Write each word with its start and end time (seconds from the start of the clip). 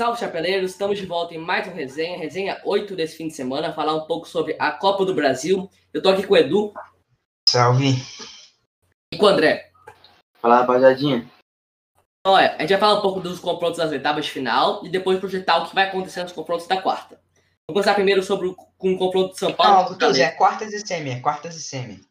Salve, 0.00 0.18
chapeleiros! 0.18 0.70
Estamos 0.70 0.98
de 0.98 1.04
volta 1.04 1.34
em 1.34 1.38
mais 1.38 1.68
um 1.68 1.74
resenha, 1.74 2.16
resenha 2.16 2.58
8 2.64 2.96
desse 2.96 3.18
fim 3.18 3.28
de 3.28 3.34
semana, 3.34 3.74
falar 3.74 3.94
um 3.94 4.06
pouco 4.06 4.26
sobre 4.26 4.56
a 4.58 4.72
Copa 4.72 5.04
do 5.04 5.12
Brasil. 5.12 5.70
Eu 5.92 6.00
tô 6.00 6.08
aqui 6.08 6.26
com 6.26 6.32
o 6.32 6.36
Edu. 6.38 6.72
Salve! 7.46 7.96
E 9.12 9.18
com 9.18 9.26
o 9.26 9.28
André. 9.28 9.70
Fala, 10.40 10.60
rapaziadinha. 10.60 11.30
Então, 12.18 12.38
é, 12.38 12.56
a 12.56 12.60
gente 12.60 12.70
vai 12.70 12.78
falar 12.78 12.98
um 12.98 13.02
pouco 13.02 13.20
dos 13.20 13.38
confrontos 13.40 13.76
das 13.76 13.92
etapas 13.92 14.24
de 14.24 14.30
final 14.30 14.82
e 14.86 14.88
depois 14.88 15.20
projetar 15.20 15.58
o 15.58 15.68
que 15.68 15.74
vai 15.74 15.88
acontecer 15.88 16.22
nos 16.22 16.32
confrontos 16.32 16.66
da 16.66 16.80
quarta. 16.80 17.20
Vamos 17.68 17.84
começar 17.84 17.92
primeiro 17.92 18.22
sobre 18.22 18.46
o, 18.46 18.54
com 18.54 18.94
o 18.94 18.98
confronto 18.98 19.34
de 19.34 19.38
São 19.38 19.52
Paulo. 19.52 19.90
Não, 19.90 19.98
Tuzi, 19.98 20.22
é 20.22 20.30
quartas 20.30 20.72
e 20.72 20.80
semi, 20.80 21.10
é 21.10 21.20
quartas 21.20 21.56
e 21.56 21.62
semi. 21.62 22.02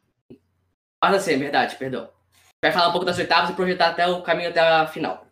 Quartas 1.02 1.22
e 1.22 1.24
semi, 1.24 1.42
verdade, 1.42 1.74
perdão. 1.74 2.08
Vai 2.62 2.70
falar 2.70 2.90
um 2.90 2.92
pouco 2.92 3.04
das 3.04 3.18
oitavas 3.18 3.50
e 3.50 3.54
projetar 3.54 3.88
até 3.88 4.06
o 4.06 4.22
caminho 4.22 4.50
até 4.50 4.60
a 4.60 4.86
final. 4.86 5.26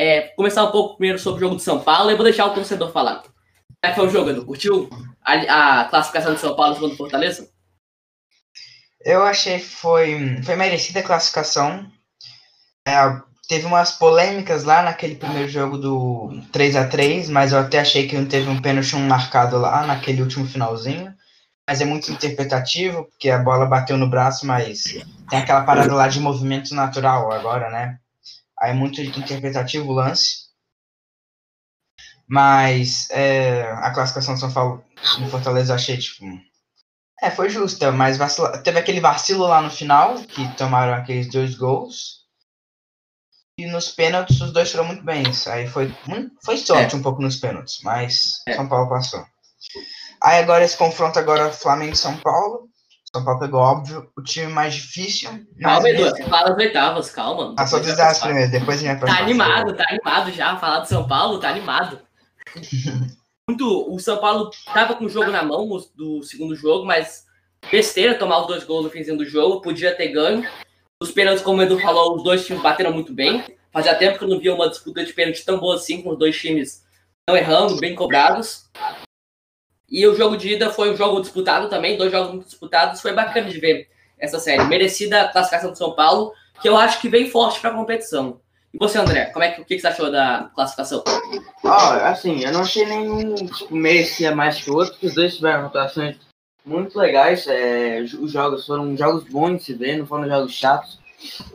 É, 0.00 0.28
começar 0.36 0.62
um 0.62 0.70
pouco 0.70 0.94
primeiro 0.94 1.18
sobre 1.18 1.38
o 1.38 1.40
jogo 1.40 1.56
de 1.56 1.62
São 1.64 1.80
Paulo 1.80 2.08
e 2.08 2.14
vou 2.14 2.22
deixar 2.22 2.46
o 2.46 2.54
torcedor 2.54 2.92
falar. 2.92 3.16
Como 3.16 3.32
é 3.82 3.88
que 3.88 3.96
foi 3.96 4.06
o 4.06 4.10
jogo, 4.10 4.30
Edu? 4.30 4.46
Curtiu 4.46 4.88
a, 5.24 5.80
a 5.80 5.84
classificação 5.86 6.34
de 6.34 6.38
São 6.38 6.54
Paulo 6.54 6.76
contra 6.76 6.96
Fortaleza? 6.96 7.50
Eu 9.04 9.24
achei 9.24 9.58
que 9.58 9.66
foi, 9.66 10.40
foi 10.44 10.54
merecida 10.54 11.00
a 11.00 11.02
classificação. 11.02 11.90
É, 12.86 12.94
teve 13.48 13.66
umas 13.66 13.90
polêmicas 13.90 14.62
lá 14.62 14.84
naquele 14.84 15.16
primeiro 15.16 15.48
jogo 15.48 15.76
do 15.76 16.42
3 16.52 16.76
a 16.76 16.86
3 16.86 17.28
mas 17.28 17.50
eu 17.50 17.58
até 17.58 17.80
achei 17.80 18.06
que 18.06 18.16
não 18.16 18.26
teve 18.26 18.48
um 18.48 18.62
pênalti 18.62 18.94
marcado 18.94 19.58
lá 19.58 19.84
naquele 19.84 20.22
último 20.22 20.46
finalzinho. 20.46 21.12
Mas 21.68 21.80
é 21.80 21.84
muito 21.84 22.12
interpretativo, 22.12 23.02
porque 23.06 23.30
a 23.30 23.38
bola 23.38 23.66
bateu 23.66 23.96
no 23.96 24.08
braço, 24.08 24.46
mas 24.46 24.84
tem 25.28 25.40
aquela 25.40 25.64
parada 25.64 25.92
lá 25.92 26.06
de 26.06 26.20
movimento 26.20 26.72
natural 26.72 27.32
agora, 27.32 27.68
né? 27.68 27.98
Aí 28.60 28.70
é 28.70 28.74
muito 28.74 29.00
interpretativo 29.00 29.88
o 29.88 29.94
lance. 29.94 30.48
Mas 32.26 33.08
é, 33.10 33.62
a 33.72 33.90
classificação 33.90 34.34
de 34.34 34.40
São 34.40 34.52
Paulo 34.52 34.84
no 35.18 35.30
Fortaleza 35.30 35.72
eu 35.72 35.76
achei, 35.76 35.96
tipo. 35.96 36.24
É, 37.20 37.30
foi 37.30 37.48
justa, 37.48 37.90
mas 37.90 38.16
vacila... 38.16 38.58
teve 38.58 38.78
aquele 38.78 39.00
vacilo 39.00 39.46
lá 39.46 39.60
no 39.60 39.70
final, 39.70 40.14
que 40.22 40.46
tomaram 40.56 40.94
aqueles 40.94 41.28
dois 41.28 41.54
gols. 41.54 42.18
E 43.58 43.66
nos 43.66 43.88
pênaltis 43.88 44.40
os 44.40 44.52
dois 44.52 44.70
foram 44.70 44.84
muito 44.84 45.02
bem. 45.02 45.24
Aí 45.48 45.66
foi, 45.66 45.92
foi 46.44 46.58
sorte 46.58 46.94
é. 46.94 46.98
um 46.98 47.02
pouco 47.02 47.20
nos 47.20 47.36
pênaltis, 47.36 47.80
mas 47.82 48.40
é. 48.46 48.54
São 48.54 48.68
Paulo 48.68 48.88
passou. 48.88 49.24
Aí 50.22 50.38
agora 50.38 50.64
esse 50.64 50.76
confronto 50.76 51.18
agora 51.18 51.52
Flamengo 51.52 51.94
e 51.94 51.96
São 51.96 52.16
Paulo. 52.18 52.68
São 53.14 53.24
Paulo 53.24 53.40
pegou, 53.40 53.60
óbvio, 53.60 54.10
o 54.16 54.22
time 54.22 54.52
mais 54.52 54.74
difícil. 54.74 55.30
Calma, 55.60 55.88
Edu, 55.88 56.04
você 56.04 56.24
fala 56.24 56.50
as 56.50 56.58
oitavas, 56.58 57.10
calma. 57.10 57.54
Ah, 57.56 57.66
só 57.66 57.78
desastre 57.78 58.28
primeiro, 58.28 58.50
depois 58.50 58.82
a 58.82 58.86
gente 58.86 59.00
Tá 59.00 59.18
animado, 59.18 59.74
tá 59.74 59.84
animado 59.88 60.30
já. 60.30 60.56
Falar 60.58 60.80
do 60.80 60.88
São 60.88 61.08
Paulo, 61.08 61.40
tá 61.40 61.48
animado. 61.48 62.00
Muito, 63.48 63.94
o 63.94 63.98
São 63.98 64.18
Paulo 64.18 64.50
tava 64.74 64.94
com 64.94 65.06
o 65.06 65.08
jogo 65.08 65.30
na 65.30 65.42
mão 65.42 65.66
do 65.94 66.22
segundo 66.22 66.54
jogo, 66.54 66.84
mas 66.84 67.24
besteira 67.70 68.14
tomar 68.14 68.42
os 68.42 68.46
dois 68.46 68.64
gols 68.64 68.84
no 68.84 68.90
finzinho 68.90 69.16
do 69.16 69.24
jogo, 69.24 69.62
podia 69.62 69.96
ter 69.96 70.08
ganho. 70.08 70.46
Os 71.02 71.10
pênaltis, 71.10 71.42
como 71.42 71.60
o 71.60 71.62
Edu 71.62 71.78
falou, 71.78 72.16
os 72.16 72.22
dois 72.22 72.44
times 72.44 72.62
bateram 72.62 72.92
muito 72.92 73.14
bem. 73.14 73.42
Fazia 73.72 73.94
tempo 73.94 74.18
que 74.18 74.24
eu 74.24 74.28
não 74.28 74.38
via 74.38 74.54
uma 74.54 74.68
disputa 74.68 75.02
de 75.02 75.14
pênalti 75.14 75.44
tão 75.46 75.58
boa 75.58 75.76
assim, 75.76 76.02
com 76.02 76.10
os 76.10 76.18
dois 76.18 76.36
times 76.36 76.84
não 77.26 77.36
errando, 77.36 77.78
bem 77.78 77.94
cobrados. 77.94 78.64
E 79.90 80.06
o 80.06 80.14
jogo 80.14 80.36
de 80.36 80.54
ida 80.54 80.70
foi 80.70 80.92
um 80.92 80.96
jogo 80.96 81.20
disputado 81.20 81.68
também, 81.68 81.96
dois 81.96 82.12
jogos 82.12 82.32
muito 82.32 82.46
disputados. 82.46 83.00
Foi 83.00 83.12
bacana 83.12 83.48
de 83.48 83.58
ver 83.58 83.88
essa 84.18 84.38
série. 84.38 84.64
Merecida 84.64 85.22
a 85.22 85.28
classificação 85.28 85.70
do 85.70 85.78
São 85.78 85.94
Paulo, 85.94 86.32
que 86.60 86.68
eu 86.68 86.76
acho 86.76 87.00
que 87.00 87.08
vem 87.08 87.30
forte 87.30 87.60
para 87.60 87.70
a 87.70 87.74
competição. 87.74 88.40
E 88.72 88.78
você, 88.78 88.98
André, 88.98 89.26
como 89.26 89.44
é 89.44 89.50
que, 89.50 89.62
o 89.62 89.64
que, 89.64 89.78
você 89.78 89.86
achou 89.86 90.10
da 90.10 90.50
classificação? 90.54 91.02
Oh, 91.64 91.68
assim, 91.68 92.44
eu 92.44 92.52
não 92.52 92.60
achei 92.60 92.84
nenhum 92.84 93.34
tipo, 93.34 93.74
merecia 93.74 94.34
mais 94.34 94.62
que 94.62 94.70
o 94.70 94.74
outro, 94.74 94.92
porque 94.92 95.06
os 95.06 95.14
dois 95.14 95.36
tiveram 95.36 95.62
rotações 95.64 96.16
muito 96.66 96.98
legais. 96.98 97.46
É, 97.46 98.00
os 98.00 98.30
jogos 98.30 98.66
foram 98.66 98.94
jogos 98.94 99.24
bons 99.24 99.58
de 99.58 99.64
se 99.64 99.74
ver, 99.74 99.96
não 99.96 100.06
foram 100.06 100.28
jogos 100.28 100.52
chatos, 100.52 100.98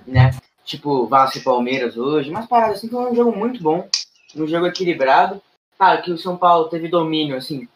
né? 0.08 0.32
Tipo, 0.66 1.06
Vasco 1.06 1.38
e 1.38 1.44
Palmeiras 1.44 1.98
hoje, 1.98 2.32
mas 2.32 2.48
paradas 2.48 2.78
assim, 2.78 2.90
foi 2.90 3.12
um 3.12 3.16
jogo 3.16 3.38
muito 3.38 3.62
bom, 3.62 3.88
um 4.36 4.48
jogo 4.48 4.66
equilibrado. 4.66 5.42
Claro 5.78 6.02
que 6.02 6.12
o 6.12 6.18
São 6.18 6.38
Paulo 6.38 6.70
teve 6.70 6.88
domínio, 6.88 7.36
assim, 7.36 7.68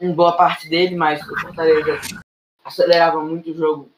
em 0.00 0.12
boa 0.12 0.36
parte 0.36 0.68
dele, 0.68 0.96
mas 0.96 1.20
o 1.22 1.40
Fortaleza 1.40 2.00
acelerava 2.64 3.22
muito 3.22 3.50
o 3.50 3.54
jogo. 3.54 3.90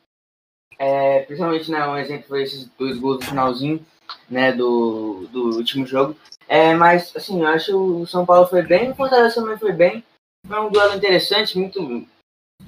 É, 0.78 1.22
principalmente, 1.25 1.71
né, 1.71 1.87
um 1.87 1.97
exemplo 1.97 2.27
foi 2.27 2.43
esses 2.43 2.66
dois 2.78 2.99
gols 2.99 3.19
no 3.21 3.27
finalzinho, 3.27 3.87
né, 4.28 4.53
do, 4.53 5.27
do 5.31 5.56
último 5.56 5.87
jogo. 5.87 6.16
É, 6.49 6.75
mas, 6.75 7.15
assim, 7.15 7.41
eu 7.41 7.49
acho 7.49 7.66
que 7.66 7.72
o 7.75 8.06
São 8.06 8.25
Paulo 8.25 8.47
foi 8.47 8.62
bem, 8.62 8.91
o 8.91 8.94
Fortaleza 8.94 9.34
também 9.34 9.59
foi 9.59 9.72
bem. 9.72 10.03
Foi 10.47 10.59
um 10.59 10.71
duelo 10.71 10.94
interessante, 10.94 11.59
muito 11.59 12.06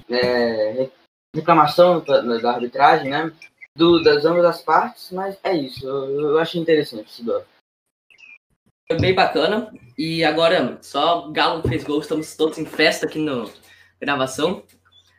é, 0.09 0.89
reclamação 1.35 2.01
da, 2.01 2.21
da, 2.21 2.51
arbitragem, 2.51 3.09
né, 3.09 3.31
do, 3.75 4.01
das 4.03 4.25
ambas 4.25 4.45
as 4.45 4.61
partes, 4.61 5.11
mas 5.11 5.37
é 5.43 5.55
isso, 5.55 5.87
eu, 5.87 6.31
eu 6.31 6.39
achei 6.39 6.61
interessante 6.61 7.09
esse 7.09 7.23
duelo. 7.23 7.45
Foi 8.87 8.99
bem 8.99 9.13
bacana. 9.13 9.71
E 9.97 10.23
agora, 10.23 10.77
só 10.81 11.29
Galo 11.31 11.61
fez 11.67 11.83
gol, 11.83 11.99
estamos 11.99 12.35
todos 12.35 12.57
em 12.57 12.65
festa 12.65 13.05
aqui 13.05 13.19
na 13.19 13.45
gravação. 14.01 14.63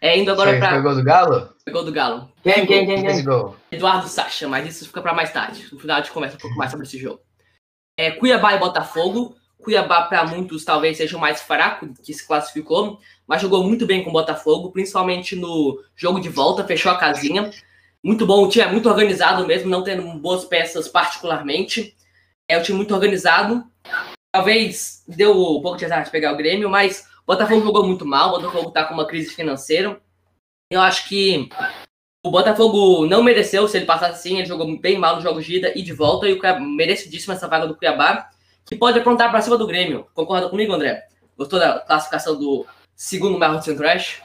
É, 0.01 0.19
indo 0.19 0.31
agora 0.31 0.59
para. 0.59 0.73
Foi 0.73 0.83
gol 0.83 0.95
do 0.95 1.03
Galo? 1.03 1.49
Foi 1.65 1.73
gol 1.73 1.85
do 1.85 1.93
Galo. 1.93 2.33
Quem, 2.43 2.67
quem, 2.67 2.87
quem, 2.87 3.03
quem? 3.03 3.25
Gol? 3.25 3.57
Eduardo 3.71 4.07
Sacha, 4.09 4.47
mas 4.47 4.69
isso 4.69 4.87
fica 4.87 5.01
para 5.01 5.15
mais 5.15 5.33
tarde. 5.33 5.67
No 5.73 5.79
final 5.79 5.97
a 5.97 6.01
gente 6.01 6.13
conversa 6.13 6.37
um 6.37 6.41
pouco 6.41 6.57
mais 6.57 6.71
sobre 6.71 6.87
esse 6.87 6.99
jogo. 6.99 7.21
É, 7.97 8.11
Cuiabá 8.11 8.55
e 8.55 8.59
Botafogo. 8.59 9.35
Cuiabá, 9.63 10.03
para 10.03 10.27
muitos, 10.27 10.63
talvez 10.63 10.99
seja 10.99 11.17
o 11.17 11.21
mais 11.21 11.41
fraco 11.41 11.89
que 12.03 12.13
se 12.13 12.27
classificou, 12.27 12.99
mas 13.27 13.41
jogou 13.41 13.65
muito 13.65 13.87
bem 13.87 14.05
com 14.05 14.11
o 14.11 14.13
Botafogo, 14.13 14.71
principalmente 14.71 15.35
no 15.35 15.83
jogo 15.97 16.21
de 16.21 16.29
volta, 16.29 16.65
fechou 16.65 16.93
a 16.93 16.99
casinha. 16.99 17.51
Muito 18.03 18.27
bom, 18.27 18.45
o 18.45 18.49
time 18.51 18.67
é 18.67 18.71
muito 18.71 18.91
organizado 18.91 19.47
mesmo, 19.47 19.71
não 19.71 19.83
tendo 19.83 20.03
boas 20.19 20.45
peças 20.45 20.87
particularmente. 20.87 21.97
É 22.49 22.59
um 22.59 22.63
time 22.63 22.77
muito 22.77 22.95
organizado. 22.95 23.65
Talvez 24.33 25.05
deu 25.07 25.33
um 25.33 25.63
pouco 25.63 25.77
de 25.77 25.85
azar 25.85 26.05
de 26.05 26.11
pegar 26.11 26.33
o 26.33 26.37
Grêmio, 26.37 26.69
mas 26.69 27.09
o 27.23 27.27
Botafogo 27.27 27.63
jogou 27.63 27.87
muito 27.87 28.05
mal. 28.05 28.29
O 28.29 28.33
Botafogo 28.41 28.71
tá 28.71 28.85
com 28.85 28.95
uma 28.95 29.07
crise 29.07 29.35
financeira. 29.35 30.01
Eu 30.71 30.81
acho 30.81 31.09
que 31.09 31.49
o 32.25 32.31
Botafogo 32.31 33.07
não 33.07 33.23
mereceu 33.23 33.67
se 33.69 33.77
ele 33.77 33.87
passasse 33.87 34.15
assim. 34.15 34.39
Ele 34.39 34.47
jogou 34.47 34.79
bem 34.79 34.99
mal 34.99 35.15
nos 35.15 35.25
jogos 35.25 35.45
de 35.45 35.57
ida 35.57 35.73
e 35.77 35.83
de 35.83 35.93
volta. 35.93 36.29
E 36.29 36.35
o 36.35 36.61
merecidíssimo 36.61 37.33
essa 37.33 37.49
vaga 37.49 37.67
do 37.67 37.77
Cuiabá, 37.77 38.29
que 38.67 38.77
pode 38.77 38.99
aprontar 38.99 39.31
para 39.31 39.41
cima 39.41 39.57
do 39.57 39.67
Grêmio. 39.67 40.07
Concorda 40.15 40.49
comigo, 40.49 40.73
André? 40.73 41.07
Gostou 41.39 41.59
da 41.59 41.81
classificação 41.81 42.37
do 42.37 42.67
segundo 42.95 43.39
maior 43.39 43.59
do 43.59 43.65
Centro-Oeste? 43.65 44.23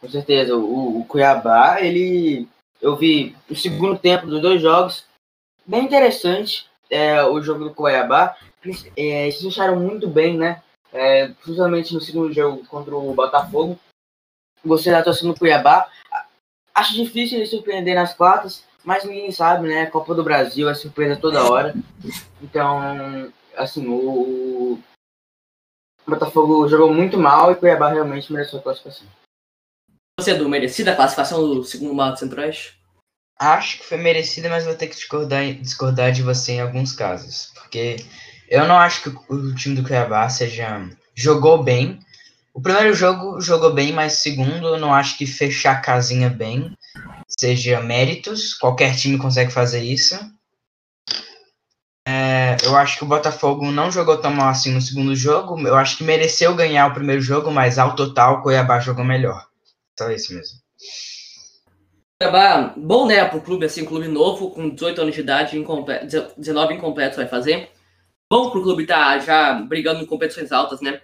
Com 0.00 0.08
certeza. 0.08 0.56
O, 0.56 1.00
o 1.00 1.04
Cuiabá, 1.04 1.80
ele. 1.80 2.48
Eu 2.80 2.96
vi 2.96 3.36
o 3.48 3.54
segundo 3.54 3.96
tempo 3.96 4.26
dos 4.26 4.42
dois 4.42 4.60
jogos. 4.60 5.04
Bem 5.64 5.84
interessante 5.84 6.71
é, 6.92 7.24
o 7.24 7.40
jogo 7.40 7.64
do 7.64 7.74
Cuiabá, 7.74 8.36
é, 8.94 9.30
se 9.30 9.48
acharam 9.48 9.80
muito 9.80 10.06
bem, 10.06 10.36
né? 10.36 10.62
É, 10.92 11.28
principalmente 11.28 11.94
no 11.94 12.00
segundo 12.02 12.30
jogo 12.30 12.66
contra 12.66 12.94
o 12.94 13.14
Botafogo. 13.14 13.78
Você 14.62 14.90
da 14.90 15.02
torcendo 15.02 15.28
no 15.28 15.38
Cuiabá. 15.38 15.88
Acho 16.74 16.94
difícil 16.94 17.38
ele 17.38 17.46
surpreender 17.46 17.94
nas 17.94 18.14
quartas, 18.14 18.64
mas 18.84 19.04
ninguém 19.04 19.32
sabe, 19.32 19.66
né? 19.66 19.86
Copa 19.86 20.14
do 20.14 20.22
Brasil 20.22 20.68
é 20.68 20.74
surpresa 20.74 21.20
toda 21.20 21.50
hora. 21.50 21.74
Então, 22.42 23.32
assim, 23.56 23.86
o, 23.88 24.78
Botafogo 26.06 26.68
jogou 26.68 26.92
muito 26.92 27.18
mal 27.18 27.50
e 27.50 27.56
Cuiabá 27.56 27.88
realmente 27.88 28.32
mereceu 28.32 28.58
a 28.58 28.62
classificação. 28.62 29.06
Você, 30.20 30.32
Edu, 30.32 30.48
merecida 30.48 30.92
a 30.92 30.96
classificação 30.96 31.42
do 31.42 31.64
segundo 31.64 31.94
maior 31.94 32.12
do 32.12 32.18
Centro-Oeste? 32.18 32.81
Acho 33.42 33.78
que 33.78 33.84
foi 33.84 33.98
merecida, 33.98 34.48
mas 34.48 34.64
vou 34.64 34.76
ter 34.76 34.86
que 34.86 34.94
discordar, 34.94 35.42
discordar 35.54 36.12
de 36.12 36.22
você 36.22 36.52
em 36.52 36.60
alguns 36.60 36.92
casos. 36.92 37.50
Porque 37.54 37.96
eu 38.48 38.68
não 38.68 38.78
acho 38.78 39.02
que 39.02 39.08
o 39.28 39.52
time 39.56 39.74
do 39.74 39.82
Cuiabá 39.82 40.28
seja. 40.28 40.88
jogou 41.12 41.60
bem. 41.60 41.98
O 42.54 42.62
primeiro 42.62 42.94
jogo 42.94 43.40
jogou 43.40 43.74
bem, 43.74 43.92
mas 43.92 44.12
segundo 44.12 44.68
eu 44.68 44.78
não 44.78 44.94
acho 44.94 45.18
que 45.18 45.26
fechar 45.26 45.72
a 45.72 45.80
casinha 45.80 46.30
bem 46.30 46.72
seja 47.26 47.80
méritos. 47.80 48.54
Qualquer 48.54 48.94
time 48.94 49.18
consegue 49.18 49.50
fazer 49.50 49.82
isso. 49.82 50.16
É, 52.06 52.56
eu 52.62 52.76
acho 52.76 52.96
que 52.96 53.04
o 53.04 53.08
Botafogo 53.08 53.72
não 53.72 53.90
jogou 53.90 54.18
tão 54.18 54.32
mal 54.32 54.50
assim 54.50 54.70
no 54.70 54.80
segundo 54.80 55.16
jogo. 55.16 55.58
Eu 55.66 55.74
acho 55.74 55.96
que 55.96 56.04
mereceu 56.04 56.54
ganhar 56.54 56.86
o 56.86 56.94
primeiro 56.94 57.20
jogo, 57.20 57.50
mas 57.50 57.76
ao 57.76 57.96
total 57.96 58.34
o 58.34 58.42
Cuiabá 58.42 58.78
jogou 58.78 59.04
melhor. 59.04 59.44
Só 59.98 60.08
isso 60.12 60.32
mesmo. 60.32 60.58
Bom, 62.76 63.06
né, 63.06 63.24
para 63.24 63.38
o 63.38 63.42
clube, 63.42 63.66
assim, 63.66 63.84
clube 63.84 64.08
novo, 64.08 64.50
com 64.50 64.70
18 64.70 65.00
anos 65.00 65.14
de 65.14 65.20
idade, 65.20 65.58
incompleto, 65.58 66.32
19 66.36 66.74
incompletos 66.74 67.16
vai 67.16 67.26
fazer. 67.26 67.70
Bom 68.30 68.50
para 68.50 68.60
o 68.60 68.62
clube 68.62 68.86
tá 68.86 69.18
já 69.18 69.52
brigando 69.54 70.02
em 70.02 70.06
competições 70.06 70.52
altas, 70.52 70.80
né? 70.80 71.00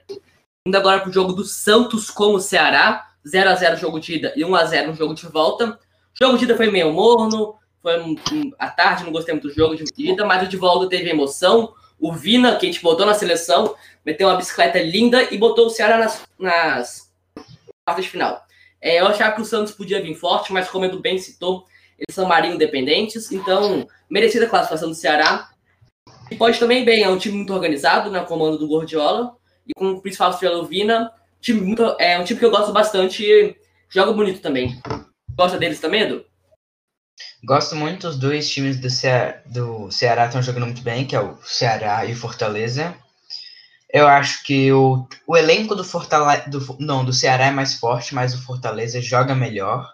Indo 0.67 0.77
agora 0.77 1.01
para 1.01 1.11
o 1.11 1.13
jogo 1.13 1.33
do 1.33 1.45
Santos 1.45 2.11
com 2.11 2.35
o 2.35 2.41
Ceará, 2.41 3.07
0 3.27 3.51
a 3.51 3.55
0 3.55 3.77
jogo 3.77 4.01
de 4.01 4.17
ida 4.17 4.33
e 4.35 4.45
1 4.45 4.55
a 4.55 4.65
0 4.65 4.89
no 4.89 4.95
jogo 4.95 5.15
de 5.15 5.27
volta. 5.27 5.79
O 6.19 6.25
jogo 6.25 6.39
de 6.39 6.45
ida 6.45 6.57
foi 6.57 6.71
meio 6.71 6.93
morno, 6.93 7.57
foi 7.83 8.01
um, 8.01 8.17
um, 8.33 8.53
à 8.59 8.69
tarde, 8.71 9.05
não 9.05 9.13
gostei 9.13 9.35
muito 9.35 9.49
do 9.49 9.55
jogo 9.55 9.77
de 9.77 9.85
ida, 9.99 10.25
mas 10.25 10.43
o 10.43 10.49
de 10.49 10.57
volta 10.57 10.89
teve 10.89 11.11
emoção. 11.11 11.75
O 12.01 12.13
Vina, 12.13 12.57
que 12.57 12.67
a 12.67 12.71
gente 12.71 12.83
botou 12.83 13.05
na 13.05 13.13
seleção, 13.13 13.75
meteu 14.05 14.29
uma 14.29 14.37
bicicleta 14.37 14.79
linda 14.79 15.23
e 15.31 15.37
botou 15.37 15.67
o 15.67 15.71
Ceará 15.71 15.99
nas, 15.99 16.25
nas 16.39 17.13
quartas 17.85 18.05
de 18.05 18.11
final. 18.11 18.48
É, 18.81 19.01
eu 19.01 19.07
achava 19.07 19.35
que 19.35 19.43
o 19.43 19.45
Santos 19.45 19.73
podia 19.73 20.03
vir 20.03 20.15
forte, 20.15 20.53
mas 20.53 20.69
como 20.69 20.85
o 20.85 20.89
Edu 20.89 21.01
bem 21.01 21.19
citou, 21.19 21.67
eles 21.99 22.15
são 22.15 22.27
marinho 22.27 22.57
dependentes, 22.57 23.33
então 23.33 23.87
merecida 24.09 24.47
a 24.47 24.49
classificação 24.49 24.89
do 24.89 24.95
Ceará. 24.95 25.51
E 26.31 26.37
pode 26.37 26.59
também 26.59 26.85
bem, 26.85 27.03
é 27.03 27.09
um 27.09 27.19
time 27.19 27.37
muito 27.37 27.53
organizado 27.53 28.11
na 28.11 28.25
comando 28.25 28.59
do 28.59 28.69
Gordiola, 28.69 29.37
e 29.67 29.73
com 29.75 29.91
o 29.91 30.01
principal 30.01 30.31
estrela 30.31 30.65
Vina, 30.67 31.11
time 31.41 31.61
muito, 31.61 31.83
é 31.99 32.19
um 32.19 32.25
time 32.25 32.39
que 32.39 32.45
eu 32.45 32.51
gosto 32.51 32.73
bastante 32.73 33.25
e 33.25 33.57
joga 33.89 34.13
bonito 34.13 34.41
também. 34.41 34.81
Gosta 35.37 35.59
deles 35.59 35.81
também, 35.81 36.03
Edu? 36.03 36.25
Gosto 37.45 37.77
muito, 37.77 38.09
os 38.09 38.19
dois 38.19 38.49
times 38.49 38.81
do, 38.81 38.91
Ceará, 38.91 39.43
do 39.47 39.91
Ceará 39.91 40.27
estão 40.27 40.43
jogando 40.43 40.67
muito 40.67 40.83
bem, 40.83 41.07
que 41.07 41.15
é 41.15 41.21
o 41.21 41.37
Ceará 41.43 42.05
e 42.05 42.13
o 42.13 42.17
Fortaleza. 42.17 42.97
Eu 43.91 44.07
acho 44.07 44.43
que 44.45 44.71
o, 44.73 45.09
o 45.27 45.37
elenco 45.37 45.75
do 45.75 45.83
Fortaleza. 45.83 46.49
Do, 46.49 46.77
não, 46.79 47.05
do 47.05 47.13
Ceará 47.13 47.47
é 47.47 47.51
mais 47.51 47.75
forte, 47.75 48.15
mas 48.15 48.35
o 48.35 48.43
Fortaleza 48.43 49.01
joga 49.01 49.35
melhor. 49.35 49.89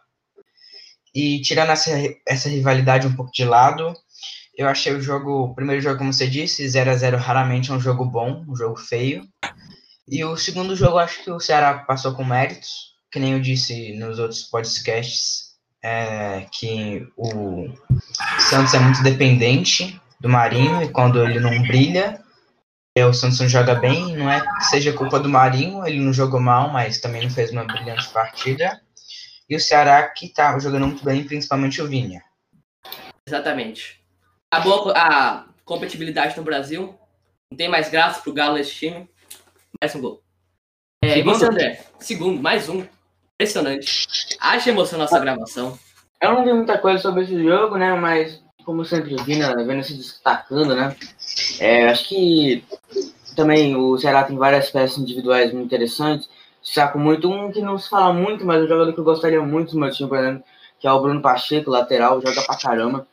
E 1.14 1.40
tirando 1.42 1.70
essa, 1.70 1.90
essa 2.26 2.48
rivalidade 2.48 3.06
um 3.06 3.14
pouco 3.14 3.30
de 3.30 3.44
lado, 3.44 3.94
eu 4.56 4.68
achei 4.68 4.92
o 4.92 5.00
jogo, 5.00 5.44
o 5.44 5.54
primeiro 5.54 5.80
jogo, 5.80 5.98
como 5.98 6.12
você 6.12 6.26
disse, 6.26 6.68
0 6.68 6.90
a 6.90 6.96
0 6.96 7.16
raramente 7.18 7.70
é 7.70 7.74
um 7.74 7.80
jogo 7.80 8.04
bom, 8.04 8.44
um 8.48 8.56
jogo 8.56 8.76
feio. 8.76 9.26
E 10.08 10.24
o 10.24 10.36
segundo 10.36 10.74
jogo, 10.74 10.98
acho 10.98 11.22
que 11.22 11.30
o 11.30 11.40
Ceará 11.40 11.78
passou 11.78 12.14
com 12.14 12.24
méritos, 12.24 12.94
que 13.12 13.18
nem 13.20 13.32
eu 13.32 13.40
disse 13.40 13.94
nos 13.94 14.18
outros 14.18 14.42
podcasts, 14.42 15.54
é, 15.82 16.46
que 16.50 17.06
o 17.16 17.68
Santos 18.38 18.74
é 18.74 18.78
muito 18.78 19.02
dependente 19.02 20.00
do 20.20 20.28
Marinho 20.28 20.82
e 20.82 20.88
quando 20.88 21.22
ele 21.22 21.38
não 21.38 21.62
brilha, 21.62 22.23
o 23.02 23.12
Santos 23.12 23.40
não 23.40 23.48
joga 23.48 23.74
bem. 23.74 24.16
Não 24.16 24.30
é 24.30 24.40
que 24.40 24.64
seja 24.66 24.92
culpa 24.92 25.18
do 25.18 25.28
Marinho, 25.28 25.84
ele 25.86 25.98
não 25.98 26.12
jogou 26.12 26.40
mal, 26.40 26.70
mas 26.70 27.00
também 27.00 27.22
não 27.22 27.30
fez 27.30 27.50
uma 27.50 27.64
brilhante 27.64 28.08
partida. 28.10 28.80
E 29.48 29.56
o 29.56 29.60
Ceará 29.60 30.02
que 30.08 30.28
tá 30.28 30.56
jogando 30.58 30.86
muito 30.86 31.04
bem, 31.04 31.24
principalmente 31.24 31.82
o 31.82 31.88
Vinha. 31.88 32.22
Exatamente. 33.26 34.00
Acabou 34.52 34.92
a 34.92 35.46
compatibilidade 35.64 36.36
no 36.36 36.44
Brasil. 36.44 36.98
Não 37.50 37.58
tem 37.58 37.68
mais 37.68 37.90
graça 37.90 38.20
pro 38.20 38.32
Galo 38.32 38.54
nesse 38.54 38.74
time. 38.74 39.08
Mais 39.80 39.94
um 39.94 40.00
gol. 40.00 40.22
É, 41.02 41.18
e 41.18 41.22
você, 41.22 41.46
André? 41.46 41.84
Segundo, 41.98 42.40
mais 42.40 42.68
um. 42.68 42.86
Impressionante. 43.34 44.06
Acha 44.40 44.70
emoção 44.70 44.98
nossa 44.98 45.18
gravação. 45.18 45.78
Eu 46.20 46.32
não 46.32 46.44
vi 46.44 46.52
muita 46.52 46.78
coisa 46.78 47.00
sobre 47.00 47.24
esse 47.24 47.42
jogo, 47.42 47.76
né? 47.76 47.92
Mas, 47.94 48.42
como 48.64 48.84
sempre 48.84 49.16
vi, 49.24 49.36
né, 49.36 49.52
vendo 49.54 49.82
se 49.82 49.94
destacando, 49.94 50.74
né? 50.74 50.96
É, 51.60 51.88
acho 51.88 52.08
que 52.08 52.64
também 53.34 53.76
o 53.76 53.98
Ceará 53.98 54.24
tem 54.24 54.36
várias 54.36 54.70
peças 54.70 54.98
individuais 54.98 55.52
muito 55.52 55.66
interessantes. 55.66 56.28
Saco 56.62 56.98
muito 56.98 57.30
um 57.30 57.52
que 57.52 57.60
não 57.60 57.78
se 57.78 57.90
fala 57.90 58.12
muito, 58.12 58.44
mas 58.44 58.62
um 58.62 58.68
jogador 58.68 58.92
que 58.92 59.00
eu 59.00 59.04
gostaria 59.04 59.42
muito 59.42 59.72
do 59.72 59.80
meu 59.80 59.90
time, 59.90 60.08
por 60.08 60.18
exemplo, 60.18 60.44
que 60.78 60.86
é 60.86 60.92
o 60.92 61.00
Bruno 61.00 61.20
Pacheco, 61.20 61.70
lateral, 61.70 62.20
joga 62.20 62.42
pra 62.42 62.56
caramba. 62.56 63.06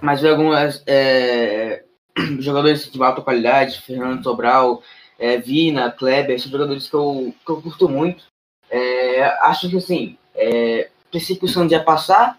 Mas 0.00 0.20
vi 0.20 0.28
algumas 0.28 0.82
é, 0.86 1.84
jogadores 2.40 2.90
de 2.90 3.02
alta 3.02 3.22
qualidade, 3.22 3.80
Fernando 3.82 4.24
Sobral, 4.24 4.82
é, 5.18 5.36
Vina, 5.36 5.90
Kleber, 5.90 6.40
são 6.40 6.50
jogadores 6.50 6.88
que 6.88 6.94
eu, 6.94 7.34
que 7.44 7.52
eu 7.52 7.62
curto 7.62 7.88
muito. 7.88 8.24
É, 8.70 9.24
acho 9.42 9.68
que 9.68 9.76
assim, 9.76 10.16
é, 10.34 10.88
princípio 11.10 11.44
o 11.44 11.48
Santos 11.48 11.72
ia 11.72 11.82
passar, 11.82 12.38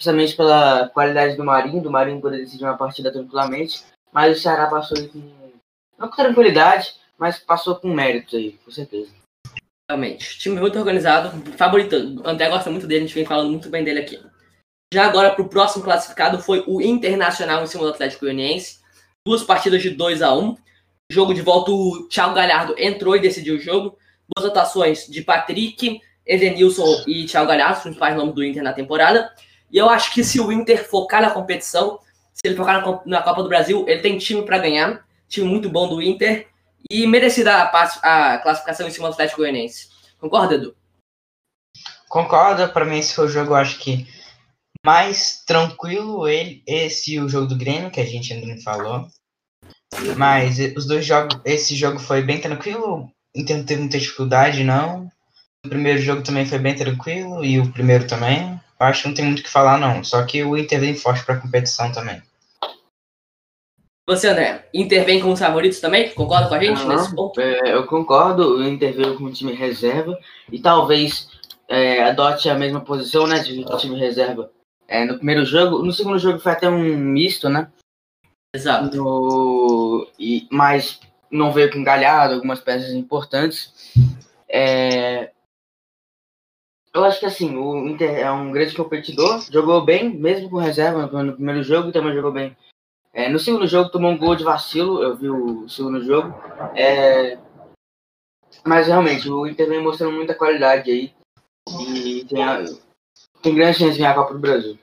justamente 0.00 0.34
pela 0.34 0.88
qualidade 0.88 1.36
do 1.36 1.44
Marinho, 1.44 1.82
do 1.82 1.90
Marinho 1.90 2.20
poder 2.20 2.38
decidir 2.38 2.64
uma 2.64 2.76
partida 2.76 3.12
tranquilamente, 3.12 3.84
mas 4.10 4.38
o 4.38 4.40
Ceará 4.40 4.66
passou 4.66 4.96
com, 5.08 5.20
não 5.98 6.08
com 6.08 6.16
tranquilidade, 6.16 6.94
mas 7.18 7.38
passou 7.38 7.76
com 7.76 7.92
méritos 7.92 8.34
aí, 8.34 8.52
com 8.64 8.70
certeza. 8.70 9.12
Realmente, 9.88 10.38
time 10.38 10.58
muito 10.58 10.78
organizado, 10.78 11.30
favorito, 11.52 11.94
o 11.94 12.26
André 12.26 12.48
gosta 12.48 12.70
muito 12.70 12.86
dele, 12.86 13.04
a 13.04 13.06
gente 13.06 13.14
vem 13.14 13.26
falando 13.26 13.50
muito 13.50 13.68
bem 13.68 13.84
dele 13.84 14.00
aqui. 14.00 14.18
Já 14.92 15.06
agora 15.06 15.30
para 15.34 15.42
o 15.42 15.48
próximo 15.48 15.84
classificado 15.84 16.40
foi 16.40 16.64
o 16.66 16.80
Internacional 16.80 17.62
em 17.62 17.66
cima 17.66 17.84
do 17.84 17.90
Atlético 17.90 18.24
Goianiense, 18.24 18.80
duas 19.26 19.44
partidas 19.44 19.82
de 19.82 19.90
2 19.90 20.22
a 20.22 20.34
1 20.34 20.56
Jogo 21.10 21.34
de 21.34 21.42
volta, 21.42 21.72
o 21.72 22.06
Thiago 22.08 22.34
Galhardo 22.34 22.76
entrou 22.78 23.16
e 23.16 23.20
decidiu 23.20 23.56
o 23.56 23.58
jogo. 23.58 23.98
Duas 24.36 24.48
atuações 24.48 25.08
de 25.08 25.22
Patrick, 25.22 26.00
Edenilson 26.24 27.02
e 27.04 27.26
Thiago 27.26 27.48
Galhardo, 27.48 27.78
os 27.78 27.82
principais 27.82 28.14
nomes 28.14 28.32
do 28.32 28.44
Inter 28.44 28.62
na 28.62 28.72
temporada. 28.72 29.28
E 29.72 29.78
eu 29.78 29.88
acho 29.88 30.12
que 30.12 30.24
se 30.24 30.40
o 30.40 30.50
Inter 30.50 30.88
focar 30.88 31.22
na 31.22 31.30
competição, 31.30 32.00
se 32.32 32.42
ele 32.44 32.56
focar 32.56 32.82
na, 33.06 33.22
Copa 33.22 33.42
do 33.42 33.48
Brasil, 33.48 33.84
ele 33.88 34.00
tem 34.00 34.18
time 34.18 34.42
para 34.42 34.58
ganhar. 34.58 35.04
Time 35.28 35.46
muito 35.46 35.70
bom 35.70 35.88
do 35.88 36.02
Inter. 36.02 36.48
E 36.90 37.06
merecida 37.06 37.54
a, 37.54 38.32
a 38.34 38.38
classificação 38.38 38.88
em 38.88 38.90
cima 38.90 39.08
do 39.08 39.12
Atlético 39.12 39.42
Goianiense. 39.42 39.88
Concorda, 40.18 40.54
Edu? 40.54 40.74
Concordo. 42.08 42.68
Para 42.72 42.84
mim, 42.84 42.98
esse 42.98 43.14
foi 43.14 43.26
o 43.26 43.28
jogo, 43.28 43.54
acho 43.54 43.78
que 43.78 44.06
mais 44.84 45.44
tranquilo. 45.46 46.26
Ele, 46.26 46.62
esse 46.66 47.14
e 47.14 47.20
o 47.20 47.28
jogo 47.28 47.46
do 47.46 47.56
Grêmio, 47.56 47.90
que 47.90 48.00
a 48.00 48.06
gente 48.06 48.32
ainda 48.32 48.46
não 48.46 48.60
falou. 48.60 49.06
Mas 50.16 50.58
os 50.76 50.86
dois 50.86 51.04
jogos, 51.04 51.40
esse 51.44 51.74
jogo 51.74 51.98
foi 51.98 52.22
bem 52.22 52.40
tranquilo. 52.40 53.10
Inter 53.34 53.58
não 53.58 53.64
teve 53.64 53.80
muita 53.80 53.98
dificuldade, 53.98 54.64
não. 54.64 55.10
O 55.64 55.68
primeiro 55.68 56.00
jogo 56.00 56.22
também 56.22 56.46
foi 56.46 56.58
bem 56.58 56.74
tranquilo 56.74 57.44
e 57.44 57.58
o 57.58 57.72
primeiro 57.72 58.06
também. 58.06 58.59
Eu 58.80 58.86
acho 58.86 59.02
que 59.02 59.08
não 59.08 59.14
tem 59.14 59.26
muito 59.26 59.40
o 59.40 59.42
que 59.42 59.50
falar, 59.50 59.78
não. 59.78 60.02
Só 60.02 60.24
que 60.24 60.42
o 60.42 60.56
Inter 60.56 60.80
vem 60.80 60.94
forte 60.94 61.22
para 61.24 61.34
a 61.34 61.40
competição 61.40 61.92
também. 61.92 62.22
Você, 64.08 64.26
André, 64.26 64.68
Inter 64.72 65.04
vem 65.04 65.20
com 65.20 65.30
os 65.30 65.38
favoritos 65.38 65.80
também? 65.80 66.10
Concorda 66.14 66.48
com 66.48 66.54
a 66.54 66.58
gente 66.58 66.84
nesse 66.84 67.14
ponto? 67.14 67.40
É, 67.40 67.74
eu 67.74 67.86
concordo. 67.86 68.56
O 68.56 68.66
Inter 68.66 68.94
veio 68.94 69.16
com 69.16 69.24
o 69.24 69.32
time 69.32 69.52
reserva 69.52 70.18
e 70.50 70.58
talvez 70.58 71.28
é, 71.68 72.02
adote 72.02 72.48
a 72.48 72.54
mesma 72.54 72.80
posição, 72.80 73.26
né, 73.26 73.38
de 73.38 73.64
time 73.76 73.98
reserva 73.98 74.50
é, 74.88 75.04
no 75.04 75.16
primeiro 75.16 75.44
jogo. 75.44 75.84
No 75.84 75.92
segundo 75.92 76.18
jogo 76.18 76.40
foi 76.40 76.52
até 76.52 76.68
um 76.68 76.96
misto, 76.96 77.48
né? 77.48 77.70
Exato. 78.52 78.96
No, 78.96 80.08
e, 80.18 80.48
mas 80.50 80.98
não 81.30 81.52
veio 81.52 81.70
com 81.70 81.84
galhado, 81.84 82.34
algumas 82.34 82.60
peças 82.60 82.92
importantes. 82.92 83.94
É, 84.48 85.30
eu 86.92 87.04
acho 87.04 87.20
que 87.20 87.26
assim, 87.26 87.56
o 87.56 87.88
Inter 87.88 88.18
é 88.18 88.30
um 88.30 88.50
grande 88.50 88.74
competidor, 88.74 89.40
jogou 89.50 89.84
bem, 89.84 90.10
mesmo 90.10 90.50
com 90.50 90.56
reserva 90.56 91.06
no 91.22 91.34
primeiro 91.34 91.62
jogo, 91.62 91.92
também 91.92 92.14
jogou 92.14 92.32
bem. 92.32 92.56
É, 93.12 93.28
no 93.28 93.38
segundo 93.38 93.66
jogo 93.66 93.90
tomou 93.90 94.10
um 94.10 94.18
gol 94.18 94.36
de 94.36 94.44
vacilo, 94.44 95.02
eu 95.02 95.16
vi 95.16 95.28
o 95.28 95.68
segundo 95.68 96.04
jogo. 96.04 96.32
É, 96.76 97.38
mas 98.64 98.86
realmente, 98.86 99.28
o 99.28 99.46
Inter 99.46 99.68
vem 99.68 99.82
mostrando 99.82 100.12
muita 100.14 100.34
qualidade 100.34 100.90
aí. 100.90 101.14
E 101.88 102.24
tem, 102.24 102.42
a, 102.42 102.64
tem 103.42 103.54
grande 103.54 103.78
chance 103.78 103.92
de 103.92 103.98
ganhar 103.98 104.12
a 104.12 104.14
Copa 104.14 104.34
do 104.34 104.40
Brasil. 104.40 104.78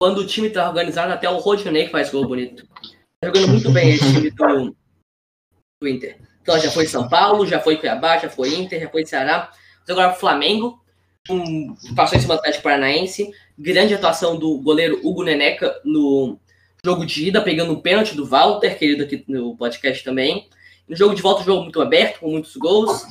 Quando 0.00 0.18
o 0.18 0.26
time 0.26 0.48
tá 0.50 0.68
organizado, 0.68 1.12
até 1.12 1.28
o 1.28 1.38
Rodinei 1.38 1.88
faz 1.88 2.10
gol 2.10 2.26
bonito. 2.26 2.66
Tá 3.20 3.26
jogando 3.26 3.48
muito 3.48 3.70
bem 3.70 3.90
esse 3.90 4.12
time 4.12 4.30
do, 4.30 4.76
do 5.82 5.88
Inter. 5.88 6.20
Então 6.40 6.58
já 6.58 6.70
foi 6.70 6.86
São 6.86 7.08
Paulo, 7.08 7.46
já 7.46 7.60
foi 7.60 7.76
Cuiabá, 7.76 8.18
já 8.18 8.30
foi 8.30 8.54
Inter, 8.54 8.80
já 8.80 8.88
foi 8.88 9.04
Ceará. 9.04 9.52
Mas 9.80 9.90
agora 9.90 10.14
Flamengo, 10.14 10.80
um, 11.28 11.74
passou 11.94 12.18
em 12.18 12.20
cima 12.20 12.34
do 12.34 12.38
Atlético 12.38 12.64
Paranaense. 12.64 13.30
Grande 13.58 13.94
atuação 13.94 14.38
do 14.38 14.58
goleiro 14.58 15.00
Hugo 15.02 15.22
Neneca 15.22 15.80
no 15.84 16.38
jogo 16.84 17.04
de 17.04 17.28
ida, 17.28 17.40
pegando 17.40 17.72
um 17.72 17.80
pênalti 17.80 18.14
do 18.14 18.26
Walter, 18.26 18.78
querido 18.78 19.04
aqui 19.04 19.24
no 19.28 19.56
podcast 19.56 20.04
também. 20.04 20.48
No 20.88 20.96
jogo 20.96 21.14
de 21.14 21.22
volta, 21.22 21.42
um 21.42 21.44
jogo 21.44 21.62
muito 21.62 21.80
aberto, 21.80 22.20
com 22.20 22.30
muitos 22.30 22.56
gols. 22.56 23.04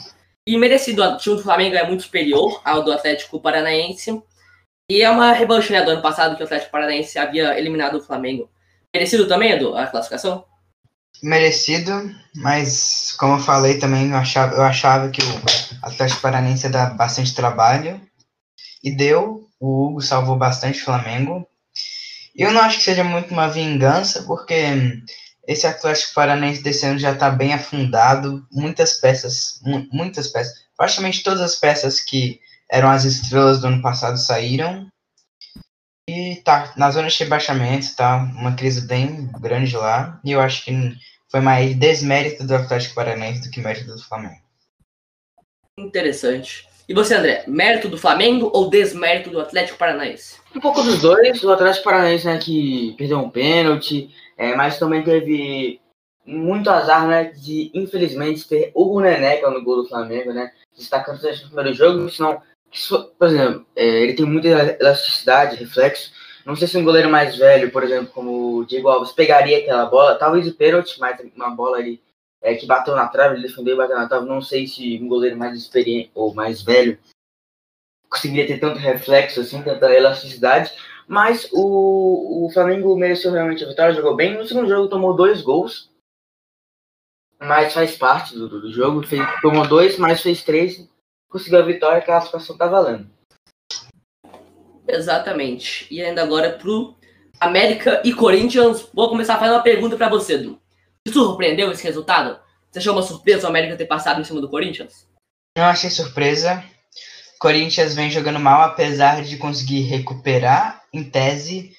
E 0.48 0.58
merecido, 0.58 1.04
o 1.04 1.18
time 1.18 1.36
do 1.36 1.44
Flamengo 1.44 1.76
é 1.76 1.86
muito 1.86 2.04
superior 2.04 2.62
ao 2.64 2.84
do 2.84 2.92
Atlético 2.92 3.40
Paranaense. 3.40 4.22
E 4.90 5.02
é 5.02 5.10
uma 5.10 5.34
revanche 5.34 5.74
né, 5.74 5.84
do 5.84 5.92
ano 5.92 6.02
passado 6.02 6.36
que 6.36 6.42
o 6.42 6.46
Atlético 6.46 6.72
Paranaense 6.72 7.20
havia 7.20 7.60
eliminado 7.60 7.96
o 7.96 8.02
Flamengo. 8.02 8.50
Merecido 8.96 9.28
também, 9.28 9.52
Edu, 9.52 9.76
a 9.76 9.86
classificação? 9.86 10.46
Merecido, 11.22 11.92
mas 12.36 13.14
como 13.20 13.36
eu 13.36 13.40
falei 13.40 13.80
também, 13.80 14.12
eu 14.12 14.18
achava, 14.18 14.56
eu 14.56 14.62
achava 14.62 15.10
que 15.10 15.22
o 15.22 15.42
Atlético 15.82 16.22
Paranaense 16.22 16.68
ia 16.68 16.72
dar 16.72 16.96
bastante 16.96 17.36
trabalho. 17.36 18.00
E 18.84 18.92
deu. 18.92 19.50
O 19.60 19.88
Hugo 19.88 20.02
salvou 20.02 20.36
bastante 20.36 20.82
o 20.82 20.86
Flamengo. 20.86 21.48
Eu 22.36 22.52
não 22.52 22.62
acho 22.62 22.78
que 22.78 22.84
seja 22.84 23.04
muito 23.04 23.32
uma 23.32 23.48
vingança, 23.48 24.24
porque 24.24 25.02
esse 25.48 25.66
Atlético 25.66 26.14
Paranaense 26.14 26.62
desse 26.62 26.86
ano 26.86 27.00
já 27.00 27.14
está 27.14 27.30
bem 27.30 27.54
afundado. 27.54 28.46
Muitas 28.52 28.94
peças, 28.94 29.60
muitas 29.92 30.28
peças, 30.28 30.54
praticamente 30.76 31.24
todas 31.24 31.42
as 31.42 31.56
peças 31.56 32.00
que 32.00 32.40
eram 32.70 32.90
as 32.90 33.06
estrelas 33.06 33.62
do 33.62 33.68
ano 33.68 33.82
passado 33.82 34.18
saíram. 34.18 34.88
E 36.10 36.38
tá 36.38 36.74
na 36.78 36.92
zona 36.92 37.08
de 37.10 37.18
rebaixamento, 37.18 37.96
tá 37.96 38.18
uma 38.18 38.56
crise 38.56 38.88
bem 38.88 39.30
grande 39.42 39.76
lá. 39.76 40.22
E 40.24 40.32
eu 40.32 40.40
acho 40.40 40.64
que 40.64 40.72
foi 41.30 41.42
mais 41.42 41.76
desmérito 41.76 42.46
do 42.46 42.56
Atlético 42.56 42.96
Paranaense 42.96 43.42
do 43.42 43.50
que 43.50 43.60
mérito 43.60 43.88
do 43.88 44.04
Flamengo. 44.04 44.42
Interessante. 45.78 46.68
E 46.88 46.94
você, 46.94 47.16
André, 47.16 47.44
mérito 47.48 47.90
do 47.90 47.98
Flamengo 47.98 48.50
ou 48.54 48.70
desmérito 48.70 49.30
do 49.30 49.42
Atlético 49.42 49.78
Paranaense? 49.78 50.40
Um 50.56 50.60
pouco 50.62 50.82
dos 50.82 51.02
dois. 51.02 51.44
O 51.44 51.52
Atlético 51.52 51.84
Paranaense, 51.84 52.26
né, 52.26 52.38
que 52.38 52.96
perdeu 52.98 53.20
um 53.20 53.30
pênalti, 53.30 54.10
é, 54.38 54.56
mas 54.56 54.80
também 54.80 55.04
teve 55.04 55.82
muito 56.26 56.70
azar, 56.70 57.06
né, 57.06 57.26
de 57.26 57.70
infelizmente 57.74 58.48
ter 58.48 58.72
o 58.74 59.02
Neneca 59.02 59.50
no 59.50 59.62
gol 59.62 59.84
do 59.84 59.90
Flamengo, 59.90 60.32
né, 60.32 60.52
destacando 60.78 61.22
no 61.22 61.48
primeiro 61.48 61.74
jogo, 61.74 62.10
senão, 62.10 62.42
por 63.20 63.28
exemplo, 63.28 63.66
é, 63.76 63.86
ele 63.86 64.14
tem 64.14 64.26
muita 64.26 64.48
elasticidade, 64.80 65.58
reflexo. 65.58 66.12
Não 66.46 66.56
sei 66.56 66.70
se 66.70 66.78
um 66.78 66.86
goleiro 66.86 67.10
mais 67.10 67.36
velho, 67.36 67.70
por 67.70 67.84
exemplo, 67.84 68.14
como 68.14 68.60
o 68.60 68.66
Diego 68.66 68.88
Alves, 68.88 69.12
pegaria 69.12 69.58
aquela 69.58 69.86
bola, 69.88 70.16
talvez 70.16 70.48
o 70.48 70.54
pênalti, 70.54 70.98
mas 71.00 71.20
uma 71.36 71.50
bola 71.50 71.78
ali 71.78 72.02
é, 72.42 72.56
que 72.56 72.66
bateu 72.66 72.96
na 72.96 73.08
trave, 73.08 73.36
ele 73.36 73.48
defendeu 73.48 73.76
e 73.76 73.78
bateu 73.78 73.96
na 73.96 74.08
trave. 74.08 74.28
Não 74.28 74.42
sei 74.42 74.68
se 74.68 75.00
um 75.02 75.08
goleiro 75.08 75.38
mais 75.38 75.58
experiente 75.58 76.12
ou 76.14 76.34
mais 76.34 76.62
velho 76.62 76.98
conseguiria 78.10 78.48
ter 78.48 78.60
tanto 78.60 78.80
reflexo, 78.80 79.42
assim, 79.42 79.62
tanta 79.62 79.94
elasticidade. 79.94 80.72
Mas 81.08 81.50
o, 81.54 82.46
o 82.46 82.50
Flamengo 82.52 82.96
mereceu 82.98 83.32
realmente 83.32 83.64
a 83.64 83.68
vitória, 83.68 83.94
jogou 83.94 84.16
bem. 84.16 84.38
No 84.38 84.46
segundo 84.46 84.68
jogo 84.68 84.90
tomou 84.90 85.16
dois 85.16 85.42
gols, 85.42 85.90
mas 87.40 87.74
faz 87.74 87.96
parte 87.96 88.34
do, 88.34 88.48
do 88.50 88.72
jogo. 88.72 89.04
Fez, 89.04 89.22
tomou 89.42 89.68
dois, 89.68 89.98
mas 89.98 90.22
fez 90.22 90.44
três, 90.44 90.88
conseguiu 91.30 91.60
a 91.60 91.66
vitória, 91.66 92.00
a 92.00 92.06
classificação 92.06 92.58
tá 92.58 92.68
valendo. 92.68 93.10
Exatamente. 94.88 95.88
E 95.94 96.02
ainda 96.02 96.24
agora 96.24 96.52
pro 96.58 96.96
América 97.40 98.02
e 98.04 98.14
Corinthians. 98.14 98.90
Vou 98.94 99.10
começar 99.10 99.38
fazer 99.38 99.52
uma 99.52 99.64
pergunta 99.64 99.96
para 99.96 100.10
você, 100.10 100.38
Du. 100.38 100.60
Te 101.08 101.14
surpreendeu 101.14 101.72
esse 101.72 101.84
resultado? 101.84 102.38
Você 102.70 102.80
achou 102.80 102.94
uma 102.94 103.02
surpresa 103.02 103.48
o 103.48 103.50
América 103.50 103.78
ter 103.78 103.86
passado 103.86 104.20
em 104.20 104.24
cima 104.26 104.42
do 104.42 104.50
Corinthians? 104.50 105.08
Não 105.58 105.64
achei 105.64 105.90
surpresa. 105.90 106.62
Corinthians 107.40 107.96
vem 107.96 108.12
jogando 108.12 108.40
mal, 108.40 108.62
apesar 108.62 109.24
de 109.24 109.38
conseguir 109.38 109.84
recuperar, 109.84 110.84
em 110.92 111.04
tese, 111.04 111.72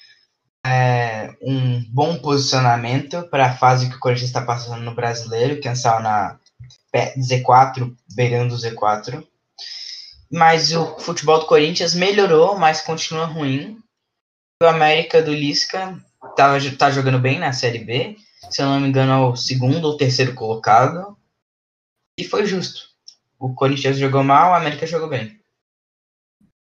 é, 0.65 1.29
um 1.41 1.83
bom 1.89 2.17
posicionamento 2.17 3.21
para 3.29 3.47
a 3.47 3.55
fase 3.55 3.89
que 3.89 3.97
o 3.97 3.99
Corinthians 3.99 4.29
está 4.29 4.41
passando 4.41 4.81
no 4.81 4.95
brasileiro, 4.95 5.61
que 5.61 5.67
é 5.67 5.73
na 6.01 6.39
Z4, 6.93 7.95
beirando 8.15 8.55
o 8.55 8.57
Z4. 8.57 9.23
Mas 10.31 10.73
o 10.73 10.97
futebol 10.99 11.39
do 11.39 11.45
Corinthians 11.45 11.93
melhorou, 11.93 12.57
mas 12.57 12.81
continua 12.81 13.25
ruim. 13.25 13.77
O 14.61 14.65
América 14.65 15.21
do 15.21 15.33
Lisca 15.33 15.99
tá, 16.35 16.57
tá 16.77 16.91
jogando 16.91 17.19
bem 17.19 17.37
na 17.37 17.53
Série 17.53 17.79
B, 17.79 18.17
se 18.49 18.61
eu 18.61 18.67
não 18.67 18.79
me 18.79 18.87
engano, 18.87 19.11
é 19.11 19.17
o 19.17 19.35
segundo 19.35 19.85
ou 19.85 19.97
terceiro 19.97 20.33
colocado. 20.33 21.17
E 22.17 22.23
foi 22.23 22.45
justo. 22.45 22.89
O 23.37 23.53
Corinthians 23.53 23.97
jogou 23.97 24.23
mal, 24.23 24.51
o 24.51 24.55
América 24.55 24.85
jogou 24.85 25.09
bem. 25.09 25.39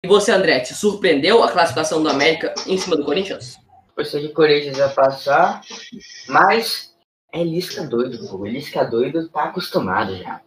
E 0.04 0.08
você, 0.08 0.32
André, 0.32 0.60
te 0.60 0.74
surpreendeu 0.74 1.42
a 1.42 1.52
classificação 1.52 2.02
do 2.02 2.08
América 2.08 2.54
em 2.66 2.76
cima 2.76 2.96
do 2.96 3.04
Corinthians? 3.04 3.56
Eu 3.96 4.04
sei 4.04 4.22
que 4.22 4.32
o 4.32 4.34
Corinthians 4.34 4.78
vai 4.78 4.92
passar, 4.92 5.60
mas 6.28 6.94
é 7.32 7.44
Lisca 7.44 7.86
doido, 7.86 8.26
pô. 8.28 8.44
Lisca 8.44 8.84
doido 8.84 9.28
tá 9.28 9.44
acostumado 9.44 10.16
já. 10.16 10.40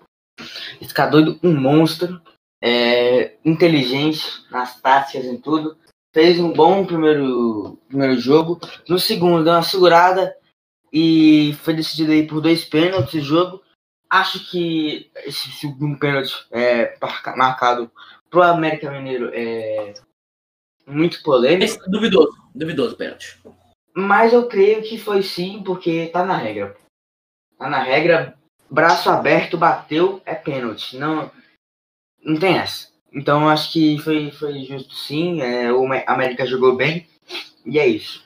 Lisca 0.82 1.08
doido, 1.08 1.39
um 1.41 1.53
monstro, 1.53 2.22
é, 2.62 3.36
inteligente 3.46 4.22
nas 4.51 4.82
táticas 4.82 5.25
e 5.25 5.38
tudo. 5.38 5.77
Fez 6.13 6.39
um 6.39 6.51
bom 6.51 6.86
primeiro, 6.86 7.79
primeiro 7.88 8.20
jogo. 8.20 8.60
No 8.89 8.98
segundo, 8.98 9.44
deu 9.44 9.53
uma 9.53 9.63
segurada 9.63 10.36
e 10.98 11.54
foi 11.56 11.74
decidido 11.74 12.14
aí 12.14 12.25
por 12.25 12.40
dois 12.40 12.64
pênaltis 12.64 13.22
o 13.22 13.25
jogo. 13.25 13.62
Acho 14.10 14.50
que 14.50 15.12
esse 15.25 15.52
segundo 15.52 16.00
pênalti 16.00 16.34
é 16.50 16.98
marcado 17.36 17.92
pro 18.30 18.42
América 18.42 18.90
Mineiro 18.90 19.30
é 19.34 19.94
muito 20.88 21.22
polêmico. 21.22 21.84
É 21.86 21.90
duvidoso, 21.90 22.38
duvidoso 22.56 22.96
pênalti. 22.96 23.38
Mas 23.94 24.32
eu 24.32 24.48
creio 24.48 24.84
que 24.84 24.98
foi 24.98 25.22
sim, 25.22 25.62
porque 25.66 26.08
tá 26.08 26.24
na 26.24 26.38
regra. 26.38 26.78
Tá 27.58 27.70
na 27.70 27.84
regra, 27.84 28.38
braço 28.72 29.10
aberto, 29.10 29.58
bateu, 29.58 30.22
é 30.25 30.34
pênalti. 30.34 30.96
Não, 30.96 31.30
não 32.24 32.40
tem 32.40 32.58
essa. 32.58 32.88
Então 33.12 33.50
acho 33.50 33.74
que 33.74 34.00
foi, 34.00 34.32
foi 34.32 34.64
justo 34.64 34.96
sim. 34.96 35.42
É, 35.42 35.74
o 35.74 35.86
América 36.08 36.46
jogou 36.46 36.78
bem. 36.78 37.06
E 37.66 37.80
é 37.80 37.86
isso. 37.86 38.25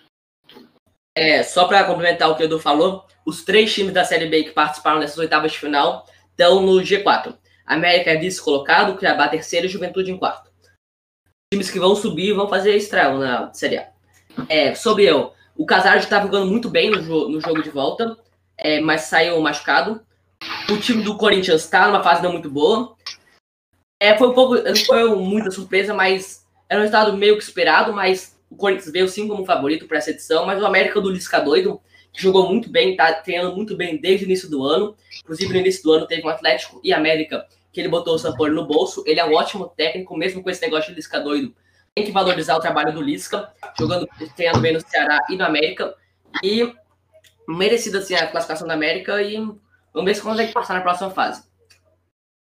É, 1.20 1.44
só 1.44 1.66
para 1.66 1.84
complementar 1.84 2.30
o 2.30 2.36
que 2.36 2.44
o 2.44 2.46
Edu 2.46 2.62
falou, 2.62 3.06
os 3.26 3.44
três 3.44 3.74
times 3.74 3.92
da 3.92 4.06
Série 4.06 4.28
B 4.28 4.44
que 4.44 4.52
participaram 4.52 5.02
dessas 5.02 5.18
oitavas 5.18 5.52
de 5.52 5.60
final 5.60 6.06
estão 6.32 6.62
no 6.62 6.82
G4. 6.82 7.36
América 7.66 8.12
é 8.12 8.16
vice-colocado, 8.16 8.98
Cuiabá 8.98 9.28
terceiro 9.28 9.66
e 9.66 9.70
Juventude 9.70 10.10
em 10.10 10.18
quarto. 10.18 10.50
Times 11.54 11.70
que 11.70 11.78
vão 11.78 11.94
subir 11.94 12.32
vão 12.32 12.48
fazer 12.48 12.74
estrago 12.78 13.18
na 13.18 13.54
Série 13.54 13.80
A. 13.80 13.90
É, 14.48 14.74
sobre 14.74 15.04
eu, 15.04 15.34
o 15.58 15.66
Casardi 15.66 16.06
estava 16.06 16.26
jogando 16.26 16.46
muito 16.46 16.70
bem 16.70 16.90
no, 16.90 17.04
jo 17.04 17.28
no 17.28 17.42
jogo 17.42 17.62
de 17.62 17.70
volta, 17.70 18.18
é, 18.58 18.80
mas 18.80 19.02
saiu 19.02 19.42
machucado. 19.42 20.02
O 20.70 20.78
time 20.78 21.04
do 21.04 21.18
Corinthians 21.18 21.66
está 21.66 21.86
numa 21.88 22.02
fase 22.02 22.24
não 22.24 22.32
muito 22.32 22.50
boa. 22.50 22.96
É, 24.02 24.18
foi 24.18 24.30
um 24.30 24.34
pouco, 24.34 24.56
não 24.56 24.76
foi 24.86 25.16
muita 25.18 25.52
surpresa, 25.52 25.94
mas 25.94 26.48
era 26.70 26.80
um 26.80 26.84
resultado 26.84 27.18
meio 27.18 27.38
que 27.38 27.44
esperado, 27.44 27.92
mas 27.92 28.39
o 28.50 28.56
Corinthians 28.56 28.92
veio 28.92 29.08
sim 29.08 29.28
como 29.28 29.46
favorito 29.46 29.88
para 29.88 29.98
essa 29.98 30.12
edição, 30.12 30.46
mas 30.46 30.62
o 30.62 30.66
América 30.66 31.00
do 31.00 31.10
Lisca 31.10 31.40
doido 31.40 31.82
que 32.12 32.22
jogou 32.22 32.50
muito 32.50 32.70
bem, 32.70 32.92
está 32.92 33.14
treinando 33.14 33.56
muito 33.56 33.76
bem 33.76 34.00
desde 34.00 34.26
o 34.26 34.28
início 34.28 34.50
do 34.50 34.64
ano. 34.64 34.96
Inclusive, 35.22 35.54
no 35.54 35.60
início 35.60 35.84
do 35.84 35.94
ano 35.94 36.08
teve 36.08 36.26
um 36.26 36.30
Atlético 36.30 36.82
e 36.84 36.94
América 36.94 37.48
que 37.72 37.80
ele 37.80 37.88
botou 37.88 38.16
o 38.16 38.18
Sampoli 38.18 38.54
no 38.54 38.66
bolso. 38.66 39.04
Ele 39.06 39.20
é 39.20 39.26
um 39.26 39.34
ótimo 39.34 39.68
técnico, 39.68 40.18
mesmo 40.18 40.42
com 40.42 40.50
esse 40.50 40.62
negócio 40.62 40.90
de 40.90 40.96
Lisca 40.96 41.20
doido. 41.20 41.54
Tem 41.94 42.06
que 42.06 42.12
valorizar 42.12 42.56
o 42.56 42.60
trabalho 42.60 42.94
do 42.94 43.02
Lisca, 43.02 43.54
jogando, 43.78 44.08
treinando 44.36 44.62
bem 44.62 44.74
no 44.74 44.82
Ceará 44.82 45.20
e 45.30 45.36
no 45.36 45.46
América. 45.46 45.96
E 46.44 46.74
merecida 47.48 48.00
assim 48.00 48.16
a 48.16 48.28
classificação 48.28 48.68
da 48.68 48.74
América 48.74 49.22
e 49.22 49.38
vamos 49.38 50.06
ver 50.06 50.16
se 50.16 50.22
consegue 50.22 50.54
passar 50.54 50.76
na 50.76 50.82
próxima 50.82 51.10
fase. 51.10 51.44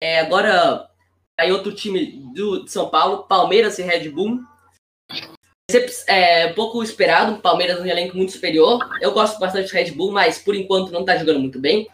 É, 0.01 0.19
agora, 0.21 0.89
aí 1.37 1.51
outro 1.51 1.73
time 1.73 2.23
do, 2.33 2.63
de 2.63 2.71
São 2.71 2.89
Paulo, 2.89 3.23
Palmeiras 3.23 3.77
e 3.79 3.83
Red 3.83 4.09
Bull. 4.09 4.39
É 6.07 6.47
pouco 6.53 6.81
esperado, 6.81 7.41
Palmeiras 7.41 7.79
um 7.79 7.85
elenco 7.85 8.17
muito 8.17 8.31
superior. 8.31 8.79
Eu 8.99 9.11
gosto 9.11 9.39
bastante 9.39 9.69
do 9.69 9.73
Red 9.73 9.91
Bull, 9.91 10.11
mas 10.11 10.39
por 10.39 10.55
enquanto 10.55 10.91
não 10.91 11.01
está 11.01 11.15
jogando 11.15 11.39
muito 11.39 11.59
bem. 11.59 11.87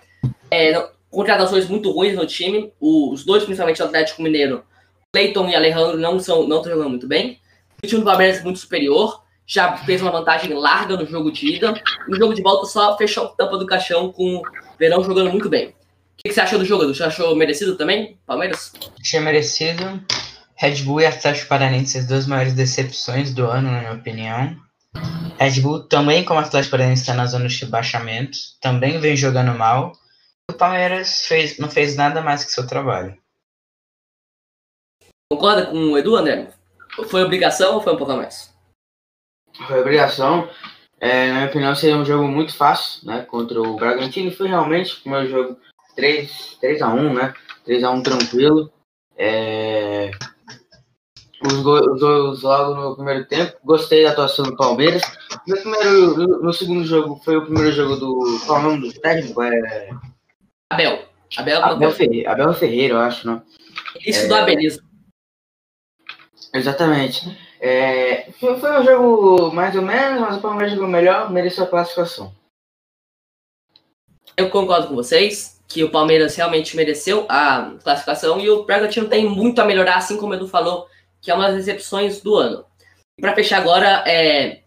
É, 0.50 0.88
contratações 1.10 1.68
muito 1.68 1.92
ruins 1.92 2.16
no 2.16 2.26
time. 2.26 2.72
Os 2.80 3.24
dois, 3.26 3.44
principalmente 3.44 3.82
o 3.82 3.86
Atlético 3.86 4.22
Mineiro, 4.22 4.64
Cleiton 5.14 5.48
e 5.50 5.56
Alejandro, 5.56 5.98
não 5.98 6.18
estão 6.18 6.48
não 6.48 6.64
jogando 6.64 6.90
muito 6.90 7.08
bem. 7.08 7.40
O 7.84 7.88
time 7.88 8.02
do 8.02 8.06
Palmeiras 8.06 8.40
é 8.40 8.44
muito 8.44 8.60
superior. 8.60 9.24
Já 9.48 9.78
fez 9.78 10.02
uma 10.02 10.12
vantagem 10.12 10.54
larga 10.54 10.98
no 10.98 11.06
jogo 11.06 11.32
de 11.32 11.56
ida. 11.56 11.74
No 12.08 12.16
jogo 12.16 12.34
de 12.34 12.42
volta, 12.42 12.66
só 12.66 12.98
fechou 12.98 13.26
a 13.26 13.28
tampa 13.30 13.58
do 13.58 13.66
caixão 13.66 14.12
com 14.12 14.38
o 14.38 14.42
Verão 14.80 15.04
jogando 15.04 15.32
muito 15.32 15.50
bem. 15.50 15.70
O 15.70 15.74
que 16.24 16.34
você 16.34 16.42
achou 16.42 16.58
do 16.58 16.66
jogo? 16.66 16.86
Você 16.88 17.04
achou 17.04 17.36
merecido 17.36 17.76
também, 17.76 18.18
Palmeiras? 18.26 18.72
Achei 19.00 19.20
merecido. 19.20 20.02
Red 20.56 20.84
Bull 20.84 21.02
e 21.02 21.06
Atlético 21.06 21.48
Paranaense, 21.48 21.98
as 21.98 22.08
duas 22.08 22.28
maiores 22.28 22.54
decepções 22.54 23.34
do 23.34 23.46
ano, 23.46 23.72
na 23.72 23.80
minha 23.80 23.94
opinião. 23.94 24.56
Red 25.38 25.62
Bull 25.62 25.84
também, 25.84 26.24
como 26.24 26.40
Atlético 26.40 26.72
Paranaense, 26.72 27.02
está 27.02 27.14
na 27.14 27.26
zona 27.26 27.48
de 27.48 27.60
rebaixamento, 27.64 28.38
também 28.62 29.00
vem 29.00 29.16
jogando 29.16 29.58
mal 29.58 29.94
o 30.50 30.54
Palmeiras 30.54 31.26
fez, 31.26 31.58
não 31.58 31.70
fez 31.70 31.96
nada 31.96 32.22
mais 32.22 32.44
que 32.44 32.52
seu 32.52 32.68
trabalho. 32.68 33.18
Concorda 35.32 35.66
com 35.66 35.92
o 35.92 35.98
Edu, 35.98 36.16
André? 36.16 36.52
Foi 37.10 37.24
obrigação 37.24 37.76
ou 37.76 37.82
foi 37.82 37.94
um 37.94 37.98
pouco 37.98 38.14
a 38.14 38.18
mais? 38.18 38.54
Foi 39.68 39.82
obrigação. 39.82 40.50
É, 41.00 41.28
na 41.28 41.34
minha 41.34 41.48
opinião, 41.48 41.76
seria 41.76 41.98
um 41.98 42.06
jogo 42.06 42.28
muito 42.28 42.56
fácil, 42.56 43.06
né? 43.08 43.24
Contra 43.24 43.60
o 43.60 43.76
Bragantino. 43.76 44.32
Foi 44.32 44.48
realmente 44.48 45.02
o 45.04 45.10
meu 45.10 45.28
jogo 45.28 45.60
3, 45.96 46.58
3 46.62 46.82
a 46.82 46.90
1 46.90 47.14
né? 47.14 47.34
3 47.66 47.84
a 47.84 47.92
1 47.92 48.04
tranquilo. 48.04 48.72
É... 49.18 50.12
Os 51.46 51.62
gols 51.62 52.42
logo 52.42 52.76
no 52.76 52.96
primeiro 52.96 53.26
tempo. 53.26 53.58
Gostei 53.64 54.04
da 54.04 54.12
atuação 54.12 54.46
do 54.46 54.56
Palmeiras. 54.56 55.02
No, 55.48 55.56
primeiro, 55.56 56.18
no, 56.18 56.42
no 56.44 56.54
segundo 56.54 56.84
jogo, 56.84 57.22
foi 57.24 57.38
o 57.38 57.44
primeiro 57.44 57.72
jogo 57.72 57.96
do. 57.96 58.40
Qual 58.46 58.60
é 58.60 58.62
o 58.62 58.64
nome 58.64 58.88
do 58.88 59.00
técnico? 59.00 59.42
É... 59.42 59.90
Abel. 60.72 61.06
Abel, 61.38 61.64
Abel, 61.64 61.92
Ferreira, 61.92 62.32
Abel 62.32 62.54
Ferreira, 62.54 62.94
eu 62.94 63.00
acho, 63.00 63.28
né? 63.28 63.42
Isso 64.06 64.26
é... 64.26 64.28
do 64.28 64.36
abelismo. 64.36 64.88
Exatamente. 66.54 67.38
É... 67.60 68.32
Foi, 68.40 68.58
foi, 68.60 68.80
um 68.80 68.84
jogo 68.84 69.52
mais 69.52 69.76
ou 69.76 69.82
menos, 69.82 70.22
mas 70.22 70.38
o 70.38 70.42
Palmeiras 70.42 70.74
jogou 70.74 70.88
melhor, 70.88 71.32
mereceu 71.32 71.64
a 71.64 71.68
classificação. 71.68 72.34
Eu 74.38 74.50
concordo 74.50 74.88
com 74.88 74.96
vocês 74.96 75.62
que 75.68 75.84
o 75.84 75.90
Palmeiras 75.90 76.36
realmente 76.36 76.76
mereceu 76.76 77.26
a 77.28 77.74
classificação 77.84 78.40
e 78.40 78.50
o 78.50 78.64
Bragantino 78.64 79.10
tem 79.10 79.28
muito 79.28 79.60
a 79.60 79.66
melhorar, 79.66 79.98
assim 79.98 80.18
como 80.18 80.32
o 80.32 80.36
Edu 80.36 80.48
falou, 80.48 80.88
que 81.26 81.32
é 81.32 81.34
uma 81.34 81.48
das 81.48 81.66
decepções 81.66 82.22
do 82.22 82.36
ano. 82.36 82.64
Para 83.20 83.36
fechar 83.36 83.60
agora, 83.60 84.04
é 84.08 84.62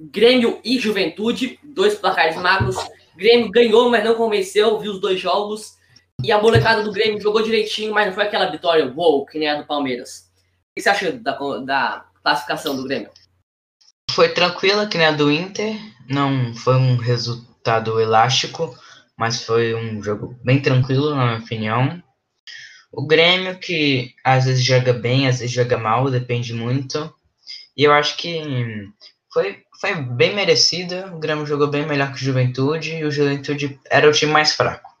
Grêmio 0.00 0.60
e 0.64 0.78
Juventude, 0.78 1.58
dois 1.62 1.96
placares 1.96 2.36
magros 2.36 2.76
Grêmio 3.16 3.50
ganhou, 3.50 3.90
mas 3.90 4.04
não 4.04 4.14
convenceu, 4.14 4.78
viu 4.78 4.92
os 4.92 5.00
dois 5.00 5.20
jogos. 5.20 5.76
E 6.22 6.32
a 6.32 6.40
molecada 6.40 6.82
do 6.82 6.92
Grêmio 6.92 7.20
jogou 7.20 7.42
direitinho, 7.42 7.92
mas 7.92 8.06
não 8.06 8.14
foi 8.14 8.24
aquela 8.24 8.50
vitória 8.50 8.86
wow, 8.86 9.24
que 9.26 9.38
nem 9.38 9.48
a 9.48 9.60
do 9.60 9.66
Palmeiras. 9.66 10.30
O 10.70 10.74
que 10.76 10.82
você 10.82 10.88
acha 10.88 11.12
da, 11.12 11.32
da 11.60 12.06
classificação 12.22 12.76
do 12.76 12.84
Grêmio? 12.84 13.10
Foi 14.10 14.28
tranquila, 14.28 14.86
que 14.86 14.98
nem 14.98 15.06
a 15.06 15.12
do 15.12 15.30
Inter. 15.30 15.76
Não 16.08 16.54
foi 16.54 16.76
um 16.76 16.96
resultado 16.96 18.00
elástico, 18.00 18.76
mas 19.16 19.44
foi 19.44 19.74
um 19.74 20.02
jogo 20.02 20.36
bem 20.44 20.60
tranquilo, 20.60 21.14
na 21.14 21.26
minha 21.26 21.38
opinião. 21.38 22.02
O 22.96 23.06
Grêmio, 23.06 23.58
que 23.58 24.14
às 24.22 24.44
vezes 24.44 24.64
joga 24.64 24.92
bem, 24.92 25.26
às 25.26 25.40
vezes 25.40 25.52
joga 25.52 25.76
mal, 25.76 26.10
depende 26.10 26.54
muito. 26.54 27.12
E 27.76 27.82
eu 27.82 27.92
acho 27.92 28.16
que 28.16 28.40
foi, 29.32 29.62
foi 29.80 29.94
bem 29.96 30.34
merecida. 30.34 31.12
O 31.12 31.18
Grêmio 31.18 31.44
jogou 31.44 31.66
bem 31.66 31.84
melhor 31.84 32.08
que 32.10 32.16
o 32.16 32.24
Juventude 32.24 32.94
e 32.94 33.04
o 33.04 33.10
Juventude 33.10 33.80
era 33.90 34.08
o 34.08 34.12
time 34.12 34.32
mais 34.32 34.54
fraco. 34.54 34.94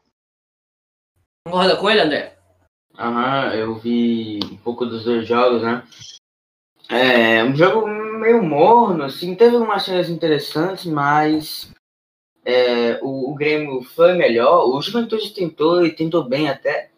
Concorda 1.46 1.76
com 1.76 1.88
ele, 1.88 2.00
André? 2.00 2.36
Aham, 2.98 3.54
eu 3.54 3.74
vi 3.76 4.40
um 4.44 4.56
pouco 4.56 4.84
dos 4.86 5.04
dois 5.04 5.26
jogos, 5.26 5.62
né? 5.62 5.86
É 6.88 7.44
um 7.44 7.54
jogo 7.54 7.86
meio 7.86 8.42
morno, 8.42 9.04
assim, 9.04 9.34
teve 9.34 9.56
umas 9.56 9.84
cenas 9.84 10.08
interessantes, 10.08 10.84
mas 10.86 11.70
é, 12.44 12.98
o, 13.02 13.30
o 13.30 13.34
Grêmio 13.34 13.82
foi 13.82 14.14
melhor. 14.14 14.68
O 14.68 14.80
Juventude 14.80 15.32
tentou 15.32 15.84
e 15.84 15.94
tentou 15.94 16.24
bem 16.24 16.48
até, 16.48 16.90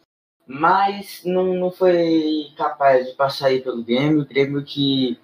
mas 0.46 1.22
não, 1.24 1.54
não 1.54 1.70
foi 1.70 2.52
capaz 2.56 3.06
de 3.06 3.14
passar 3.14 3.48
aí 3.48 3.60
pelo 3.60 3.82
Grêmio. 3.82 4.22
O 4.22 4.26
Grêmio 4.26 4.64
que 4.64 5.18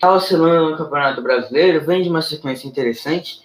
tá 0.00 0.12
oscilando 0.12 0.70
no 0.70 0.76
Campeonato 0.76 1.22
Brasileiro, 1.22 1.84
vem 1.84 2.02
de 2.02 2.08
uma 2.08 2.22
sequência 2.22 2.66
interessante, 2.66 3.40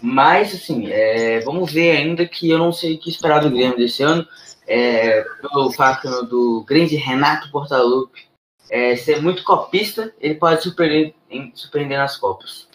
mas 0.00 0.54
assim, 0.54 0.86
é, 0.86 1.40
vamos 1.40 1.72
ver 1.72 1.96
ainda 1.96 2.26
que 2.26 2.48
eu 2.48 2.58
não 2.58 2.70
sei 2.70 2.94
o 2.94 2.98
que 2.98 3.10
esperar 3.10 3.40
do 3.40 3.50
Grêmio 3.50 3.76
desse 3.76 4.04
ano, 4.04 4.26
é, 4.68 5.22
pelo 5.40 5.72
fato 5.72 6.24
do 6.26 6.64
grande 6.64 6.96
Renato 6.96 7.50
Portaluppi 7.50 8.26
é, 8.70 8.96
ser 8.96 9.20
muito 9.20 9.44
copista, 9.44 10.12
ele 10.20 10.34
pode 10.34 10.62
surpreender, 10.62 11.14
surpreender 11.54 11.98
nas 11.98 12.16
Copas. 12.16 12.68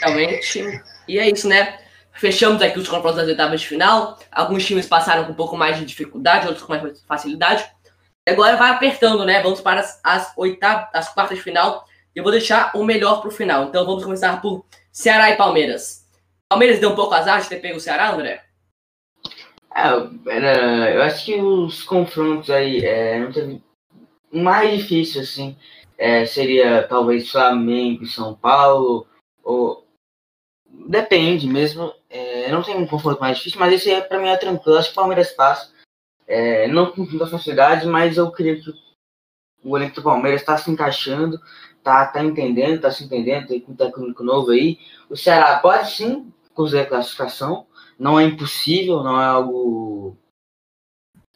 Realmente, 0.00 0.82
e 1.08 1.18
é 1.18 1.30
isso, 1.30 1.48
né? 1.48 1.83
Fechamos 2.24 2.62
aqui 2.62 2.78
os 2.78 2.88
confrontos 2.88 3.18
das 3.18 3.28
oitavas 3.28 3.60
de 3.60 3.66
final. 3.66 4.18
Alguns 4.32 4.64
times 4.64 4.86
passaram 4.86 5.26
com 5.26 5.32
um 5.32 5.34
pouco 5.34 5.58
mais 5.58 5.76
de 5.76 5.84
dificuldade, 5.84 6.46
outros 6.46 6.64
com 6.64 6.72
mais 6.72 7.02
facilidade. 7.02 7.70
Agora 8.26 8.56
vai 8.56 8.70
apertando, 8.70 9.26
né? 9.26 9.42
Vamos 9.42 9.60
para 9.60 9.80
as, 9.80 10.00
as 10.02 10.32
oitavas, 10.34 10.88
as 10.94 11.12
quartas 11.12 11.36
de 11.36 11.44
final. 11.44 11.84
E 12.16 12.18
eu 12.18 12.22
vou 12.22 12.32
deixar 12.32 12.74
o 12.74 12.82
melhor 12.82 13.20
para 13.20 13.28
o 13.28 13.30
final. 13.30 13.64
Então 13.64 13.84
vamos 13.84 14.02
começar 14.02 14.40
por 14.40 14.64
Ceará 14.90 15.32
e 15.32 15.36
Palmeiras. 15.36 16.08
Palmeiras 16.48 16.80
deu 16.80 16.92
um 16.92 16.94
pouco 16.94 17.12
azar 17.12 17.42
de 17.42 17.48
ter 17.50 17.60
pego 17.60 17.76
o 17.76 17.80
Ceará, 17.80 18.10
André? 18.10 18.42
É, 19.76 20.34
era, 20.34 20.94
eu 20.94 21.02
acho 21.02 21.26
que 21.26 21.34
os 21.34 21.82
confrontos 21.82 22.48
aí 22.48 22.86
é, 22.86 23.18
mais 24.32 24.78
difícil 24.78 25.20
assim 25.20 25.58
é, 25.98 26.24
seria 26.24 26.84
talvez 26.88 27.30
Flamengo 27.30 28.02
e 28.02 28.08
São 28.08 28.34
Paulo 28.34 29.06
ou 29.42 29.84
depende 30.88 31.46
mesmo. 31.46 31.92
Não 32.48 32.62
tem 32.62 32.76
um 32.76 32.86
confronto 32.86 33.20
mais 33.20 33.38
difícil, 33.38 33.60
mas 33.60 33.72
esse 33.72 33.90
é 33.90 34.00
para 34.00 34.18
mim 34.18 34.28
é 34.28 34.36
tranquilo. 34.36 34.78
Acho 34.78 34.88
que 34.88 34.92
o 34.92 34.96
Palmeiras 34.96 35.30
passa 35.32 35.72
é, 36.26 36.66
não 36.68 36.90
com 36.90 37.02
muita 37.02 37.26
facilidade, 37.26 37.86
mas 37.86 38.16
eu 38.16 38.30
creio 38.30 38.62
que 38.62 38.72
o 39.62 39.76
elenco 39.76 39.96
do 39.96 40.02
Palmeiras 40.02 40.40
está 40.40 40.56
se 40.56 40.70
encaixando, 40.70 41.40
tá, 41.82 42.06
tá 42.06 42.22
entendendo, 42.22 42.80
tá 42.80 42.90
se 42.90 43.04
entendendo, 43.04 43.48
tem 43.48 43.64
um 43.68 43.74
técnico 43.74 44.22
novo 44.22 44.50
aí. 44.50 44.78
O 45.08 45.16
Ceará 45.16 45.58
pode 45.58 45.90
sim 45.90 46.32
conseguir 46.52 46.82
a 46.82 46.86
classificação, 46.86 47.66
não 47.98 48.18
é 48.18 48.24
impossível, 48.24 49.02
não 49.02 49.20
é 49.20 49.24
algo 49.24 50.16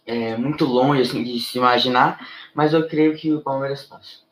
é, 0.07 0.37
muito 0.37 0.65
longe 0.65 1.03
assim, 1.03 1.23
de 1.23 1.39
se 1.41 1.59
imaginar, 1.59 2.27
mas 2.55 2.73
eu 2.73 2.89
creio 2.89 3.17
que 3.17 3.33
o 3.33 3.43
Palmeiras 3.43 3.85
passa. 3.85 4.27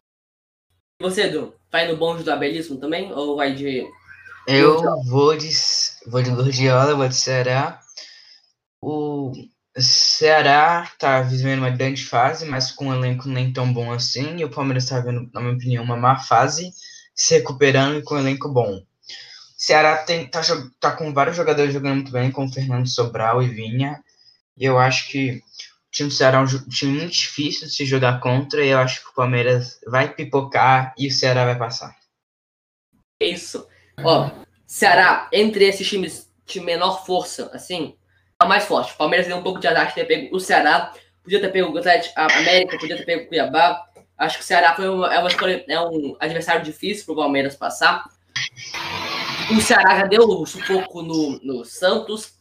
E 1.01 1.05
você, 1.05 1.25
Edu, 1.25 1.55
vai 1.71 1.87
no 1.87 1.97
bonde 1.97 2.23
do 2.23 2.33
abelismo 2.33 2.79
também? 2.79 3.13
Ou 3.13 3.37
vai 3.37 3.55
de. 3.55 3.87
Eu 4.47 5.03
vou 5.03 5.37
de, 5.37 5.51
vou 6.07 6.23
de 6.23 6.31
Gordiola, 6.31 6.95
vou 6.95 7.09
de 7.09 7.17
Ceará. 7.17 7.81
O 8.81 9.33
Ceará 9.77 10.89
tá 10.99 11.21
vivendo 11.21 11.59
uma 11.59 11.71
grande 11.71 12.05
fase, 12.05 12.47
mas 12.47 12.71
com 12.71 12.87
um 12.87 12.95
elenco 12.95 13.29
nem 13.29 13.53
tão 13.53 13.73
bom 13.73 13.93
assim. 13.93 14.37
E 14.37 14.45
o 14.45 14.51
Palmeiras 14.51 14.85
está 14.85 15.01
vendo, 15.01 15.29
na 15.35 15.41
minha 15.41 15.55
opinião, 15.55 15.83
uma 15.83 15.97
má 15.97 16.21
fase, 16.21 16.71
se 17.13 17.35
recuperando 17.35 18.03
com 18.05 18.15
um 18.15 18.19
elenco 18.19 18.49
bom. 18.49 18.77
O 18.77 18.85
Ceará 19.57 19.97
tem, 19.97 20.29
tá, 20.29 20.43
tá 20.79 20.93
com 20.93 21.13
vários 21.13 21.37
jogadores 21.37 21.73
jogando 21.75 21.97
muito 21.97 22.13
bem, 22.13 22.31
como 22.31 22.53
Fernando 22.53 22.89
Sobral 22.89 23.43
e 23.43 23.49
Vinha. 23.49 24.01
E 24.57 24.65
eu 24.65 24.79
acho 24.79 25.09
que 25.11 25.33
o 25.33 25.43
time 25.91 26.09
do 26.09 26.15
Ceará 26.15 26.39
é 26.39 26.41
um 26.43 26.69
time 26.69 27.01
muito 27.01 27.13
difícil 27.13 27.67
de 27.67 27.75
se 27.75 27.85
jogar 27.85 28.21
contra. 28.21 28.65
E 28.65 28.69
eu 28.69 28.79
acho 28.79 29.03
que 29.03 29.11
o 29.11 29.15
Palmeiras 29.15 29.81
vai 29.89 30.15
pipocar 30.15 30.95
e 30.97 31.09
o 31.09 31.13
Ceará 31.13 31.45
vai 31.45 31.59
passar. 31.59 31.97
Isso. 33.21 33.67
Ó, 34.03 34.31
Ceará, 34.67 35.29
entre 35.33 35.65
esses 35.65 35.87
times 35.87 36.31
de 36.45 36.61
menor 36.61 37.05
força, 37.05 37.51
assim, 37.53 37.97
é 38.41 38.45
mais 38.45 38.65
forte. 38.65 38.93
O 38.93 38.97
Palmeiras 38.97 39.27
deu 39.27 39.37
um 39.37 39.43
pouco 39.43 39.59
de 39.59 39.67
azar 39.67 39.89
de 39.89 39.95
ter 39.95 40.05
pego 40.05 40.37
o 40.37 40.41
Ceará, 40.41 40.93
podia 41.23 41.41
ter 41.41 41.49
pego 41.49 41.73
o 41.73 41.79
Atlético, 41.79 42.15
América, 42.19 42.79
podia 42.79 42.97
ter 42.97 43.05
pego 43.05 43.25
o 43.25 43.29
Cuiabá. 43.29 43.85
Acho 44.19 44.39
que 44.39 44.45
o 44.45 44.47
Ceará 44.47 44.75
foi 44.75 44.89
uma, 44.89 45.13
é, 45.13 45.19
uma 45.19 45.29
escolha, 45.29 45.65
é 45.69 45.81
um 45.81 46.17
adversário 46.21 46.63
difícil 46.63 47.05
para 47.05 47.13
o 47.13 47.17
Palmeiras 47.17 47.57
passar. 47.57 48.05
O 49.51 49.61
Ceará 49.61 49.99
já 49.99 50.07
deu 50.07 50.23
um 50.23 50.47
sufoco 50.47 51.03
no, 51.03 51.39
no 51.43 51.65
Santos. 51.65 52.35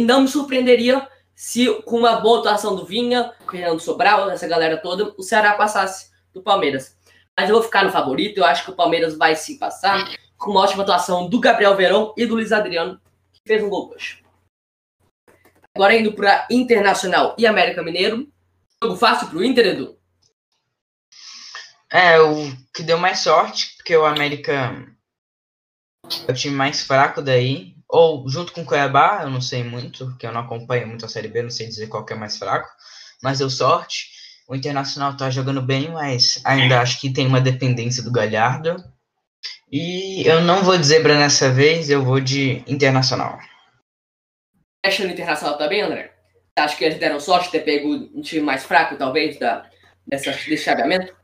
E 0.00 0.04
não 0.04 0.22
me 0.22 0.28
surpreenderia 0.28 1.08
se, 1.34 1.82
com 1.82 1.98
uma 1.98 2.20
boa 2.20 2.38
atuação 2.40 2.76
do 2.76 2.84
Vinha, 2.84 3.32
Fernando 3.50 3.80
Sobral, 3.80 4.30
essa 4.30 4.46
galera 4.46 4.76
toda, 4.76 5.12
o 5.16 5.22
Ceará 5.22 5.54
passasse 5.54 6.10
do 6.32 6.42
Palmeiras. 6.42 6.96
Mas 7.36 7.48
eu 7.48 7.56
vou 7.56 7.64
ficar 7.64 7.84
no 7.84 7.90
favorito. 7.90 8.38
Eu 8.38 8.44
acho 8.44 8.64
que 8.64 8.70
o 8.70 8.76
Palmeiras 8.76 9.16
vai 9.16 9.34
sim 9.34 9.58
passar, 9.58 10.08
com 10.38 10.52
uma 10.52 10.60
ótima 10.60 10.84
atuação 10.84 11.28
do 11.28 11.40
Gabriel 11.40 11.76
Verão 11.76 12.14
e 12.16 12.24
do 12.24 12.34
Luiz 12.34 12.52
Adriano, 12.52 13.00
que 13.32 13.40
fez 13.46 13.62
um 13.62 13.68
gol 13.68 13.92
hoje. 13.92 14.22
Agora 15.74 15.96
indo 15.96 16.12
para 16.12 16.46
Internacional 16.50 17.34
e 17.38 17.46
América 17.46 17.82
Mineiro. 17.82 18.28
Jogo 18.82 18.96
fácil 18.96 19.28
para 19.28 19.38
o 19.38 19.44
Inter, 19.44 19.66
Edu? 19.66 19.98
É, 21.90 22.20
o 22.20 22.52
que 22.74 22.82
deu 22.82 22.98
mais 22.98 23.20
sorte, 23.20 23.74
porque 23.76 23.96
o 23.96 24.04
América 24.04 24.76
é 26.26 26.30
o 26.30 26.34
time 26.34 26.54
mais 26.54 26.82
fraco 26.82 27.20
daí. 27.20 27.74
Ou 27.88 28.28
junto 28.28 28.52
com 28.52 28.62
o 28.62 28.64
Cuiabá, 28.64 29.20
eu 29.22 29.30
não 29.30 29.40
sei 29.40 29.64
muito, 29.64 30.06
porque 30.06 30.26
eu 30.26 30.32
não 30.32 30.42
acompanho 30.42 30.86
muito 30.86 31.06
a 31.06 31.08
Série 31.08 31.28
B, 31.28 31.42
não 31.42 31.50
sei 31.50 31.66
dizer 31.66 31.86
qual 31.86 32.04
que 32.04 32.12
é 32.12 32.16
mais 32.16 32.36
fraco. 32.36 32.68
Mas 33.22 33.38
deu 33.38 33.48
sorte. 33.48 34.10
O 34.48 34.54
Internacional 34.54 35.16
tá 35.16 35.30
jogando 35.30 35.62
bem, 35.62 35.90
mas 35.90 36.40
ainda 36.44 36.80
acho 36.80 37.00
que 37.00 37.12
tem 37.12 37.26
uma 37.26 37.40
dependência 37.40 38.02
do 38.02 38.12
Galhardo. 38.12 38.76
E 39.70 40.26
eu 40.26 40.40
não 40.40 40.62
vou 40.62 40.78
de 40.78 40.86
zebra 40.86 41.18
nessa 41.18 41.50
vez, 41.50 41.90
eu 41.90 42.02
vou 42.02 42.20
de 42.20 42.62
Internacional 42.66 43.38
fecha 44.88 45.04
no 45.04 45.12
Internacional 45.12 45.58
também, 45.58 45.82
André? 45.82 46.12
Você 46.56 46.64
acha 46.64 46.76
que 46.76 46.84
eles 46.84 46.98
deram 46.98 47.20
sorte 47.20 47.46
de 47.46 47.52
ter 47.52 47.60
pego 47.60 47.88
um 47.88 48.22
time 48.22 48.42
mais 48.42 48.64
fraco, 48.64 48.96
talvez, 48.96 49.38
da, 49.38 49.68
dessa, 50.06 50.30
desse 50.30 50.64
chaveamento? 50.64 51.14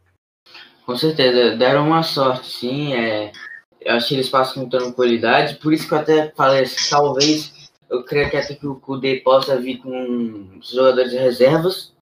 Com 0.85 0.97
certeza, 0.97 1.57
deram 1.57 1.87
uma 1.87 2.03
sorte, 2.03 2.47
sim. 2.47 2.95
É, 2.95 3.33
eu 3.81 3.95
acho 3.95 4.09
que 4.09 4.15
eles 4.15 4.29
passam 4.29 4.65
com 4.65 4.69
tranquilidade, 4.69 5.57
por 5.57 5.73
isso 5.73 5.89
que 5.89 5.95
eu 5.95 5.99
até 5.99 6.31
falei 6.37 6.63
assim, 6.63 6.91
talvez 6.91 7.71
eu 7.91 8.05
creio 8.05 8.31
que 8.31 8.37
até 8.37 8.55
que 8.55 8.67
o 8.67 8.77
Kudê 8.77 9.17
possa 9.17 9.59
vir 9.59 9.79
com 9.79 10.59
os 10.59 10.71
jogadores 10.71 11.11
de 11.11 11.19
reservas, 11.19 11.94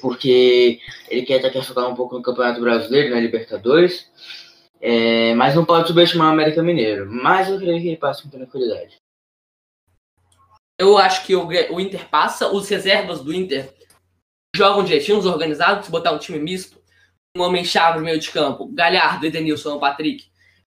porque 0.00 0.80
ele 1.08 1.22
quer 1.22 1.38
até 1.38 1.50
quer 1.50 1.64
focar 1.64 1.88
um 1.88 1.94
pouco 1.94 2.16
no 2.16 2.22
Campeonato 2.22 2.60
Brasileiro, 2.60 3.14
na 3.14 3.20
Libertadores, 3.20 4.10
é, 4.80 5.34
mas 5.34 5.54
não 5.54 5.64
pode 5.64 5.88
subestimar 5.88 6.28
o 6.28 6.32
América 6.32 6.62
Mineiro. 6.62 7.10
Mas 7.10 7.48
eu 7.48 7.58
creio 7.58 7.80
que 7.80 7.88
ele 7.88 7.96
passa 7.96 8.22
com 8.22 8.28
tranquilidade. 8.28 8.96
Eu 10.78 10.98
acho 10.98 11.24
que 11.24 11.34
o, 11.34 11.46
o 11.46 11.80
Inter 11.80 12.08
passa, 12.08 12.52
os 12.52 12.68
reservas 12.68 13.20
do 13.20 13.32
Inter 13.32 13.72
jogam 14.54 14.84
direitinho, 14.84 15.18
os 15.18 15.26
organizados, 15.26 15.86
se 15.86 15.90
botar 15.90 16.12
um 16.12 16.18
time 16.18 16.38
misto, 16.38 16.78
um 17.36 17.42
homem-chave 17.42 17.98
no 17.98 18.04
meio 18.04 18.18
de 18.18 18.30
campo, 18.30 18.70
Galhardo, 18.72 19.26
Edenilson, 19.26 19.78
Patrick. 19.78 20.24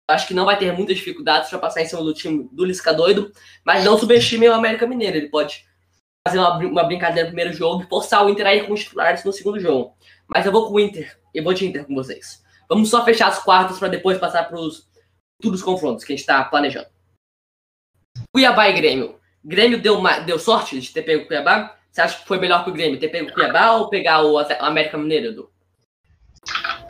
Acho 0.07 0.27
que 0.27 0.33
não 0.33 0.45
vai 0.45 0.57
ter 0.57 0.71
muitas 0.73 0.97
dificuldades 0.97 1.49
para 1.49 1.59
passar 1.59 1.81
em 1.81 1.85
cima 1.85 2.03
do 2.03 2.13
time 2.13 2.49
do 2.51 2.65
Lisca 2.65 2.91
doido, 2.91 3.31
mas 3.63 3.83
não 3.83 3.97
subestime 3.97 4.49
o 4.49 4.53
América 4.53 4.87
Mineiro. 4.87 5.17
Ele 5.17 5.29
pode 5.29 5.68
fazer 6.29 6.39
uma, 6.39 6.57
uma 6.57 6.83
brincadeira 6.83 7.23
no 7.23 7.35
primeiro 7.35 7.53
jogo 7.53 7.83
e 7.83 7.87
forçar 7.87 8.25
o 8.25 8.29
Inter 8.29 8.45
a 8.45 8.55
ir 8.55 8.67
com 8.67 8.73
os 8.73 8.81
titulares 8.81 9.23
no 9.23 9.33
segundo 9.33 9.59
jogo. 9.59 9.95
Mas 10.27 10.45
eu 10.45 10.51
vou 10.51 10.67
com 10.67 10.75
o 10.75 10.79
Inter, 10.79 11.17
eu 11.33 11.43
vou 11.43 11.53
de 11.53 11.65
Inter 11.65 11.85
com 11.85 11.95
vocês. 11.95 12.43
Vamos 12.67 12.89
só 12.89 13.03
fechar 13.03 13.27
as 13.27 13.39
quartas 13.39 13.79
para 13.79 13.87
depois 13.87 14.17
passar 14.19 14.43
para 14.43 14.59
os 14.59 14.87
todos 15.41 15.59
os 15.59 15.65
confrontos 15.65 16.03
que 16.03 16.13
a 16.13 16.15
gente 16.15 16.21
está 16.21 16.43
planejando. 16.43 16.87
Cuiabá 18.33 18.69
e 18.69 18.73
Grêmio. 18.73 19.19
Grêmio 19.43 19.81
deu, 19.81 19.97
uma, 19.97 20.19
deu 20.19 20.37
sorte 20.37 20.79
de 20.79 20.91
ter 20.91 21.01
pego 21.01 21.23
o 21.23 21.27
Cuiabá? 21.27 21.77
Você 21.89 22.01
acha 22.01 22.19
que 22.19 22.27
foi 22.27 22.37
melhor 22.37 22.63
que 22.63 22.69
o 22.69 22.73
Grêmio 22.73 22.99
ter 22.99 23.07
pego 23.07 23.29
o 23.29 23.33
Cuiabá 23.33 23.71
ou 23.71 23.89
pegar 23.89 24.21
o 24.21 24.37
América 24.37 24.97
Mineiro, 24.97 25.27
Edu? 25.27 25.49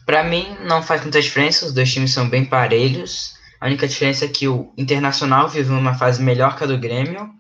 Pra 0.06 0.24
mim, 0.24 0.58
não 0.62 0.82
faz 0.82 1.02
muita 1.04 1.22
diferença. 1.22 1.68
Os 1.68 1.74
dois 1.74 1.94
times 1.94 2.12
são 2.12 2.28
bem 2.28 2.44
parelhos. 2.44 3.36
A 3.62 3.68
única 3.68 3.88
diferença 3.88 4.26
é 4.26 4.28
que 4.28 4.48
o 4.48 4.74
Internacional 4.78 5.48
viveu 5.48 5.78
uma 5.78 5.94
fase 5.94 6.22
melhor 6.22 6.58
que 6.58 6.64
a 6.64 6.68
do 6.68 6.78
Grêmio 6.78 7.32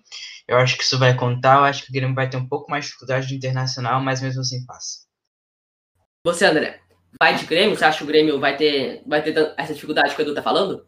Eu 0.49 0.57
acho 0.57 0.75
que 0.75 0.83
isso 0.83 0.97
vai 0.97 1.15
contar. 1.15 1.57
Eu 1.57 1.63
acho 1.65 1.83
que 1.83 1.91
o 1.91 1.93
Grêmio 1.93 2.15
vai 2.15 2.27
ter 2.27 2.37
um 2.37 2.47
pouco 2.47 2.71
mais 2.71 2.85
de 2.85 2.89
dificuldade 2.89 3.27
de 3.27 3.35
internacional, 3.35 4.01
mas 4.01 4.19
mesmo 4.19 4.41
assim 4.41 4.65
passa. 4.65 5.05
Você, 6.25 6.43
André, 6.43 6.81
vai 7.21 7.35
de 7.35 7.45
Grêmio? 7.45 7.77
Você 7.77 7.85
acha 7.85 7.99
que 7.99 8.03
o 8.03 8.07
Grêmio 8.07 8.39
vai 8.39 8.57
ter, 8.57 9.03
vai 9.05 9.21
ter 9.21 9.53
essa 9.55 9.75
dificuldade 9.75 10.15
que 10.15 10.19
o 10.19 10.23
Edu 10.23 10.33
tá 10.33 10.41
falando? 10.41 10.87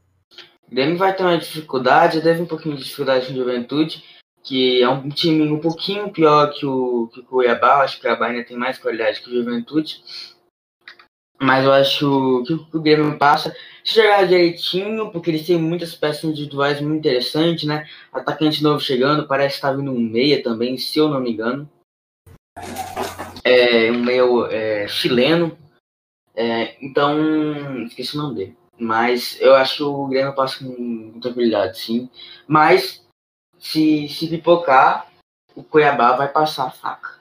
O 0.64 0.72
Grêmio 0.72 0.98
vai 0.98 1.16
ter 1.16 1.22
uma 1.22 1.38
dificuldade, 1.38 2.22
deve 2.22 2.42
um 2.42 2.48
pouquinho 2.48 2.76
de 2.76 2.84
dificuldade 2.84 3.28
com 3.28 3.36
Juventude, 3.36 4.04
que 4.44 4.82
é 4.82 4.90
um 4.90 5.10
time 5.10 5.44
um 5.52 5.60
pouquinho 5.60 6.12
pior 6.12 6.52
que 6.52 6.66
o, 6.66 7.08
que 7.14 7.20
o 7.20 7.24
Cuiabá. 7.24 7.84
Acho 7.84 7.94
que 7.94 8.00
o 8.00 8.02
Cuiabá 8.02 8.30
ainda 8.30 8.44
tem 8.44 8.58
mais 8.58 8.80
qualidade 8.80 9.22
que 9.22 9.30
o 9.30 9.44
Juventude. 9.44 10.02
Mas 11.40 11.66
eu 11.66 11.72
acho 11.72 12.44
que 12.48 12.78
o 12.78 12.82
Grêmio 12.82 13.16
passa 13.20 13.56
jogar 13.84 14.28
direitinho, 14.28 15.12
porque 15.12 15.30
eles 15.30 15.46
têm 15.46 15.58
muitas 15.58 15.96
peças 15.96 16.24
individuais 16.24 16.80
muito 16.82 17.00
interessantes, 17.00 17.66
né? 17.66 17.88
Atacante 18.12 18.64
novo 18.64 18.80
chegando, 18.80 19.28
parece 19.28 19.56
que 19.56 19.62
tá 19.62 19.72
vindo 19.72 19.92
um 19.92 20.00
meia 20.00 20.42
também, 20.44 20.78
se 20.78 21.00
eu 21.00 21.10
não 21.10 21.20
me 21.20 21.32
engano. 21.32 21.70
É 23.44 23.92
um 23.92 24.04
meia 24.04 24.24
é, 24.52 24.88
chileno. 24.88 25.58
É, 26.36 26.78
então, 26.84 27.84
esqueci 27.84 28.16
o 28.16 28.22
nome 28.22 28.36
dele. 28.36 28.58
Mas 28.80 29.40
eu 29.40 29.54
acho 29.56 29.78
que 29.78 29.84
o 29.84 30.08
Grêmio 30.08 30.34
passa 30.34 30.60
com 30.60 31.20
tranquilidade, 31.20 31.78
sim. 31.78 32.10
Mas, 32.48 33.06
se, 33.60 34.08
se 34.10 34.28
pipocar, 34.28 35.08
o 35.56 35.64
Cuiabá 35.64 36.16
vai 36.16 36.28
passar 36.28 36.68
a 36.68 36.72
faca. 36.72 37.20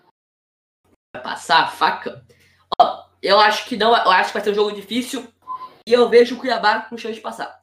Vai 1.15 1.23
passar 1.23 1.65
a 1.65 1.69
faca? 1.69 2.25
Ó, 2.81 3.05
eu 3.23 3.39
acho 3.39 3.67
que 3.67 3.77
não, 3.77 3.91
eu 3.91 4.11
acho 4.11 4.29
que 4.29 4.35
vai 4.35 4.43
ser 4.43 4.53
um 4.53 4.55
jogo 4.55 4.73
difícil 4.73 5.29
e 5.87 5.93
eu 5.93 6.09
vejo 6.09 6.35
o 6.35 6.39
Cuiabá 6.39 6.81
com 6.83 6.97
chance 6.97 7.15
de 7.15 7.21
passar. 7.21 7.61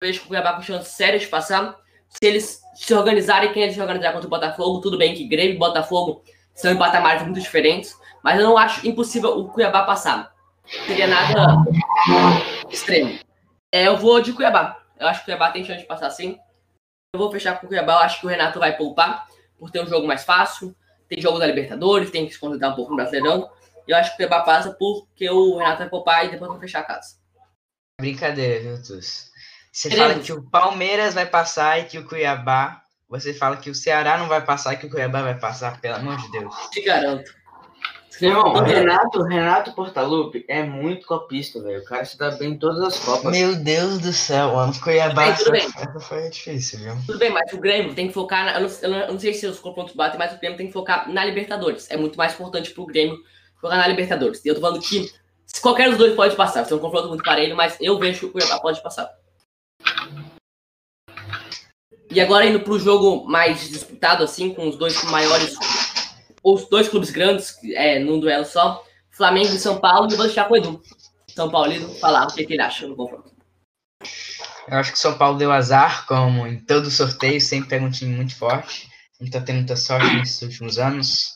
Eu 0.00 0.08
vejo 0.08 0.22
o 0.22 0.26
Cuiabá 0.26 0.54
com 0.54 0.62
chance 0.62 0.90
séria 0.90 1.18
de 1.18 1.26
passar. 1.26 1.76
Se 2.08 2.26
eles 2.26 2.60
se 2.74 2.94
organizarem, 2.94 3.52
quem 3.52 3.62
eles 3.62 3.74
se 3.74 3.80
organizar 3.80 4.12
contra 4.12 4.26
o 4.26 4.30
Botafogo, 4.30 4.80
tudo 4.80 4.96
bem 4.96 5.14
que 5.14 5.26
Grêmio 5.28 5.54
e 5.54 5.58
Botafogo 5.58 6.22
são 6.54 6.72
em 6.72 6.78
patamares 6.78 7.22
muito 7.22 7.40
diferentes, 7.40 7.96
mas 8.22 8.38
eu 8.38 8.44
não 8.44 8.58
acho 8.58 8.86
impossível 8.86 9.38
o 9.38 9.48
Cuiabá 9.48 9.84
passar. 9.84 10.32
Seria 10.86 11.06
nada 11.06 11.64
extremo. 12.68 13.18
É, 13.72 13.86
eu 13.86 13.96
vou 13.96 14.20
de 14.20 14.32
Cuiabá. 14.32 14.82
Eu 14.98 15.06
acho 15.06 15.20
que 15.20 15.24
o 15.24 15.26
Cuiabá 15.26 15.50
tem 15.50 15.64
chance 15.64 15.80
de 15.80 15.86
passar 15.86 16.10
sim. 16.10 16.38
Eu 17.14 17.20
vou 17.20 17.30
fechar 17.30 17.58
com 17.58 17.66
o 17.66 17.68
Cuiabá. 17.68 17.94
Eu 17.94 17.98
acho 17.98 18.20
que 18.20 18.26
o 18.26 18.28
Renato 18.28 18.58
vai 18.58 18.76
poupar 18.76 19.26
por 19.58 19.70
ter 19.70 19.82
um 19.82 19.86
jogo 19.86 20.06
mais 20.06 20.24
fácil. 20.24 20.74
Tem 21.08 21.20
jogo 21.20 21.38
da 21.38 21.46
Libertadores, 21.46 22.10
tem 22.10 22.26
que 22.26 22.32
se 22.32 22.40
concentrar 22.40 22.72
um 22.72 22.74
pouco 22.74 22.90
no 22.90 22.96
Brasileirão. 22.96 23.50
Eu 23.86 23.96
acho 23.96 24.10
que 24.10 24.14
o 24.14 24.28
Cuiabá 24.28 24.44
passa 24.44 24.72
porque 24.78 25.30
o 25.30 25.56
Renato 25.56 25.78
vai 25.78 25.88
poupar 25.88 26.26
e 26.26 26.30
depois 26.30 26.50
vai 26.50 26.60
fechar 26.60 26.80
a 26.80 26.84
casa. 26.84 27.17
Brincadeira, 28.00 28.60
viu, 28.60 28.80
Tus? 28.80 29.28
Você 29.72 29.90
fala 29.90 30.14
que 30.14 30.32
o 30.32 30.42
Palmeiras 30.42 31.14
vai 31.14 31.26
passar 31.26 31.80
e 31.80 31.84
que 31.84 31.98
o 31.98 32.04
Cuiabá. 32.04 32.82
Você 33.08 33.34
fala 33.34 33.56
que 33.56 33.70
o 33.70 33.74
Ceará 33.74 34.16
não 34.18 34.28
vai 34.28 34.44
passar 34.44 34.74
e 34.74 34.76
que 34.76 34.86
o 34.86 34.90
Cuiabá 34.90 35.22
vai 35.22 35.36
passar, 35.36 35.80
pelo 35.80 35.96
amor 35.96 36.16
de 36.16 36.30
Deus. 36.30 36.54
Te 36.70 36.82
garanto. 36.82 37.32
Irmão, 38.20 38.52
o 38.52 38.62
Renato, 38.62 39.22
Renato 39.22 39.72
Portaluppi 39.72 40.44
é 40.48 40.62
muito 40.62 41.06
copista, 41.06 41.60
velho. 41.60 41.80
O 41.80 41.84
cara 41.84 42.04
se 42.04 42.16
dá 42.16 42.30
bem 42.32 42.52
em 42.52 42.58
todas 42.58 42.80
as 42.82 42.98
copas. 43.00 43.32
Meu 43.32 43.56
Deus 43.56 43.98
do 43.98 44.12
céu, 44.12 44.54
mano. 44.54 44.72
Cuiabá 44.80 45.32
Tudo 45.34 45.50
bem, 45.50 45.66
tudo 45.66 45.76
essa, 45.78 45.90
essa 45.90 46.00
foi 46.00 46.30
difícil, 46.30 46.78
viu? 46.78 46.96
Tudo 47.06 47.18
bem, 47.18 47.30
mas 47.30 47.52
o 47.52 47.58
Grêmio 47.58 47.94
tem 47.94 48.08
que 48.08 48.14
focar. 48.14 48.44
Na, 48.44 48.60
eu, 48.60 48.60
não, 48.60 48.68
eu, 48.82 48.90
não, 48.90 48.98
eu, 48.98 49.12
não, 49.12 49.20
sei 49.20 49.34
se 49.34 49.46
os 49.46 49.58
confrontos 49.58 49.94
batem, 49.94 50.18
mas 50.18 50.32
o 50.32 50.38
Grêmio 50.38 50.56
tem 50.56 50.68
que 50.68 50.72
focar 50.72 51.10
na 51.10 51.24
Libertadores. 51.24 51.90
É 51.90 51.96
muito 51.96 52.16
mais 52.16 52.34
importante 52.34 52.70
pro 52.70 52.86
Grêmio 52.86 53.18
focar 53.60 53.78
na 53.78 53.88
Libertadores. 53.88 54.44
E 54.44 54.48
eu 54.48 54.54
tô 54.54 54.60
falando 54.60 54.80
que 54.80 55.12
qualquer 55.58 55.88
dos 55.88 55.98
dois 55.98 56.14
pode 56.14 56.36
passar. 56.36 56.64
Ser 56.64 56.74
um 56.74 56.78
confronto 56.78 57.08
muito 57.08 57.24
parelho, 57.24 57.56
mas 57.56 57.76
eu 57.80 57.98
vejo 57.98 58.20
que 58.20 58.26
o 58.26 58.32
Cuiabá 58.32 58.60
pode 58.60 58.82
passar. 58.82 59.08
E 62.10 62.20
agora 62.20 62.46
indo 62.46 62.60
pro 62.60 62.78
jogo 62.78 63.28
mais 63.28 63.68
disputado, 63.68 64.24
assim, 64.24 64.54
com 64.54 64.68
os 64.68 64.76
dois 64.76 65.02
maiores. 65.04 65.54
Os 66.42 66.68
dois 66.68 66.88
clubes 66.88 67.10
grandes, 67.10 67.56
é, 67.74 67.98
num 67.98 68.18
duelo 68.18 68.44
só. 68.44 68.82
Flamengo 69.10 69.54
e 69.54 69.58
São 69.58 69.78
Paulo, 69.78 70.10
e 70.10 70.16
vou 70.16 70.26
deixar 70.26 70.46
com 70.46 70.54
o 70.54 70.56
Edu. 70.56 70.82
São 71.34 71.50
Paulino 71.50 71.88
falar 71.96 72.24
o 72.24 72.34
que, 72.34 72.44
que 72.46 72.54
ele 72.54 72.62
acha 72.62 72.86
no 72.86 72.96
confronto. 72.96 73.30
Eu 74.68 74.78
acho 74.78 74.92
que 74.92 74.98
o 74.98 75.00
São 75.00 75.16
Paulo 75.16 75.38
deu 75.38 75.52
azar, 75.52 76.06
como 76.06 76.46
em 76.46 76.58
todo 76.58 76.90
sorteio, 76.90 77.40
sempre 77.40 77.70
pega 77.70 77.84
um 77.84 77.90
time 77.90 78.14
muito 78.14 78.36
forte. 78.36 78.88
Não 79.20 79.28
tá 79.30 79.40
tendo 79.40 79.56
muita 79.56 79.76
sorte 79.76 80.14
nesses 80.16 80.40
últimos 80.42 80.78
anos. 80.78 81.34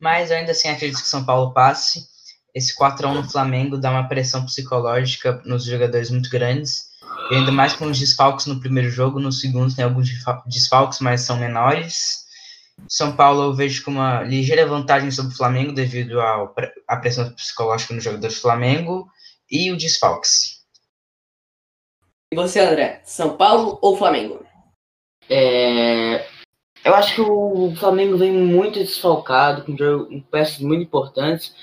Mas 0.00 0.30
ainda 0.30 0.52
assim 0.52 0.68
acredito 0.68 0.98
que 0.98 1.04
o 1.04 1.08
São 1.08 1.24
Paulo 1.24 1.52
passe. 1.52 2.06
Esse 2.54 2.74
4x1 2.76 3.14
no 3.14 3.28
Flamengo 3.28 3.76
dá 3.76 3.90
uma 3.90 4.08
pressão 4.08 4.44
psicológica 4.44 5.42
nos 5.44 5.64
jogadores 5.64 6.10
muito 6.10 6.30
grandes. 6.30 6.94
E 7.30 7.34
ainda 7.34 7.50
mais 7.50 7.72
com 7.72 7.86
os 7.86 7.98
desfalques 7.98 8.46
no 8.46 8.60
primeiro 8.60 8.90
jogo, 8.90 9.18
no 9.18 9.32
segundo 9.32 9.74
tem 9.74 9.84
alguns 9.84 10.08
desfalques, 10.46 11.00
mas 11.00 11.22
são 11.22 11.36
menores. 11.36 12.24
São 12.88 13.16
Paulo 13.16 13.42
eu 13.42 13.54
vejo 13.54 13.84
com 13.84 13.90
uma 13.90 14.22
ligeira 14.22 14.66
vantagem 14.66 15.10
sobre 15.10 15.32
o 15.32 15.36
Flamengo 15.36 15.72
devido 15.72 16.20
à 16.20 16.96
pressão 16.96 17.30
psicológica 17.32 17.94
nos 17.94 18.04
jogadores 18.04 18.36
do 18.36 18.40
Flamengo 18.40 19.08
e 19.50 19.72
o 19.72 19.76
desfalques. 19.76 20.64
E 22.32 22.36
você, 22.36 22.60
André? 22.60 23.00
São 23.04 23.36
Paulo 23.36 23.78
ou 23.80 23.96
Flamengo? 23.96 24.44
É, 25.28 26.26
eu 26.84 26.94
acho 26.94 27.14
que 27.14 27.20
o 27.20 27.74
Flamengo 27.76 28.18
vem 28.18 28.32
muito 28.32 28.78
desfalcado, 28.78 29.64
com, 29.64 29.76
com 29.76 30.20
peças 30.20 30.58
muito 30.58 30.82
importantes, 30.82 31.54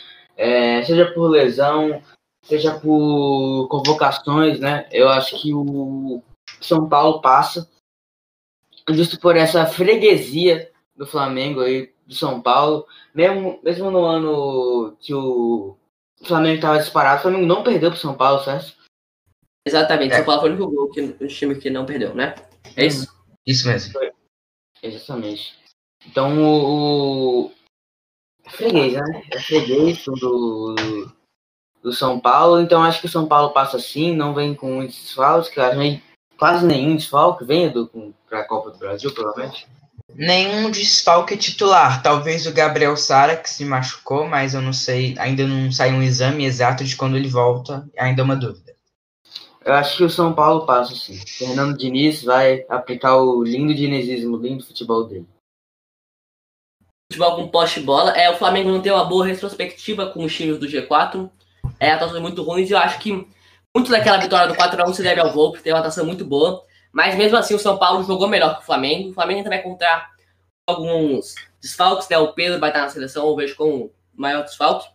é, 0.42 0.84
seja 0.84 1.06
por 1.14 1.30
lesão, 1.30 2.02
seja 2.42 2.74
por 2.80 3.68
convocações, 3.68 4.60
né? 4.60 4.88
Eu 4.92 5.08
acho 5.08 5.40
que 5.40 5.54
o 5.54 6.24
São 6.60 6.90
Paulo 6.90 7.22
passa, 7.22 7.70
justo 8.90 9.20
por 9.20 9.36
essa 9.38 9.68
freguesia 9.68 10.72
do 10.96 11.06
Flamengo 11.06 11.62
aí, 11.62 11.94
do 12.08 12.16
São 12.16 12.42
Paulo, 12.42 12.88
mesmo, 13.14 13.60
mesmo 13.64 13.92
no 13.92 14.04
ano 14.04 14.98
que 15.00 15.14
o 15.14 15.78
Flamengo 16.24 16.56
estava 16.56 16.80
disparado, 16.80 17.20
o 17.20 17.22
Flamengo 17.22 17.46
não 17.46 17.62
perdeu 17.62 17.92
para 17.92 17.98
o 17.98 18.02
São 18.02 18.16
Paulo, 18.16 18.44
certo? 18.44 18.76
Exatamente, 19.64 20.14
é. 20.14 20.18
São 20.18 20.26
Paulo 20.26 20.42
foi 20.42 20.50
o 20.50 20.54
único 20.54 20.72
gol 20.72 20.90
que 20.90 21.02
o 21.02 21.28
time 21.28 21.54
que 21.54 21.70
não 21.70 21.86
perdeu, 21.86 22.16
né? 22.16 22.34
É 22.76 22.84
isso? 22.84 23.08
Isso 23.46 23.68
mesmo. 23.68 23.94
Exatamente. 24.82 25.56
Então 26.08 26.36
o. 26.44 27.52
Freguês, 28.52 28.94
né? 28.94 29.24
É 29.32 29.40
freguês 29.40 30.04
do, 30.06 30.76
do 31.82 31.94
São 31.94 32.20
Paulo. 32.20 32.62
Então 32.62 32.84
acho 32.84 33.00
que 33.00 33.08
o 33.08 33.10
São 33.10 33.28
Paulo 33.28 33.52
passa 33.54 33.78
assim, 33.78 34.16
não 34.16 34.34
vem 34.34 34.54
com 34.54 34.76
muitos 34.76 34.98
desfalques, 34.98 35.50
que 35.50 35.60
acho 35.60 35.80
que 35.80 36.02
quase 36.38 36.66
nenhum 36.66 36.96
desfalque 36.96 37.46
vem 37.46 37.72
para 38.30 38.40
a 38.40 38.48
Copa 38.48 38.72
do 38.72 38.78
Brasil, 38.78 39.12
provavelmente. 39.14 39.68
Nenhum 40.14 40.70
desfalque 40.70 41.38
titular. 41.38 42.04
Talvez 42.04 42.46
o 42.46 42.54
Gabriel 42.54 42.98
Sara, 42.98 43.38
que 43.38 43.50
se 43.50 43.64
machucou, 43.64 44.28
mas 44.28 44.54
eu 44.54 44.62
não 44.62 44.74
sei, 44.74 45.16
ainda 45.18 45.48
não 45.48 45.72
saiu 45.72 45.96
um 45.96 46.04
exame 46.04 46.46
exato 46.46 46.84
de 46.84 46.96
quando 46.96 47.16
ele 47.16 47.30
volta, 47.30 47.88
ainda 47.98 48.22
é 48.22 48.26
uma 48.26 48.36
dúvida. 48.36 48.72
Eu 49.64 49.74
acho 49.74 49.98
que 49.98 50.04
o 50.04 50.10
São 50.10 50.34
Paulo 50.34 50.66
passa, 50.66 50.96
sim. 50.96 51.16
Fernando 51.26 51.78
Diniz 51.78 52.24
vai 52.24 52.66
aplicar 52.68 53.18
o 53.18 53.44
lindo 53.44 53.74
dinizismo, 53.76 54.36
o 54.36 54.42
lindo 54.42 54.66
futebol 54.66 55.04
dele. 55.06 55.28
Futebol 57.12 57.36
com 57.36 57.48
poste 57.50 57.82
bola. 57.82 58.12
É, 58.12 58.30
o 58.30 58.38
Flamengo 58.38 58.72
não 58.72 58.82
tem 58.82 58.90
uma 58.90 59.04
boa 59.04 59.26
retrospectiva 59.26 60.08
com 60.08 60.24
os 60.24 60.34
times 60.34 60.58
do 60.58 60.66
G4. 60.66 61.30
É, 61.78 61.92
atuações 61.92 62.22
muito 62.22 62.42
ruins 62.42 62.70
e 62.70 62.74
eu 62.74 62.78
acho 62.78 63.00
que 63.00 63.28
muito 63.76 63.92
daquela 63.92 64.18
vitória 64.18 64.48
do 64.48 64.56
4x1 64.56 64.94
se 64.94 65.04
deve 65.04 65.20
ao 65.20 65.34
Volpe, 65.34 65.62
tem 65.62 65.74
uma 65.74 65.80
atuação 65.80 66.06
muito 66.06 66.24
boa. 66.24 66.64
Mas 66.90 67.16
mesmo 67.16 67.38
assim, 67.38 67.54
o 67.54 67.60
São 67.60 67.78
Paulo 67.78 68.04
jogou 68.06 68.30
melhor 68.30 68.56
que 68.56 68.62
o 68.62 68.66
Flamengo. 68.66 69.10
O 69.10 69.14
Flamengo 69.14 69.44
também 69.44 69.60
vai 69.60 69.68
encontrar 69.68 70.10
alguns 70.66 71.36
desfalques, 71.62 72.08
né? 72.08 72.18
O 72.18 72.32
Pedro 72.32 72.62
vai 72.62 72.70
estar 72.70 72.82
na 72.82 72.90
seleção, 72.90 73.28
eu 73.28 73.36
vejo 73.36 73.58
como 73.58 73.92
maior 74.16 74.44
desfalque. 74.44 74.88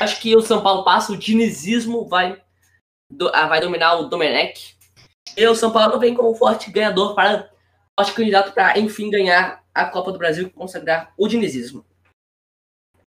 Acho 0.00 0.20
que 0.20 0.34
o 0.34 0.40
São 0.40 0.62
Paulo 0.62 0.84
passa, 0.84 1.12
o 1.12 1.18
dinizismo 1.18 2.08
vai 2.08 2.40
do, 3.10 3.28
ah, 3.34 3.46
vai 3.46 3.60
dominar 3.60 3.96
o 3.96 4.08
Domenech. 4.08 4.74
E 5.36 5.46
o 5.46 5.54
São 5.54 5.70
Paulo 5.70 5.98
vem 5.98 6.14
como 6.14 6.34
forte 6.34 6.70
ganhador 6.70 7.14
para 7.14 7.50
forte 7.98 8.14
candidato 8.14 8.52
para, 8.52 8.78
enfim, 8.78 9.10
ganhar 9.10 9.61
a 9.74 9.84
Copa 9.84 10.12
do 10.12 10.18
Brasil 10.18 10.46
e 10.46 10.50
consagrar 10.50 11.12
o 11.16 11.28
dinizismo. 11.28 11.84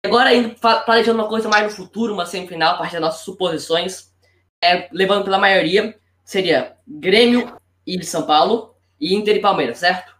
Agora, 0.04 0.34
indo 0.34 0.54
planejando 0.84 1.18
uma 1.20 1.28
coisa 1.28 1.48
mais 1.48 1.64
no 1.64 1.70
futuro, 1.70 2.12
uma 2.12 2.26
semifinal, 2.26 2.74
a 2.74 2.78
partir 2.78 2.94
das 2.94 3.00
nossas 3.00 3.22
suposições, 3.22 4.12
é, 4.62 4.88
levando 4.92 5.24
pela 5.24 5.38
maioria, 5.38 5.98
seria 6.24 6.76
Grêmio 6.86 7.56
e 7.86 8.02
São 8.04 8.26
Paulo 8.26 8.74
e 9.00 9.14
Inter 9.14 9.36
e 9.36 9.40
Palmeiras, 9.40 9.78
certo? 9.78 10.14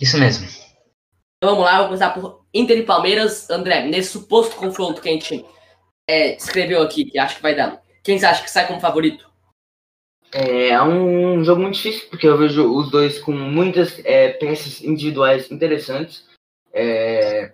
Isso 0.00 0.18
mesmo. 0.18 0.46
Então 1.36 1.50
vamos 1.50 1.64
lá, 1.64 1.72
vamos 1.72 1.86
começar 1.86 2.10
por 2.10 2.44
Inter 2.54 2.78
e 2.78 2.84
Palmeiras. 2.84 3.50
André, 3.50 3.86
nesse 3.86 4.12
suposto 4.12 4.56
confronto 4.56 5.02
que 5.02 5.08
a 5.08 5.12
gente 5.12 5.44
é, 6.08 6.36
escreveu 6.36 6.80
aqui, 6.80 7.04
que 7.04 7.18
acho 7.18 7.36
que 7.36 7.42
vai 7.42 7.56
dar 7.56 7.82
quem 8.02 8.18
você 8.18 8.26
acha 8.26 8.42
que 8.42 8.50
sai 8.50 8.66
como 8.66 8.80
favorito? 8.80 9.30
É 10.32 10.82
um 10.82 11.44
jogo 11.44 11.60
muito 11.60 11.74
difícil, 11.74 12.08
porque 12.08 12.26
eu 12.26 12.38
vejo 12.38 12.72
os 12.74 12.90
dois 12.90 13.18
com 13.18 13.32
muitas 13.32 14.00
é, 14.04 14.30
peças 14.30 14.82
individuais 14.82 15.50
interessantes. 15.50 16.24
É... 16.72 17.52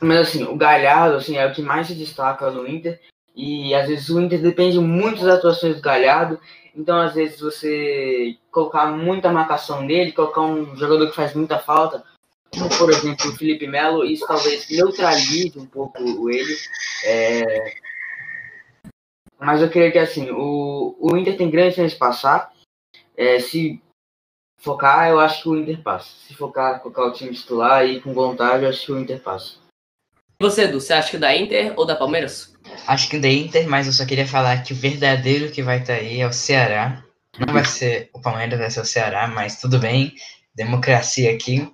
Mas 0.00 0.28
assim, 0.28 0.42
o 0.42 0.56
Galhardo 0.56 1.16
assim, 1.16 1.36
é 1.36 1.46
o 1.46 1.52
que 1.52 1.62
mais 1.62 1.86
se 1.86 1.94
destaca 1.94 2.50
no 2.50 2.66
Inter. 2.66 3.00
E 3.34 3.74
às 3.74 3.86
vezes 3.86 4.08
o 4.08 4.20
Inter 4.20 4.40
depende 4.40 4.78
muito 4.80 5.24
das 5.24 5.38
atuações 5.38 5.76
do 5.76 5.82
Galhardo. 5.82 6.40
Então, 6.74 6.98
às 6.98 7.14
vezes, 7.14 7.40
você 7.40 8.36
colocar 8.50 8.86
muita 8.86 9.32
marcação 9.32 9.82
nele, 9.82 10.12
colocar 10.12 10.42
um 10.42 10.76
jogador 10.76 11.08
que 11.08 11.16
faz 11.16 11.32
muita 11.32 11.58
falta, 11.58 12.04
como 12.50 12.68
por 12.76 12.90
exemplo 12.90 13.30
o 13.30 13.36
Felipe 13.36 13.66
Melo, 13.66 14.04
isso 14.04 14.26
talvez 14.26 14.68
neutralize 14.70 15.58
um 15.58 15.66
pouco 15.66 16.30
ele. 16.30 16.54
É... 17.04 17.74
Mas 19.38 19.60
eu 19.60 19.70
creio 19.70 19.92
que 19.92 19.98
assim, 19.98 20.30
o, 20.30 20.96
o 20.98 21.16
Inter 21.16 21.36
tem 21.36 21.50
grande 21.50 21.76
chance 21.76 21.94
de 21.94 21.98
passar. 21.98 22.50
É, 23.16 23.38
se 23.38 23.82
focar, 24.58 25.08
eu 25.08 25.20
acho 25.20 25.42
que 25.42 25.48
o 25.48 25.56
Inter 25.56 25.82
passa. 25.82 26.10
Se 26.26 26.34
focar, 26.34 26.80
colocar 26.80 27.04
o 27.04 27.12
time 27.12 27.32
titular 27.32 27.84
e 27.86 28.00
com 28.00 28.12
vontade, 28.12 28.64
eu 28.64 28.70
acho 28.70 28.86
que 28.86 28.92
o 28.92 28.98
Inter 28.98 29.20
passa. 29.20 29.54
E 30.40 30.44
você, 30.44 30.64
Edu, 30.64 30.80
você 30.80 30.92
acha 30.92 31.10
que 31.10 31.18
da 31.18 31.34
Inter 31.34 31.72
ou 31.76 31.86
da 31.86 31.96
Palmeiras? 31.96 32.54
Acho 32.86 33.08
que 33.08 33.18
da 33.18 33.28
Inter, 33.28 33.68
mas 33.68 33.86
eu 33.86 33.92
só 33.92 34.04
queria 34.04 34.26
falar 34.26 34.62
que 34.62 34.72
o 34.72 34.76
verdadeiro 34.76 35.50
que 35.50 35.62
vai 35.62 35.78
estar 35.80 35.94
tá 35.94 36.00
aí 36.00 36.20
é 36.20 36.26
o 36.26 36.32
Ceará. 36.32 37.02
Não 37.38 37.52
vai 37.52 37.64
ser 37.64 38.10
o 38.12 38.20
Palmeiras, 38.20 38.58
vai 38.58 38.70
ser 38.70 38.80
o 38.80 38.84
Ceará, 38.84 39.28
mas 39.28 39.60
tudo 39.60 39.78
bem. 39.78 40.14
Democracia 40.54 41.32
aqui. 41.32 41.70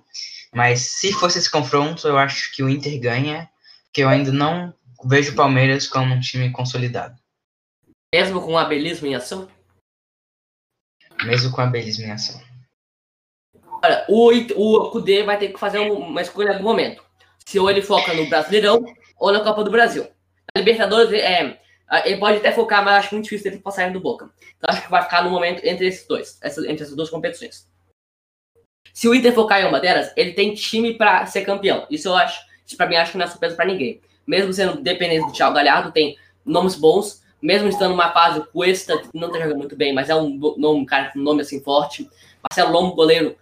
Mas 0.53 0.81
se 0.81 1.11
fosse 1.13 1.39
esse 1.39 1.49
confronto, 1.49 2.07
eu 2.07 2.17
acho 2.17 2.53
que 2.53 2.61
o 2.61 2.69
Inter 2.69 2.99
ganha, 2.99 3.49
porque 3.85 4.03
eu 4.03 4.09
ainda 4.09 4.31
não 4.31 4.73
vejo 5.05 5.31
o 5.31 5.35
Palmeiras 5.35 5.87
como 5.87 6.13
um 6.13 6.19
time 6.19 6.51
consolidado. 6.51 7.15
Mesmo 8.13 8.39
com 8.43 8.53
o 8.53 8.57
abelismo 8.59 9.07
em 9.07 9.15
ação? 9.15 9.49
Mesmo 11.23 11.51
com 11.51 11.59
o 11.59 11.63
abelismo 11.63 12.05
em 12.05 12.11
ação. 12.11 12.39
Olha, 13.83 14.05
o, 14.07 14.29
o 14.55 14.91
Kudê 14.91 15.23
vai 15.23 15.35
ter 15.39 15.51
que 15.51 15.59
fazer 15.59 15.79
uma 15.79 16.21
escolha 16.21 16.49
em 16.49 16.53
algum 16.53 16.63
momento. 16.65 17.03
Se 17.43 17.57
ou 17.57 17.67
ele 17.71 17.81
foca 17.81 18.13
no 18.13 18.29
Brasileirão 18.29 18.85
ou 19.19 19.31
na 19.31 19.39
Copa 19.39 19.63
do 19.63 19.71
Brasil. 19.71 20.07
A 20.55 20.59
Libertadores, 20.59 21.11
é, 21.11 21.59
ele 22.05 22.17
pode 22.17 22.37
até 22.37 22.51
focar, 22.51 22.85
mas 22.85 23.03
acho 23.03 23.15
muito 23.15 23.23
difícil 23.23 23.51
ele 23.51 23.61
passar 23.61 23.91
do 23.91 23.99
Boca. 23.99 24.29
Então 24.57 24.69
acho 24.69 24.83
que 24.83 24.91
vai 24.91 25.01
ficar 25.01 25.23
no 25.23 25.31
momento 25.31 25.65
entre 25.65 25.87
esses 25.87 26.05
dois, 26.07 26.39
entre 26.43 26.83
essas 26.83 26.95
duas 26.95 27.09
competições. 27.09 27.67
Se 28.93 29.09
o 29.09 29.15
Inter 29.15 29.33
focar 29.33 29.59
em 29.59 29.65
uma 29.65 29.79
delas, 29.79 30.13
ele 30.15 30.33
tem 30.33 30.53
time 30.53 30.93
para 30.93 31.25
ser 31.25 31.41
campeão. 31.41 31.87
Isso 31.89 32.09
eu 32.09 32.15
acho, 32.15 32.45
isso 32.63 32.77
para 32.77 32.85
mim 32.85 32.95
acho 32.95 33.13
que 33.13 33.17
não 33.17 33.25
é 33.25 33.27
surpresa 33.27 33.55
para 33.55 33.65
ninguém. 33.65 33.99
Mesmo 34.27 34.53
sendo 34.53 34.83
dependente 34.83 35.25
do 35.25 35.33
Thiago 35.33 35.55
Galhardo, 35.55 35.91
tem 35.91 36.15
nomes 36.45 36.75
bons, 36.75 37.22
mesmo 37.43 37.67
estando 37.67 37.91
numa 37.91 38.11
fase, 38.11 38.39
o 38.39 38.45
Cuesta 38.45 39.01
não 39.13 39.29
tá 39.29 39.37
jogando 39.37 39.57
muito 39.57 39.75
bem, 39.75 39.93
mas 39.93 40.09
é 40.09 40.15
um, 40.15 40.39
um 40.57 40.85
cara 40.85 41.11
com 41.11 41.19
um 41.19 41.23
nome 41.23 41.41
assim 41.41 41.61
forte. 41.61 42.09
Marcelo 42.41 42.71
Lomo, 42.71 42.95
goleiro, 42.95 43.35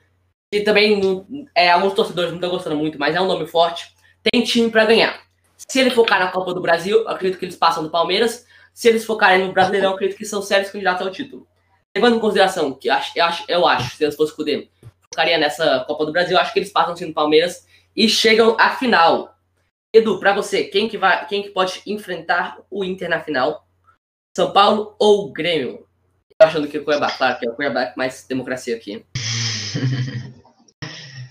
que 0.52 0.62
também 0.62 1.48
é, 1.56 1.70
alguns 1.70 1.94
torcedores 1.94 2.32
não 2.32 2.38
estão 2.38 2.50
gostando 2.50 2.76
muito, 2.76 2.98
mas 2.98 3.16
é 3.16 3.22
um 3.22 3.28
nome 3.28 3.46
forte. 3.46 3.96
Tem 4.24 4.44
time 4.44 4.72
para 4.72 4.86
ganhar. 4.86 5.22
Se 5.56 5.80
ele 5.80 5.92
focar 5.92 6.20
na 6.20 6.32
Copa 6.32 6.52
do 6.52 6.60
Brasil, 6.60 7.08
acredito 7.08 7.38
que 7.38 7.46
eles 7.46 7.56
passam 7.56 7.84
do 7.84 7.92
Palmeiras. 7.92 8.46
Se 8.74 8.90
eles 8.90 9.06
focarem 9.06 9.46
no 9.46 9.54
Brasileirão, 9.54 9.94
acredito 9.94 10.18
que 10.18 10.26
são 10.26 10.42
sérios 10.42 10.72
candidatos 10.72 11.06
ao 11.06 11.14
título. 11.14 11.48
Levando 11.96 12.16
em 12.16 12.20
consideração 12.20 12.74
que 12.74 12.88
eu 12.88 12.94
acho, 12.94 13.44
eu 13.48 13.68
acho, 13.68 13.98
se 13.98 14.04
eles 14.04 14.16
fossem 14.16 14.32
escolher, 14.32 14.70
focaria 15.04 15.38
nessa 15.38 15.82
Copa 15.82 16.06
do 16.08 16.12
Brasil, 16.12 16.40
acho 16.40 16.54
que 16.54 16.60
eles 16.60 16.72
passam 16.72 16.96
sim 16.96 17.06
no 17.06 17.14
Palmeiras 17.14 17.68
e 17.96 18.10
chegam 18.10 18.58
à 18.60 18.72
final. 18.72 19.36
Edu, 19.94 20.20
para 20.20 20.34
você, 20.34 20.64
quem 20.64 20.90
que 20.90 20.98
vai, 20.98 21.28
quem 21.28 21.44
que 21.44 21.50
pode 21.50 21.82
enfrentar 21.86 22.60
o 22.70 22.84
Inter 22.84 23.10
na 23.10 23.20
final? 23.20 23.68
São 24.36 24.54
Paulo 24.54 24.96
ou 24.98 25.32
Grêmio? 25.32 25.86
Achando 26.40 26.68
que 26.68 26.78
o 26.78 26.84
Cuiabá, 26.84 27.12
claro 27.12 27.38
que 27.38 27.48
é 27.48 27.52
o 27.52 27.54
Cuiabá 27.54 27.94
mais 27.96 28.26
democracia 28.28 28.76
aqui. 28.76 29.06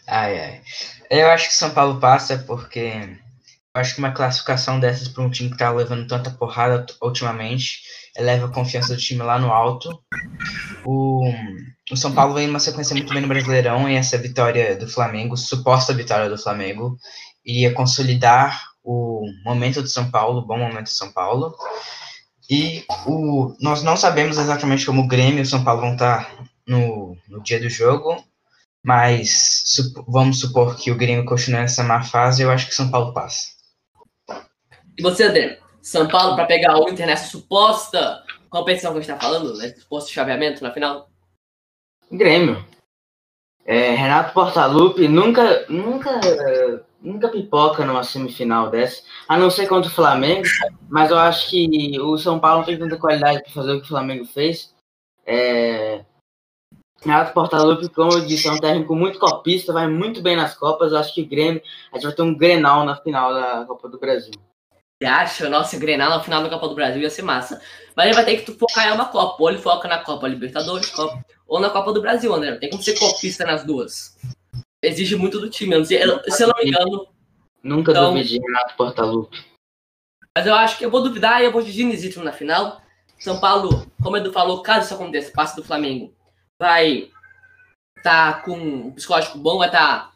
ai, 0.06 0.38
ai. 0.38 0.62
Eu 1.10 1.30
acho 1.30 1.48
que 1.48 1.54
São 1.54 1.70
Paulo 1.70 1.98
passa 1.98 2.38
porque 2.46 3.18
eu 3.74 3.80
acho 3.80 3.94
que 3.94 4.00
uma 4.00 4.12
classificação 4.12 4.78
dessas 4.78 5.08
para 5.08 5.24
um 5.24 5.30
time 5.30 5.50
que 5.50 5.56
tá 5.56 5.70
levando 5.70 6.06
tanta 6.06 6.30
porrada 6.30 6.84
ultimamente 7.02 7.80
eleva 8.16 8.46
a 8.46 8.52
confiança 8.52 8.94
do 8.94 9.00
time 9.00 9.22
lá 9.22 9.38
no 9.38 9.50
alto. 9.50 9.98
O, 10.84 11.24
o 11.90 11.96
São 11.96 12.12
Paulo 12.12 12.34
vem 12.34 12.48
uma 12.48 12.60
sequência 12.60 12.94
muito 12.94 13.12
bem 13.12 13.22
no 13.22 13.28
Brasileirão 13.28 13.88
e 13.88 13.96
essa 13.96 14.18
vitória 14.18 14.76
do 14.76 14.86
Flamengo, 14.86 15.36
suposta 15.36 15.94
vitória 15.94 16.28
do 16.28 16.38
Flamengo, 16.38 16.96
iria 17.44 17.72
consolidar 17.72 18.62
o 18.84 19.22
momento 19.44 19.82
do 19.82 19.88
São 19.88 20.10
Paulo, 20.10 20.40
o 20.40 20.46
bom 20.46 20.58
momento 20.58 20.84
do 20.84 20.90
São 20.90 21.10
Paulo. 21.12 21.56
E 22.50 22.84
o, 23.06 23.54
nós 23.60 23.82
não 23.84 23.96
sabemos 23.96 24.36
exatamente 24.36 24.84
como 24.84 25.02
o 25.02 25.06
Grêmio 25.06 25.38
e 25.38 25.42
o 25.42 25.46
São 25.46 25.62
Paulo 25.62 25.82
vão 25.82 25.92
estar 25.92 26.24
tá 26.24 26.44
no, 26.66 27.16
no 27.28 27.40
dia 27.40 27.60
do 27.60 27.68
jogo, 27.68 28.22
mas 28.82 29.62
sup, 29.66 30.04
vamos 30.08 30.40
supor 30.40 30.76
que 30.76 30.90
o 30.90 30.96
Grêmio 30.96 31.24
continue 31.24 31.60
nessa 31.60 31.84
má 31.84 32.02
fase, 32.02 32.42
eu 32.42 32.50
acho 32.50 32.66
que 32.66 32.72
o 32.72 32.76
São 32.76 32.90
Paulo 32.90 33.14
passa. 33.14 33.50
E 34.98 35.02
você, 35.02 35.24
André? 35.24 35.60
São 35.80 36.08
Paulo 36.08 36.34
para 36.34 36.46
pegar 36.46 36.76
o 36.76 36.88
Inter 36.88 37.06
nessa 37.06 37.30
suposta 37.30 38.22
competição 38.50 38.92
que 38.92 38.98
a 38.98 39.00
gente 39.00 39.10
está 39.10 39.24
falando, 39.24 39.56
né? 39.56 39.68
Suposto 39.78 40.10
chaveamento 40.10 40.62
na 40.62 40.72
final? 40.72 41.08
Grêmio. 42.10 42.66
É, 43.64 43.92
Renato 43.92 44.34
Portaluppi 44.34 45.06
nunca, 45.06 45.64
nunca, 45.68 46.10
nunca 47.02 47.28
pipoca 47.28 47.84
numa 47.84 48.02
semifinal 48.02 48.70
dessa, 48.70 49.02
a 49.28 49.36
não 49.36 49.50
ser 49.50 49.66
contra 49.66 49.90
o 49.90 49.94
Flamengo, 49.94 50.46
mas 50.88 51.10
eu 51.10 51.18
acho 51.18 51.48
que 51.48 51.98
o 52.00 52.16
São 52.18 52.38
Paulo 52.38 52.58
não 52.58 52.66
tem 52.66 52.78
tanta 52.78 52.96
qualidade 52.96 53.42
para 53.42 53.52
fazer 53.52 53.72
o 53.72 53.78
que 53.80 53.86
o 53.86 53.88
Flamengo 53.88 54.24
fez. 54.24 54.74
É, 55.24 56.04
Renato 57.02 57.32
Portaluppi, 57.32 57.88
como 57.88 58.12
eu 58.12 58.26
disse, 58.26 58.46
é 58.46 58.52
um 58.52 58.58
técnico 58.58 58.94
muito 58.94 59.18
copista, 59.18 59.72
vai 59.72 59.88
muito 59.88 60.20
bem 60.20 60.36
nas 60.36 60.54
Copas. 60.54 60.92
Eu 60.92 60.98
acho 60.98 61.14
que 61.14 61.22
o 61.22 61.26
Grêmio, 61.26 61.62
a 61.90 61.96
gente 61.96 62.06
vai 62.06 62.14
ter 62.14 62.22
um 62.22 62.36
Grenal 62.36 62.84
na 62.84 62.96
final 62.96 63.32
da 63.32 63.64
Copa 63.64 63.88
do 63.88 63.98
Brasil. 63.98 64.34
Você 65.02 65.08
acha? 65.08 65.48
Nossa, 65.48 65.78
Grenal 65.78 66.10
na 66.10 66.22
final 66.22 66.42
da 66.42 66.50
Copa 66.50 66.68
do 66.68 66.74
Brasil 66.74 67.00
ia 67.00 67.08
ser 67.08 67.22
massa. 67.22 67.60
Mas 67.96 68.06
ele 68.06 68.14
vai 68.14 68.24
ter 68.24 68.36
que 68.42 68.52
focar 68.52 68.86
em 68.86 68.92
uma 68.92 69.06
Copa. 69.06 69.42
Ou 69.42 69.48
ele 69.48 69.58
foca 69.58 69.88
na 69.88 69.98
Copa 69.98 70.28
Libertadores, 70.28 70.90
Copa, 70.90 71.24
ou 71.48 71.58
na 71.58 71.70
Copa 71.70 71.90
do 71.90 72.02
Brasil, 72.02 72.34
André. 72.34 72.56
Tem 72.56 72.68
como 72.68 72.82
ser 72.82 72.98
copista 72.98 73.46
nas 73.46 73.64
duas. 73.64 74.18
Exige 74.82 75.16
muito 75.16 75.38
do 75.38 75.50
time. 75.50 75.74
Eu 75.74 75.84
se 75.84 75.94
eu 75.94 76.48
não 76.48 76.54
me 76.56 76.68
engano. 76.68 77.08
Nunca 77.62 77.92
então, 77.92 78.14
duvide 78.14 78.38
Renato 78.38 78.74
Portaluppi. 78.76 79.44
Mas 80.36 80.46
eu 80.46 80.54
acho 80.54 80.78
que 80.78 80.84
eu 80.84 80.90
vou 80.90 81.02
duvidar 81.02 81.42
e 81.42 81.44
eu 81.44 81.52
vou 81.52 81.62
de 81.62 81.72
Dinizito 81.72 82.22
na 82.22 82.32
final. 82.32 82.80
São 83.18 83.38
Paulo, 83.38 83.86
como 84.02 84.16
o 84.16 84.18
Edu 84.18 84.32
falou, 84.32 84.62
caso 84.62 84.86
isso 84.86 84.94
aconteça, 84.94 85.32
passe 85.32 85.54
do 85.54 85.62
Flamengo, 85.62 86.14
vai 86.58 87.10
estar 87.98 88.34
tá 88.34 88.40
com 88.40 88.56
um 88.56 88.92
psicológico 88.92 89.36
bom, 89.36 89.58
vai 89.58 89.68
estar 89.68 90.04
tá, 90.06 90.12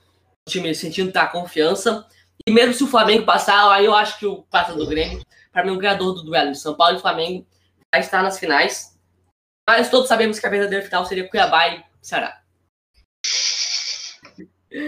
o 0.49 0.51
time 0.51 0.75
sentindo 0.75 1.13
tá, 1.13 1.27
confiança. 1.27 2.07
E 2.47 2.51
mesmo 2.51 2.73
se 2.73 2.83
o 2.83 2.89
Flamengo 2.89 3.27
passar, 3.27 3.71
aí 3.71 3.85
eu 3.85 3.95
acho 3.95 4.19
que 4.19 4.25
o 4.25 4.43
passa 4.45 4.75
do 4.75 4.87
Grêmio, 4.87 5.23
para 5.53 5.65
mim, 5.65 5.73
o 5.73 5.79
ganhador 5.79 6.15
do 6.15 6.23
duelo 6.23 6.53
de 6.53 6.59
São 6.59 6.75
Paulo 6.75 6.97
e 6.97 7.01
Flamengo 7.01 7.47
vai 7.93 8.01
estar 8.01 8.23
nas 8.23 8.39
finais. 8.39 8.99
Mas 9.69 9.91
todos 9.91 10.09
sabemos 10.09 10.39
que 10.39 10.47
a 10.47 10.51
verdadeira 10.51 10.85
final 10.85 11.05
seria 11.05 11.29
Cuiabá 11.29 11.69
e 11.69 11.85
Ceará. 12.01 12.44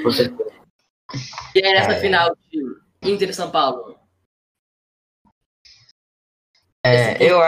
Você. 0.02 0.32
E 1.54 1.64
aí 1.64 1.72
nessa 1.72 1.92
é... 1.92 2.00
final 2.00 2.36
de 2.50 3.10
Inter 3.10 3.30
e 3.30 3.34
São 3.34 3.50
Paulo? 3.50 3.98
É, 6.84 7.20
eu, 7.22 7.40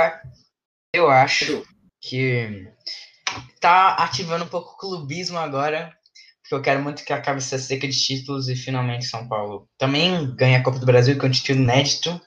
eu 0.92 1.08
acho 1.08 1.64
que 2.00 2.72
tá 3.60 3.94
ativando 3.96 4.44
um 4.44 4.48
pouco 4.48 4.72
o 4.72 4.76
clubismo 4.76 5.38
agora 5.38 5.96
porque 6.48 6.54
eu 6.54 6.62
quero 6.62 6.82
muito 6.82 7.04
que 7.04 7.12
acabe 7.12 7.38
essa 7.38 7.58
seca 7.58 7.86
de 7.86 8.02
títulos 8.02 8.48
e 8.48 8.56
finalmente 8.56 9.04
São 9.04 9.28
Paulo 9.28 9.68
também 9.76 10.34
ganhe 10.34 10.56
a 10.56 10.62
Copa 10.62 10.78
do 10.78 10.86
Brasil, 10.86 11.18
que 11.18 11.26
é 11.26 11.28
um 11.28 11.30
título 11.30 11.58
inédito. 11.58 12.18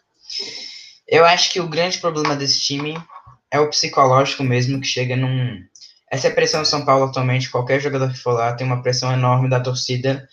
Eu 1.08 1.26
acho 1.26 1.50
que 1.50 1.60
o 1.60 1.68
grande 1.68 1.98
problema 1.98 2.36
desse 2.36 2.62
time 2.62 2.94
é 3.50 3.60
o 3.60 3.68
psicológico 3.68 4.44
mesmo, 4.44 4.80
que 4.80 4.86
chega 4.86 5.16
num. 5.16 5.60
Essa 6.12 6.28
é 6.28 6.32
a 6.32 6.36
pressão 6.36 6.62
do 6.62 6.68
São 6.68 6.84
Paulo 6.84 7.06
atualmente, 7.06 7.50
qualquer 7.50 7.80
jogador 7.80 8.12
que 8.12 8.20
for 8.20 8.34
lá 8.34 8.52
tem 8.52 8.68
uma 8.68 8.82
pressão 8.82 9.14
enorme 9.14 9.50
da 9.50 9.62
torcida, 9.62 10.28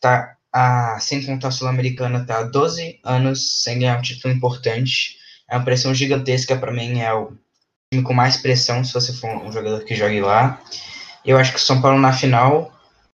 tá 0.00 0.34
a, 0.50 0.98
sem 1.00 1.22
contar 1.24 1.48
a 1.48 1.50
Sul-Americana, 1.50 2.24
tá 2.24 2.38
há 2.38 2.42
12 2.44 2.98
anos 3.04 3.62
sem 3.62 3.78
ganhar 3.78 3.98
um 3.98 4.02
título 4.02 4.32
importante. 4.32 5.18
É 5.46 5.54
uma 5.54 5.64
pressão 5.64 5.92
gigantesca 5.94 6.56
para 6.56 6.72
mim, 6.72 7.00
é 7.00 7.12
o 7.12 7.32
time 7.92 8.02
com 8.02 8.14
mais 8.14 8.38
pressão 8.38 8.82
se 8.82 8.94
você 8.94 9.12
for 9.12 9.28
um 9.28 9.52
jogador 9.52 9.84
que 9.84 9.94
jogue 9.94 10.22
lá. 10.22 10.58
Eu 11.22 11.36
acho 11.36 11.52
que 11.52 11.58
o 11.58 11.62
São 11.62 11.82
Paulo 11.82 11.98
na 11.98 12.12
final 12.12 12.72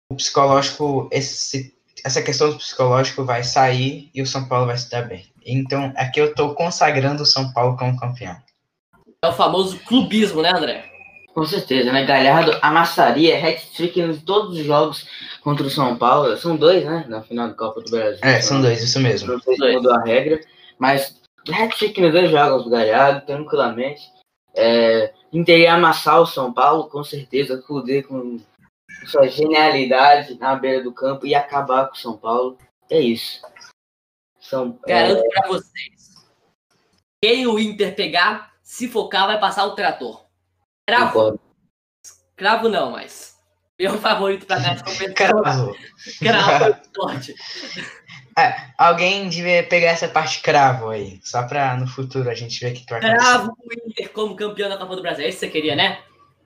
o 0.08 0.14
psicológico, 0.14 1.08
esse, 1.10 1.74
essa 2.04 2.22
questão 2.22 2.50
do 2.50 2.58
psicológico 2.58 3.24
vai 3.24 3.42
sair 3.42 4.10
e 4.14 4.22
o 4.22 4.26
São 4.26 4.46
Paulo 4.46 4.66
vai 4.66 4.76
se 4.76 4.88
dar 4.88 5.02
bem. 5.02 5.26
Então, 5.44 5.92
aqui 5.96 6.20
eu 6.20 6.26
estou 6.26 6.54
consagrando 6.54 7.24
o 7.24 7.26
São 7.26 7.52
Paulo 7.52 7.76
como 7.76 7.98
campeão. 7.98 8.36
É 9.22 9.28
o 9.28 9.32
famoso 9.32 9.78
clubismo, 9.80 10.42
né, 10.42 10.52
André? 10.54 10.93
Com 11.34 11.44
certeza, 11.44 11.92
né? 11.92 12.04
Galhardo 12.04 12.56
amassaria 12.62 13.36
hat-trick 13.36 14.00
em 14.00 14.16
todos 14.20 14.56
os 14.56 14.64
jogos 14.64 15.04
contra 15.42 15.66
o 15.66 15.70
São 15.70 15.96
Paulo. 15.96 16.36
São 16.36 16.56
dois, 16.56 16.84
né? 16.84 17.04
Na 17.08 17.22
final 17.22 17.48
da 17.48 17.54
Copa 17.54 17.80
do 17.80 17.90
Brasil. 17.90 18.20
É, 18.22 18.40
são 18.40 18.62
dois, 18.62 18.80
isso 18.80 19.00
mesmo. 19.00 19.32
Não 19.32 19.40
sei 19.40 19.56
se 19.56 19.72
mudou 19.72 19.92
a 19.92 20.02
regra, 20.04 20.40
mas 20.78 21.20
hat-trick 21.50 22.00
nos 22.00 22.12
dois 22.12 22.30
jogos 22.30 22.62
do 22.62 22.70
Galhardo, 22.70 23.26
tranquilamente. 23.26 24.02
É, 24.54 25.12
Inter 25.32 25.68
amassar 25.68 26.20
o 26.20 26.26
São 26.26 26.52
Paulo, 26.52 26.88
com 26.88 27.02
certeza, 27.02 27.60
poder 27.66 28.04
com 28.04 28.38
sua 29.06 29.26
genialidade 29.26 30.38
na 30.38 30.54
beira 30.54 30.84
do 30.84 30.92
campo 30.92 31.26
e 31.26 31.34
acabar 31.34 31.88
com 31.88 31.94
o 31.94 31.98
São 31.98 32.16
Paulo. 32.16 32.56
É 32.88 33.00
isso. 33.00 33.42
São, 34.38 34.78
Garanto 34.86 35.24
é... 35.24 35.28
para 35.28 35.48
vocês. 35.48 36.14
Quem 37.20 37.48
o 37.48 37.58
Inter 37.58 37.96
pegar, 37.96 38.52
se 38.62 38.86
focar, 38.86 39.26
vai 39.26 39.40
passar 39.40 39.64
o 39.64 39.74
trator. 39.74 40.23
Concordo. 40.88 41.40
Cravo 42.36 42.68
não, 42.68 42.92
mas. 42.92 43.34
Meu 43.78 43.96
favorito 43.98 44.46
pra 44.46 44.58
ganhar 44.58 44.74
essa 44.74 44.84
competição. 44.84 45.42
Cravo. 45.42 45.76
Cravo 46.18 46.64
é. 48.36 48.44
É, 48.46 48.56
alguém 48.76 49.28
devia 49.28 49.62
pegar 49.62 49.90
essa 49.90 50.08
parte 50.08 50.42
cravo 50.42 50.88
aí, 50.88 51.20
só 51.22 51.46
pra 51.46 51.76
no 51.76 51.86
futuro 51.86 52.28
a 52.28 52.34
gente 52.34 52.58
ver 52.58 52.72
que 52.72 52.82
acontecer. 52.82 53.16
Cravo 53.16 53.52
o 53.52 53.88
Inter 53.88 54.10
como 54.10 54.34
campeão 54.34 54.68
da 54.68 54.76
Copa 54.76 54.96
do 54.96 55.02
Brasil. 55.02 55.24
É 55.24 55.28
isso 55.28 55.38
que 55.38 55.46
você 55.46 55.52
queria, 55.52 55.76
né? 55.76 56.00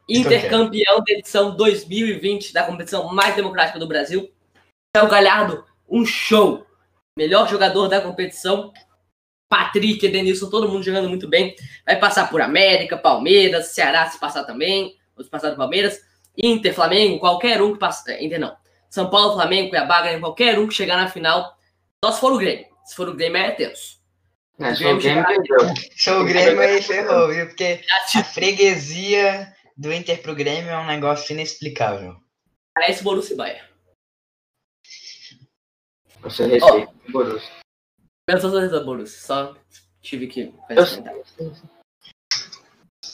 Inter 0.08 0.42
quero. 0.42 0.64
campeão 0.64 0.98
da 0.98 1.12
edição 1.12 1.56
2020 1.56 2.52
da 2.52 2.64
competição 2.64 3.12
mais 3.12 3.34
democrática 3.34 3.78
do 3.78 3.88
Brasil. 3.88 4.30
É 4.94 5.02
o 5.02 5.08
Galhardo, 5.08 5.64
um 5.88 6.04
show. 6.04 6.66
Melhor 7.16 7.48
jogador 7.48 7.88
da 7.88 8.00
competição. 8.00 8.72
Patrick, 9.48 10.04
Edenilson, 10.04 10.50
todo 10.50 10.68
mundo 10.68 10.82
jogando 10.82 11.08
muito 11.08 11.28
bem. 11.28 11.54
Vai 11.86 11.98
passar 11.98 12.28
por 12.28 12.40
América, 12.40 12.96
Palmeiras, 12.96 13.68
Ceará 13.68 14.08
se 14.08 14.18
passar 14.20 14.44
também. 14.44 14.96
Outros 15.10 15.28
passar 15.28 15.50
do 15.50 15.56
Palmeiras. 15.56 16.00
Inter, 16.36 16.72
Flamengo, 16.74 17.18
qualquer 17.18 17.60
um 17.60 17.72
que 17.72 17.78
passa. 17.78 18.12
é, 18.12 18.24
Inter 18.24 18.38
não. 18.38 18.56
São 18.90 19.10
Paulo, 19.10 19.34
Flamengo, 19.34 19.70
Cuiabá, 19.70 20.02
Grêmio, 20.02 20.20
qualquer 20.20 20.58
um 20.58 20.68
que 20.68 20.74
chegar 20.74 20.96
na 20.96 21.08
final. 21.08 21.56
Só 22.04 22.12
se 22.12 22.20
for 22.20 22.32
o 22.32 22.38
Grêmio. 22.38 22.66
Se 22.84 22.94
for 22.94 23.08
o 23.08 23.14
Grêmio 23.14 23.38
é 23.38 23.50
tenso. 23.50 23.98
É, 24.60 24.74
só 24.74 24.92
o 24.92 24.98
Grêmio 24.98 25.24
o 26.20 26.24
Grêmio 26.24 26.60
aí 26.60 26.82
ferrou, 26.82 27.28
viu? 27.28 27.46
Porque 27.46 27.80
a 28.16 28.24
freguesia 28.24 29.52
do 29.76 29.92
Inter 29.92 30.20
pro 30.22 30.34
Grêmio 30.34 30.70
é 30.70 30.78
um 30.78 30.86
negócio 30.86 31.32
inexplicável. 31.32 32.16
Parece 32.74 33.02
Borussia 33.02 33.36
Bayern. 33.36 33.68
Você 36.22 36.46
respeita 36.46 36.92
o 37.08 37.12
Borussia. 37.12 37.58
Torcedor 38.32 38.68
do 38.68 38.84
Borussia, 38.84 39.20
só 39.20 39.54
tive 40.02 40.26
que. 40.26 40.52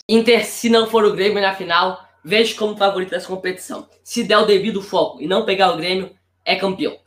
Inter, 0.08 0.44
se 0.44 0.68
não 0.68 0.86
for 0.86 1.04
o 1.04 1.14
Grêmio 1.14 1.40
na 1.40 1.54
final, 1.54 2.06
vejo 2.24 2.56
como 2.56 2.76
favorito 2.76 3.10
dessa 3.10 3.28
competição. 3.28 3.88
Se 4.02 4.24
der 4.24 4.38
o 4.38 4.46
devido 4.46 4.82
foco 4.82 5.20
e 5.22 5.26
não 5.26 5.44
pegar 5.44 5.72
o 5.72 5.76
Grêmio, 5.76 6.14
é 6.44 6.56
campeão. 6.56 6.98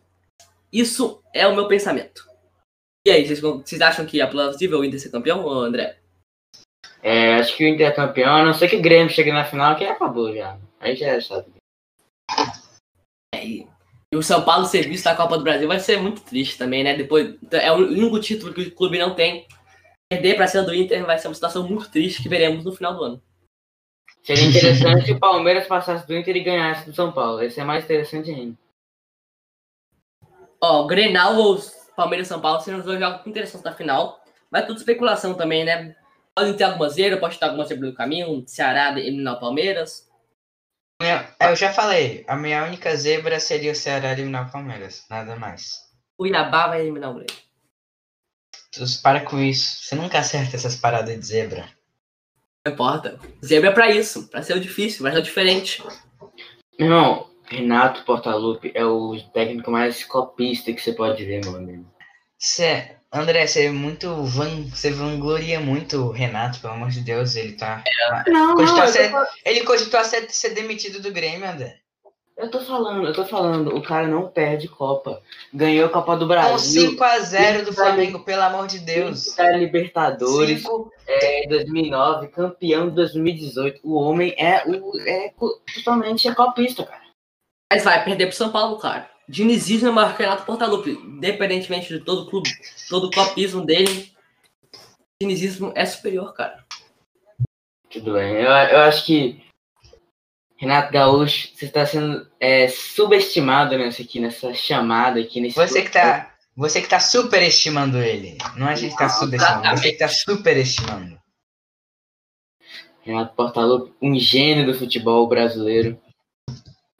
Isso 0.71 1.21
é 1.33 1.47
o 1.47 1.55
meu 1.55 1.67
pensamento. 1.67 2.25
E 3.05 3.11
aí, 3.11 3.25
vocês, 3.25 3.39
vocês 3.39 3.81
acham 3.81 4.05
que 4.05 4.19
é 4.19 4.25
plausível 4.25 4.79
o 4.79 4.85
Inter 4.85 4.99
ser 4.99 5.09
campeão, 5.09 5.43
ô 5.45 5.51
André? 5.61 5.97
É, 7.01 7.35
acho 7.35 7.55
que 7.55 7.63
o 7.63 7.67
Inter 7.67 7.87
é 7.87 7.91
campeão, 7.91 8.35
a 8.35 8.45
não 8.45 8.53
ser 8.53 8.67
que 8.67 8.75
o 8.75 8.81
Grêmio 8.81 9.09
chegue 9.09 9.31
na 9.31 9.45
final, 9.45 9.75
que 9.75 9.85
acabou 9.85 10.33
já. 10.35 10.57
Aí 10.79 10.95
já 10.95 11.07
é 11.07 11.21
chato. 11.21 11.56
E, 14.13 14.17
o 14.17 14.23
São 14.23 14.43
Paulo 14.43 14.65
ser 14.65 14.87
visto 14.87 15.05
na 15.05 15.15
Copa 15.15 15.37
do 15.37 15.43
Brasil 15.43 15.67
vai 15.67 15.79
ser 15.79 15.99
muito 16.01 16.21
triste 16.21 16.57
também, 16.57 16.83
né? 16.83 16.95
Depois, 16.95 17.35
é 17.51 17.71
o 17.71 17.77
único 17.77 18.19
título 18.19 18.53
que 18.53 18.61
o 18.61 18.75
clube 18.75 18.97
não 18.97 19.13
tem. 19.13 19.45
Perder 20.09 20.35
para 20.35 20.47
cima 20.47 20.63
do 20.63 20.73
Inter 20.73 21.05
vai 21.05 21.17
ser 21.17 21.27
uma 21.27 21.33
situação 21.33 21.67
muito 21.67 21.89
triste 21.91 22.23
que 22.23 22.29
veremos 22.29 22.63
no 22.63 22.71
final 22.71 22.95
do 22.95 23.03
ano. 23.03 23.23
Seria 24.23 24.45
interessante 24.45 25.05
se 25.05 25.11
o 25.11 25.19
Palmeiras 25.19 25.67
passasse 25.67 26.07
do 26.07 26.15
Inter 26.15 26.35
e 26.35 26.43
ganhasse 26.43 26.85
do 26.85 26.95
São 26.95 27.11
Paulo. 27.11 27.41
Esse 27.41 27.59
é 27.59 27.63
mais 27.63 27.83
interessante 27.83 28.29
ainda. 28.29 28.57
Ó, 30.61 30.83
o 30.83 30.87
Grenal 30.87 31.35
ou 31.35 31.59
Palmeiras 31.95 32.27
São 32.27 32.39
Paulo 32.39 32.61
seriam 32.61 32.79
os 32.79 32.85
dois 32.85 32.99
jogos 32.99 33.25
interessantes 33.27 33.63
da 33.63 33.73
final. 33.73 34.21
Mas 34.49 34.65
tudo 34.65 34.77
especulação 34.77 35.33
também, 35.33 35.65
né? 35.65 35.95
Pode 36.35 36.53
ter 36.53 36.63
alguma 36.63 36.89
zebra, 36.89 37.19
pode 37.19 37.37
ter 37.37 37.45
alguma 37.45 37.65
zebra 37.65 37.87
no 37.87 37.93
caminho. 37.93 38.43
Ceará 38.47 38.91
eliminar 38.97 39.35
o 39.35 39.39
Palmeiras. 39.39 40.06
Minha- 41.01 41.35
Eu 41.39 41.55
já 41.55 41.71
falei, 41.71 42.25
a 42.27 42.35
minha 42.35 42.63
única 42.63 42.95
zebra 42.95 43.39
seria 43.39 43.71
o 43.71 43.75
Ceará 43.75 44.11
eliminar 44.11 44.47
o 44.47 44.51
Palmeiras, 44.51 45.05
nada 45.09 45.35
mais. 45.35 45.85
Cuiabá 46.17 46.67
vai 46.67 46.81
eliminar 46.81 47.11
o 47.11 47.15
Grêmio. 47.15 47.35
Tu 48.71 48.83
para 49.01 49.21
com 49.21 49.39
isso, 49.39 49.83
você 49.83 49.95
nunca 49.95 50.19
acerta 50.19 50.55
essas 50.55 50.75
paradas 50.75 51.17
de 51.17 51.25
zebra. 51.25 51.69
Não 52.65 52.73
importa. 52.73 53.19
Zebra 53.45 53.69
é 53.69 53.73
pra 53.73 53.91
isso, 53.91 54.27
pra 54.27 54.41
ser 54.41 54.55
o 54.57 54.59
difícil, 54.59 55.03
mas 55.03 55.15
é 55.15 55.19
o 55.19 55.21
diferente. 55.23 55.83
Meu 56.79 56.87
irmão, 56.87 57.29
Renato 57.45 58.03
Portaluppi 58.03 58.71
é 58.75 58.85
o 58.85 59.15
técnico 59.31 59.71
mais 59.71 60.03
copista 60.03 60.73
que 60.73 60.81
você 60.81 60.93
pode 60.93 61.23
ver, 61.23 61.41
meu 61.45 61.55
amigo. 61.55 61.89
Cê, 62.37 62.96
André, 63.13 63.47
você 63.47 63.65
é 63.65 63.71
muito 63.71 64.13
van, 64.23 64.63
você 64.69 64.91
vangloria 64.91 65.59
muito 65.59 65.97
o 66.07 66.11
Renato, 66.11 66.59
pelo 66.59 66.73
amor 66.73 66.89
de 66.89 66.99
Deus, 67.01 67.35
ele 67.35 67.53
tá. 67.53 67.83
Não, 68.27 68.53
Cogitou 68.55 68.79
não, 68.81 68.87
ser- 68.87 69.11
Ele 69.45 69.61
cogitou 69.63 69.99
a 69.99 70.03
ser, 70.03 70.29
ser 70.29 70.49
demitido 70.49 71.01
do 71.01 71.11
Grêmio, 71.11 71.49
André. 71.49 71.77
eu 72.37 72.51
tô 72.51 72.59
falando, 72.59 73.07
eu 73.07 73.13
tô 73.13 73.25
falando, 73.25 73.75
o 73.75 73.81
cara 73.81 74.07
não 74.09 74.27
perde 74.27 74.67
Copa. 74.67 75.21
Ganhou 75.53 75.85
a 75.87 75.89
Copa 75.89 76.15
do 76.17 76.25
Com 76.25 76.27
Brasil. 76.27 76.91
5x0 76.97 77.63
do 77.63 77.69
Isso 77.71 77.73
Flamengo, 77.73 78.19
pelo 78.25 78.41
amor 78.43 78.67
de 78.67 78.79
Deus. 78.79 79.33
da 79.35 79.51
Libertadores 79.51 80.61
Cinco- 80.61 80.91
é, 81.07 81.47
2009, 81.47 82.27
campeão 82.27 82.89
de 82.89 82.95
2018. 82.95 83.79
O 83.83 83.95
homem 83.95 84.35
é, 84.37 84.63
o, 84.67 84.99
é 84.99 85.31
totalmente 85.75 86.27
é 86.27 86.35
copista, 86.35 86.85
cara. 86.85 87.01
Mas 87.71 87.83
vai 87.85 88.03
perder 88.03 88.27
pro 88.27 88.35
São 88.35 88.51
Paulo, 88.51 88.77
cara. 88.77 89.09
Dinizismo 89.27 89.89
é 89.89 89.91
maior 89.91 90.15
que 90.15 90.21
o 90.21 90.25
Renato 90.25 90.45
Portaluppi. 90.45 90.91
Independentemente 90.91 91.89
de 91.89 91.99
todo 91.99 92.23
o 92.23 92.29
clube, 92.29 92.49
todo 92.89 93.07
o 93.07 93.11
copismo 93.11 93.65
dele, 93.65 94.11
dinizismo 95.21 95.71
é 95.75 95.85
superior, 95.85 96.33
cara. 96.33 96.65
Tudo 97.89 98.13
bem. 98.13 98.33
Eu, 98.35 98.51
eu 98.51 98.79
acho 98.79 99.05
que 99.05 99.43
Renato 100.57 100.91
Gaúcho, 100.91 101.49
você 101.53 101.65
está 101.65 101.85
sendo 101.85 102.27
é, 102.39 102.67
subestimado 102.67 103.77
nessa 103.77 104.01
aqui, 104.01 104.19
nessa 104.19 104.53
chamada 104.53 105.19
aqui, 105.19 105.39
nesse. 105.39 105.55
Você 105.55 105.83
que 105.83 105.91
tá. 105.91 106.33
Você 106.55 106.81
que 106.81 106.89
tá 106.89 106.99
superestimando 106.99 107.99
ele. 107.99 108.35
Não 108.55 108.67
é 108.67 108.71
a 108.71 108.75
gente 108.75 108.93
que 108.93 108.97
tá 108.97 109.09
subestimando, 109.09 109.77
você 109.77 109.91
que 109.91 109.99
tá 109.99 110.07
superestimando. 110.07 111.21
Renato 113.01 113.35
Portaluppi, 113.35 113.93
um 114.01 114.17
gênio 114.17 114.65
do 114.65 114.73
futebol 114.73 115.27
brasileiro. 115.27 116.01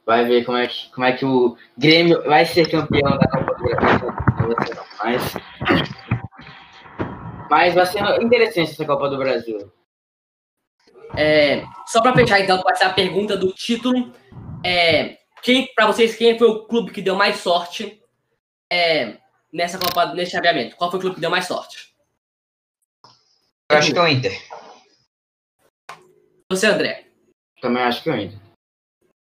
Vai 0.08 0.24
ver 0.24 0.46
como 0.46 0.58
é 0.58 0.66
que, 0.66 0.90
como 0.92 1.06
é 1.06 1.12
que 1.12 1.26
o 1.26 1.58
Grêmio 1.78 2.24
vai 2.24 2.46
ser 2.46 2.72
campeão 2.72 3.18
da 3.18 3.28
Copa 3.28 3.54
do 3.56 3.64
Brasil. 3.66 4.14
Mas, 5.04 5.34
mas 7.50 7.74
vai 7.76 7.86
ser 7.86 8.24
interessante 8.24 8.72
essa 8.72 8.86
Copa 8.86 9.10
do 9.10 9.18
Brasil. 9.18 9.70
É, 11.18 11.66
só 11.88 12.02
pra 12.02 12.16
fechar, 12.16 12.40
então, 12.40 12.62
com 12.62 12.72
essa 12.72 12.90
pergunta 12.90 13.36
do 13.36 13.52
título, 13.52 14.14
é, 14.64 15.18
quem, 15.42 15.68
pra 15.76 15.88
vocês, 15.88 16.16
quem 16.16 16.40
foi 16.40 16.48
o 16.48 16.66
clube 16.66 16.94
que 16.94 17.02
deu 17.02 17.18
mais 17.18 17.42
sorte 17.42 18.02
é, 18.72 19.18
nessa 19.52 19.78
Copa, 19.78 20.14
nesse 20.14 20.32
chaveamento? 20.32 20.78
Qual 20.78 20.90
foi 20.90 21.00
o 21.00 21.02
clube 21.02 21.16
que 21.16 21.22
deu 21.22 21.30
mais 21.30 21.48
sorte? 21.48 21.94
Eu 23.70 23.78
acho 23.78 23.92
que 23.92 24.00
é 24.00 24.02
o 24.02 24.08
Inter. 24.08 24.42
Você, 26.50 26.66
André? 26.68 27.08
Também 27.60 27.84
acho 27.84 28.02
que 28.02 28.08
eu 28.08 28.14
ainda. 28.14 28.47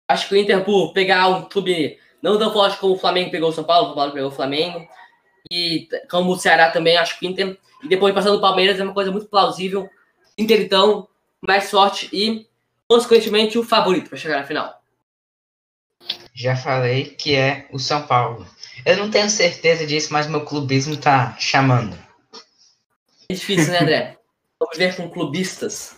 Acho 0.08 0.28
que 0.28 0.36
o 0.36 0.38
Inter, 0.38 0.63
por 0.63 0.94
pegar 0.94 1.28
um 1.30 1.44
clube 1.44 1.98
não 2.22 2.39
tão 2.39 2.52
forte 2.52 2.78
como 2.78 2.94
o 2.94 2.98
Flamengo 2.98 3.32
pegou 3.32 3.50
o 3.50 3.54
São 3.54 3.63
Paulo, 3.63 3.84
o 3.84 3.88
São 3.88 3.96
Paulo 3.96 4.12
pegou 4.12 4.30
o 4.30 4.34
Flamengo, 4.34 4.88
e 5.52 5.88
como 6.10 6.32
o 6.32 6.38
Ceará 6.38 6.72
também, 6.72 6.98
acho 6.98 7.20
que 7.20 7.26
o 7.26 7.30
Inter, 7.30 7.58
e 7.84 7.88
depois 7.88 8.13
passando 8.13 8.38
o 8.38 8.41
Palmeiras, 8.41 8.80
é 8.80 8.84
uma 8.84 8.94
coisa 8.94 9.12
muito 9.12 9.28
plausível. 9.28 9.89
Inter, 10.38 10.62
então, 10.62 11.08
mais 11.41 11.65
sorte 11.65 12.10
e, 12.12 12.48
consequentemente, 12.88 13.58
o 13.58 13.63
favorito 13.63 14.10
para 14.10 14.18
chegar 14.18 14.39
na 14.39 14.48
final. 14.48 14.82
Já 16.34 16.56
falei 16.56 17.06
que 17.06 17.36
é 17.36 17.68
o 17.72 17.80
São 17.80 18.06
Paulo. 18.06 18.46
Eu 18.86 18.98
não 18.98 19.10
tenho 19.10 19.30
certeza 19.30 19.86
disso, 19.86 20.12
mas 20.12 20.28
meu 20.28 20.44
clubismo 20.44 20.98
tá 20.98 21.36
chamando. 21.39 21.98
É 23.30 23.34
difícil, 23.34 23.72
né, 23.72 23.80
André? 23.82 24.18
Vamos 24.60 24.78
ver 24.78 24.96
com 24.96 25.10
clubistas. 25.10 25.98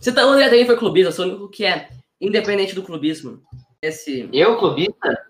Você 0.00 0.12
tá, 0.12 0.26
o 0.26 0.30
André 0.30 0.48
também 0.48 0.66
foi 0.66 0.76
clubista, 0.76 1.08
eu 1.08 1.12
sou 1.12 1.26
o 1.26 1.28
único 1.28 1.48
que 1.48 1.64
é 1.64 1.88
independente 2.20 2.74
do 2.74 2.82
clubismo. 2.82 3.42
Esse 3.82 4.28
Eu, 4.32 4.58
clubista? 4.58 5.26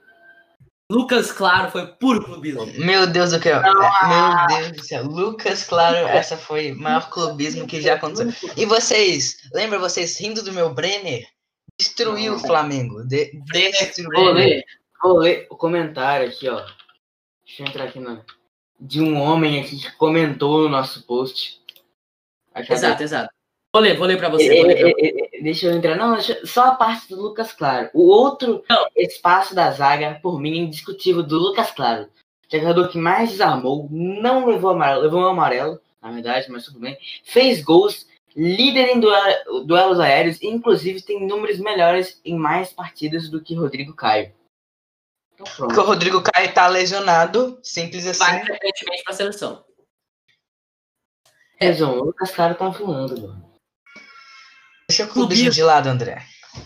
Lucas 0.90 1.32
Claro 1.32 1.70
foi 1.70 1.86
puro 1.94 2.24
clubismo. 2.24 2.64
Meu 2.78 3.06
Deus 3.08 3.32
do 3.32 3.42
céu. 3.42 3.60
Meu 3.60 4.46
Deus 4.46 4.72
do 4.72 4.84
céu. 4.84 5.04
Lucas, 5.04 5.64
claro, 5.64 5.96
essa 6.06 6.36
foi 6.36 6.72
o 6.72 6.78
maior 6.78 7.10
clubismo 7.10 7.66
que 7.66 7.80
já 7.80 7.94
aconteceu. 7.94 8.32
E 8.56 8.64
vocês, 8.64 9.36
lembra 9.52 9.78
vocês 9.80 10.18
rindo 10.18 10.42
do 10.44 10.52
meu 10.52 10.72
Brenner? 10.72 11.26
Destruiu 11.78 12.34
o 12.34 12.38
Flamengo. 12.38 13.04
De, 13.04 13.32
Vou 13.32 13.72
destruiu. 13.72 14.32
ler, 14.32 14.64
vou 15.02 15.18
ler 15.18 15.46
o 15.50 15.56
comentário 15.56 16.28
aqui, 16.28 16.48
ó. 16.48 16.64
Deixa 17.44 17.62
eu 17.62 17.66
entrar 17.66 17.84
aqui 17.84 17.98
na. 17.98 18.24
De 18.78 19.00
um 19.00 19.20
homem 19.20 19.60
aqui 19.60 19.78
que 19.78 19.90
comentou 19.96 20.62
no 20.62 20.68
nosso 20.68 21.04
post. 21.04 21.60
Ó. 22.54 22.60
Exato, 22.60 23.02
exato. 23.02 23.35
Vou 23.76 23.82
ler, 23.82 23.98
vou 23.98 24.06
ler 24.06 24.16
pra 24.16 24.30
você. 24.30 24.58
É, 24.58 24.62
ler 24.62 24.76
pra... 24.78 24.88
é, 24.88 24.92
é, 25.06 25.36
é, 25.38 25.42
Deixa 25.42 25.66
eu 25.66 25.76
entrar. 25.76 25.96
Não, 25.96 26.14
deixa- 26.14 26.46
só 26.46 26.68
a 26.68 26.74
parte 26.76 27.08
do 27.08 27.20
Lucas 27.20 27.52
Claro. 27.52 27.90
O 27.92 28.06
outro 28.08 28.64
Não. 28.70 28.86
espaço 28.96 29.54
da 29.54 29.70
zaga, 29.70 30.18
por 30.22 30.40
mim, 30.40 30.54
é 30.54 30.62
indiscutível 30.62 31.22
do 31.22 31.36
Lucas 31.38 31.70
Claro. 31.72 32.08
Jogador 32.50 32.88
que 32.88 32.96
mais 32.96 33.30
desarmou, 33.30 33.86
não 33.90 34.46
levou 34.46 34.70
amarelo, 34.70 35.02
levou 35.02 35.20
um 35.20 35.26
amarelo, 35.26 35.78
na 36.00 36.10
verdade, 36.10 36.50
mas 36.50 36.64
tudo 36.64 36.78
bem. 36.80 36.96
Fez 37.22 37.60
gols, 37.62 38.06
líder 38.34 38.94
em 38.94 39.00
duel- 39.00 39.64
duelos 39.66 40.00
aéreos, 40.00 40.40
e 40.40 40.46
inclusive 40.46 41.02
tem 41.02 41.26
números 41.26 41.58
melhores 41.58 42.18
em 42.24 42.34
mais 42.34 42.72
partidas 42.72 43.28
do 43.28 43.42
que 43.42 43.54
Rodrigo 43.54 43.94
Caio. 43.94 44.32
Então 45.34 45.46
Porque 45.54 45.78
o. 45.80 45.84
Rodrigo 45.84 46.22
Caio 46.22 46.54
tá 46.54 46.66
lesionado, 46.66 47.58
simples 47.62 48.06
assim. 48.06 48.20
Vai 48.20 48.42
frequentemente 48.42 49.02
pra 49.04 49.12
seleção. 49.12 49.62
Resumo, 51.58 51.92
o 52.00 52.04
Lucas 52.06 52.30
Claro 52.30 52.54
tá 52.54 52.68
voando, 52.68 53.20
mano. 53.20 53.45
Deixa 54.96 55.04
o 55.04 55.12
clubismo 55.12 55.44
Clubismo. 55.44 55.50
de 55.50 55.62
lado, 55.62 55.88
André. 55.88 56.22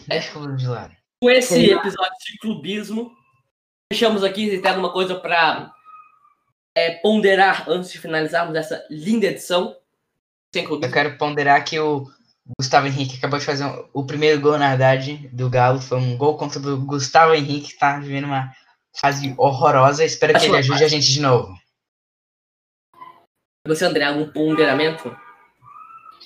Deixa 0.07 0.39
o 0.39 0.57
de 0.57 0.67
lado. 0.69 0.95
Com 1.21 1.31
esse 1.31 1.71
episódio 1.71 2.17
de 2.25 2.39
clubismo, 2.39 3.13
fechamos 3.93 4.23
aqui. 4.23 4.49
Se 4.51 4.63
tem 4.63 4.71
alguma 4.71 4.93
coisa 4.93 5.17
para 5.17 5.73
é, 6.77 6.93
ponderar 6.99 7.69
antes 7.69 7.91
de 7.91 7.99
finalizarmos 7.99 8.55
essa 8.55 8.87
linda 8.89 9.27
edição? 9.27 9.77
Sem 10.55 10.65
Eu 10.65 10.93
quero 10.93 11.19
ponderar 11.19 11.65
que 11.65 11.81
o 11.81 12.09
Gustavo 12.59 12.87
Henrique 12.87 13.17
acabou 13.17 13.39
de 13.41 13.45
fazer 13.45 13.65
um, 13.65 13.89
o 13.93 14.07
primeiro 14.07 14.41
gol, 14.41 14.57
na 14.57 14.71
verdade, 14.71 15.29
do 15.33 15.51
Galo. 15.51 15.81
Foi 15.81 15.99
um 15.99 16.17
gol 16.17 16.37
contra 16.37 16.61
o 16.61 16.81
Gustavo 16.85 17.35
Henrique, 17.35 17.73
que 17.73 17.79
tá 17.79 17.99
vivendo 17.99 18.27
uma 18.27 18.55
fase 19.01 19.35
horrorosa. 19.37 20.05
Espero 20.05 20.39
que 20.39 20.47
ele 20.47 20.57
ajude 20.57 20.85
a 20.85 20.89
gente 20.89 21.11
de 21.13 21.21
novo. 21.21 21.53
Você, 23.67 23.85
André, 23.85 24.05
algum 24.05 24.31
ponderamento? 24.31 25.15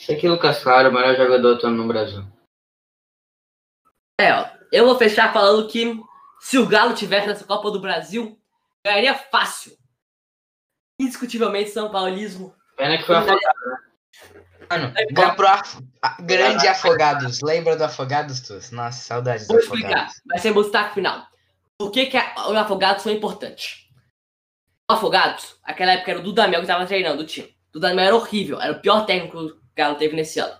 Sei 0.05 0.17
que 0.17 0.29
Lucas 0.29 0.63
Claro, 0.63 0.91
o 0.91 0.93
melhor 0.93 1.17
jogador 1.17 1.55
atuando 1.55 1.79
no 1.79 1.89
Brasil. 1.89 2.23
É, 4.21 4.35
ó, 4.35 4.51
eu 4.71 4.85
vou 4.85 4.99
fechar 4.99 5.33
falando 5.33 5.67
que 5.67 5.99
se 6.41 6.59
o 6.59 6.67
Galo 6.67 6.95
tivesse 6.95 7.27
nessa 7.27 7.45
Copa 7.47 7.71
do 7.71 7.81
Brasil, 7.81 8.39
ganharia 8.87 9.15
fácil. 9.15 9.73
Indiscutivelmente 11.01 11.71
São 11.71 11.91
Paulismo. 11.91 12.55
Pena 12.77 12.99
que 12.99 13.05
foi 13.05 13.17
afogado, 13.17 13.41
né? 13.41 13.77
Mano, 14.71 14.93
é, 14.95 15.35
pro 15.35 15.47
af... 15.47 15.81
grande 16.21 16.69
Afogados. 16.69 17.41
Lembra 17.41 17.75
do 17.75 17.85
Afogados, 17.85 18.41
tu? 18.41 18.55
Nossa, 18.75 18.99
saudades 19.05 19.49
Vou 19.49 19.59
explicar. 19.59 20.11
Vai 20.27 20.39
ser 20.39 20.57
o 20.57 20.63
destaque 20.63 20.95
final. 20.95 21.27
Por 21.79 21.91
que, 21.91 22.07
que 22.07 22.17
o 22.19 22.57
Afogados 22.59 23.03
foi 23.03 23.13
importante? 23.13 23.91
O 24.91 24.93
Afogados, 24.93 25.57
aquela 25.65 25.93
época 25.93 26.11
era 26.11 26.21
o 26.21 26.23
Dudamel 26.23 26.61
que 26.61 26.67
estava 26.67 26.87
treinando 26.87 27.23
o 27.23 27.27
time. 27.27 27.49
O 27.71 27.73
Dudamel 27.73 28.05
era 28.05 28.17
horrível, 28.17 28.61
era 28.61 28.73
o 28.73 28.81
pior 28.81 29.07
técnico 29.07 29.64
Galo 29.77 29.97
teve 29.97 30.15
nesse 30.15 30.39
ano. 30.39 30.55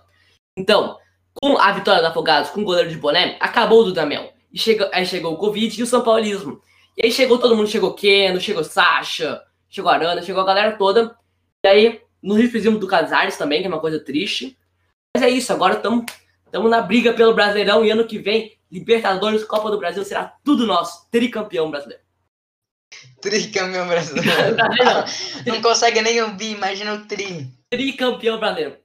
Então, 0.57 0.97
com 1.33 1.57
a 1.57 1.71
vitória 1.71 2.01
do 2.01 2.07
Afogados, 2.07 2.49
com 2.49 2.61
o 2.61 2.65
goleiro 2.65 2.89
de 2.89 2.97
boné, 2.97 3.37
acabou 3.39 3.81
o 3.81 3.85
Dudamel. 3.85 4.33
E 4.51 4.57
chegou, 4.57 4.89
aí 4.93 5.05
chegou 5.05 5.33
o 5.33 5.37
Covid 5.37 5.79
e 5.79 5.83
o 5.83 5.87
São 5.87 6.01
Paulismo. 6.01 6.61
E 6.97 7.05
aí 7.05 7.11
chegou 7.11 7.37
todo 7.37 7.55
mundo, 7.55 7.67
chegou 7.67 7.93
Keno, 7.93 8.39
chegou 8.39 8.63
Sasha, 8.63 9.41
chegou 9.69 9.91
Arana, 9.91 10.21
chegou 10.21 10.41
a 10.41 10.45
galera 10.45 10.77
toda. 10.77 11.17
E 11.63 11.67
aí, 11.67 12.01
no 12.23 12.35
refrizinho 12.35 12.79
do 12.79 12.87
Casares 12.87 13.37
também, 13.37 13.59
que 13.59 13.67
é 13.67 13.69
uma 13.69 13.81
coisa 13.81 13.99
triste. 13.99 14.57
Mas 15.15 15.23
é 15.23 15.29
isso, 15.29 15.51
agora 15.51 15.75
estamos 15.75 16.05
na 16.69 16.81
briga 16.81 17.13
pelo 17.13 17.33
Brasileirão 17.33 17.83
e 17.83 17.91
ano 17.91 18.07
que 18.07 18.17
vem, 18.17 18.57
Libertadores, 18.71 19.43
Copa 19.43 19.69
do 19.69 19.77
Brasil, 19.77 20.03
será 20.03 20.33
tudo 20.43 20.65
nosso. 20.65 21.09
Tricampeão 21.09 21.69
brasileiro. 21.69 22.03
Tricampeão 23.21 23.87
brasileiro. 23.87 24.55
não 25.45 25.61
consegue 25.61 26.01
nem 26.01 26.21
ouvir, 26.21 26.51
imagina 26.51 26.93
o 26.93 27.05
tri. 27.05 27.49
Tricampeão 27.69 28.39
brasileiro. 28.39 28.77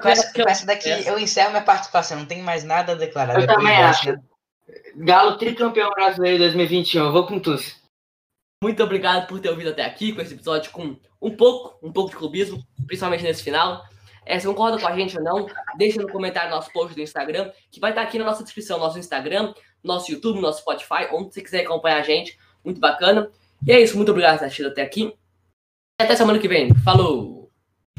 Com 0.00 0.08
essa, 0.08 0.32
com 0.32 0.48
essa 0.48 0.66
daqui 0.66 0.88
eu 1.06 1.18
encerro 1.18 1.50
minha 1.50 1.62
participação, 1.62 2.18
não 2.18 2.26
tenho 2.26 2.44
mais 2.44 2.64
nada 2.64 2.92
a 2.92 2.96
declarar. 2.96 3.40
Eu 3.40 3.46
também 3.46 3.76
acho. 3.76 4.14
Galo 4.96 5.36
tricampeão 5.36 5.90
brasileiro 5.90 6.38
2021, 6.38 7.04
eu 7.04 7.12
vou 7.12 7.26
com 7.26 7.38
tu. 7.38 7.56
Muito 8.62 8.82
obrigado 8.82 9.26
por 9.26 9.40
ter 9.40 9.50
ouvido 9.50 9.70
até 9.70 9.84
aqui 9.84 10.12
com 10.12 10.20
esse 10.20 10.34
episódio 10.34 10.70
com 10.70 10.96
um 11.20 11.36
pouco, 11.36 11.84
um 11.84 11.92
pouco 11.92 12.10
de 12.10 12.16
clubismo, 12.16 12.62
principalmente 12.86 13.24
nesse 13.24 13.42
final. 13.42 13.82
É, 14.24 14.38
se 14.38 14.46
concorda 14.46 14.78
com 14.78 14.86
a 14.86 14.94
gente 14.96 15.18
ou 15.18 15.24
não, 15.24 15.46
deixa 15.76 16.00
no 16.00 16.08
comentário 16.08 16.50
nosso 16.50 16.72
post 16.72 16.94
do 16.94 17.00
Instagram, 17.00 17.50
que 17.72 17.80
vai 17.80 17.90
estar 17.90 18.02
aqui 18.02 18.18
na 18.18 18.24
nossa 18.24 18.44
descrição, 18.44 18.78
nosso 18.78 18.98
Instagram, 18.98 19.52
nosso 19.82 20.12
YouTube, 20.12 20.40
nosso 20.40 20.60
Spotify, 20.60 21.08
onde 21.12 21.34
você 21.34 21.42
quiser 21.42 21.64
acompanhar 21.64 21.98
a 21.98 22.02
gente. 22.02 22.38
Muito 22.64 22.80
bacana. 22.80 23.28
E 23.66 23.72
é 23.72 23.80
isso, 23.80 23.96
muito 23.96 24.10
obrigado 24.10 24.34
por 24.34 24.40
ter 24.40 24.44
assistido 24.46 24.68
até 24.68 24.82
aqui. 24.82 25.12
E 26.00 26.04
até 26.04 26.14
semana 26.14 26.38
que 26.38 26.48
vem. 26.48 26.72
Falou! 26.84 27.41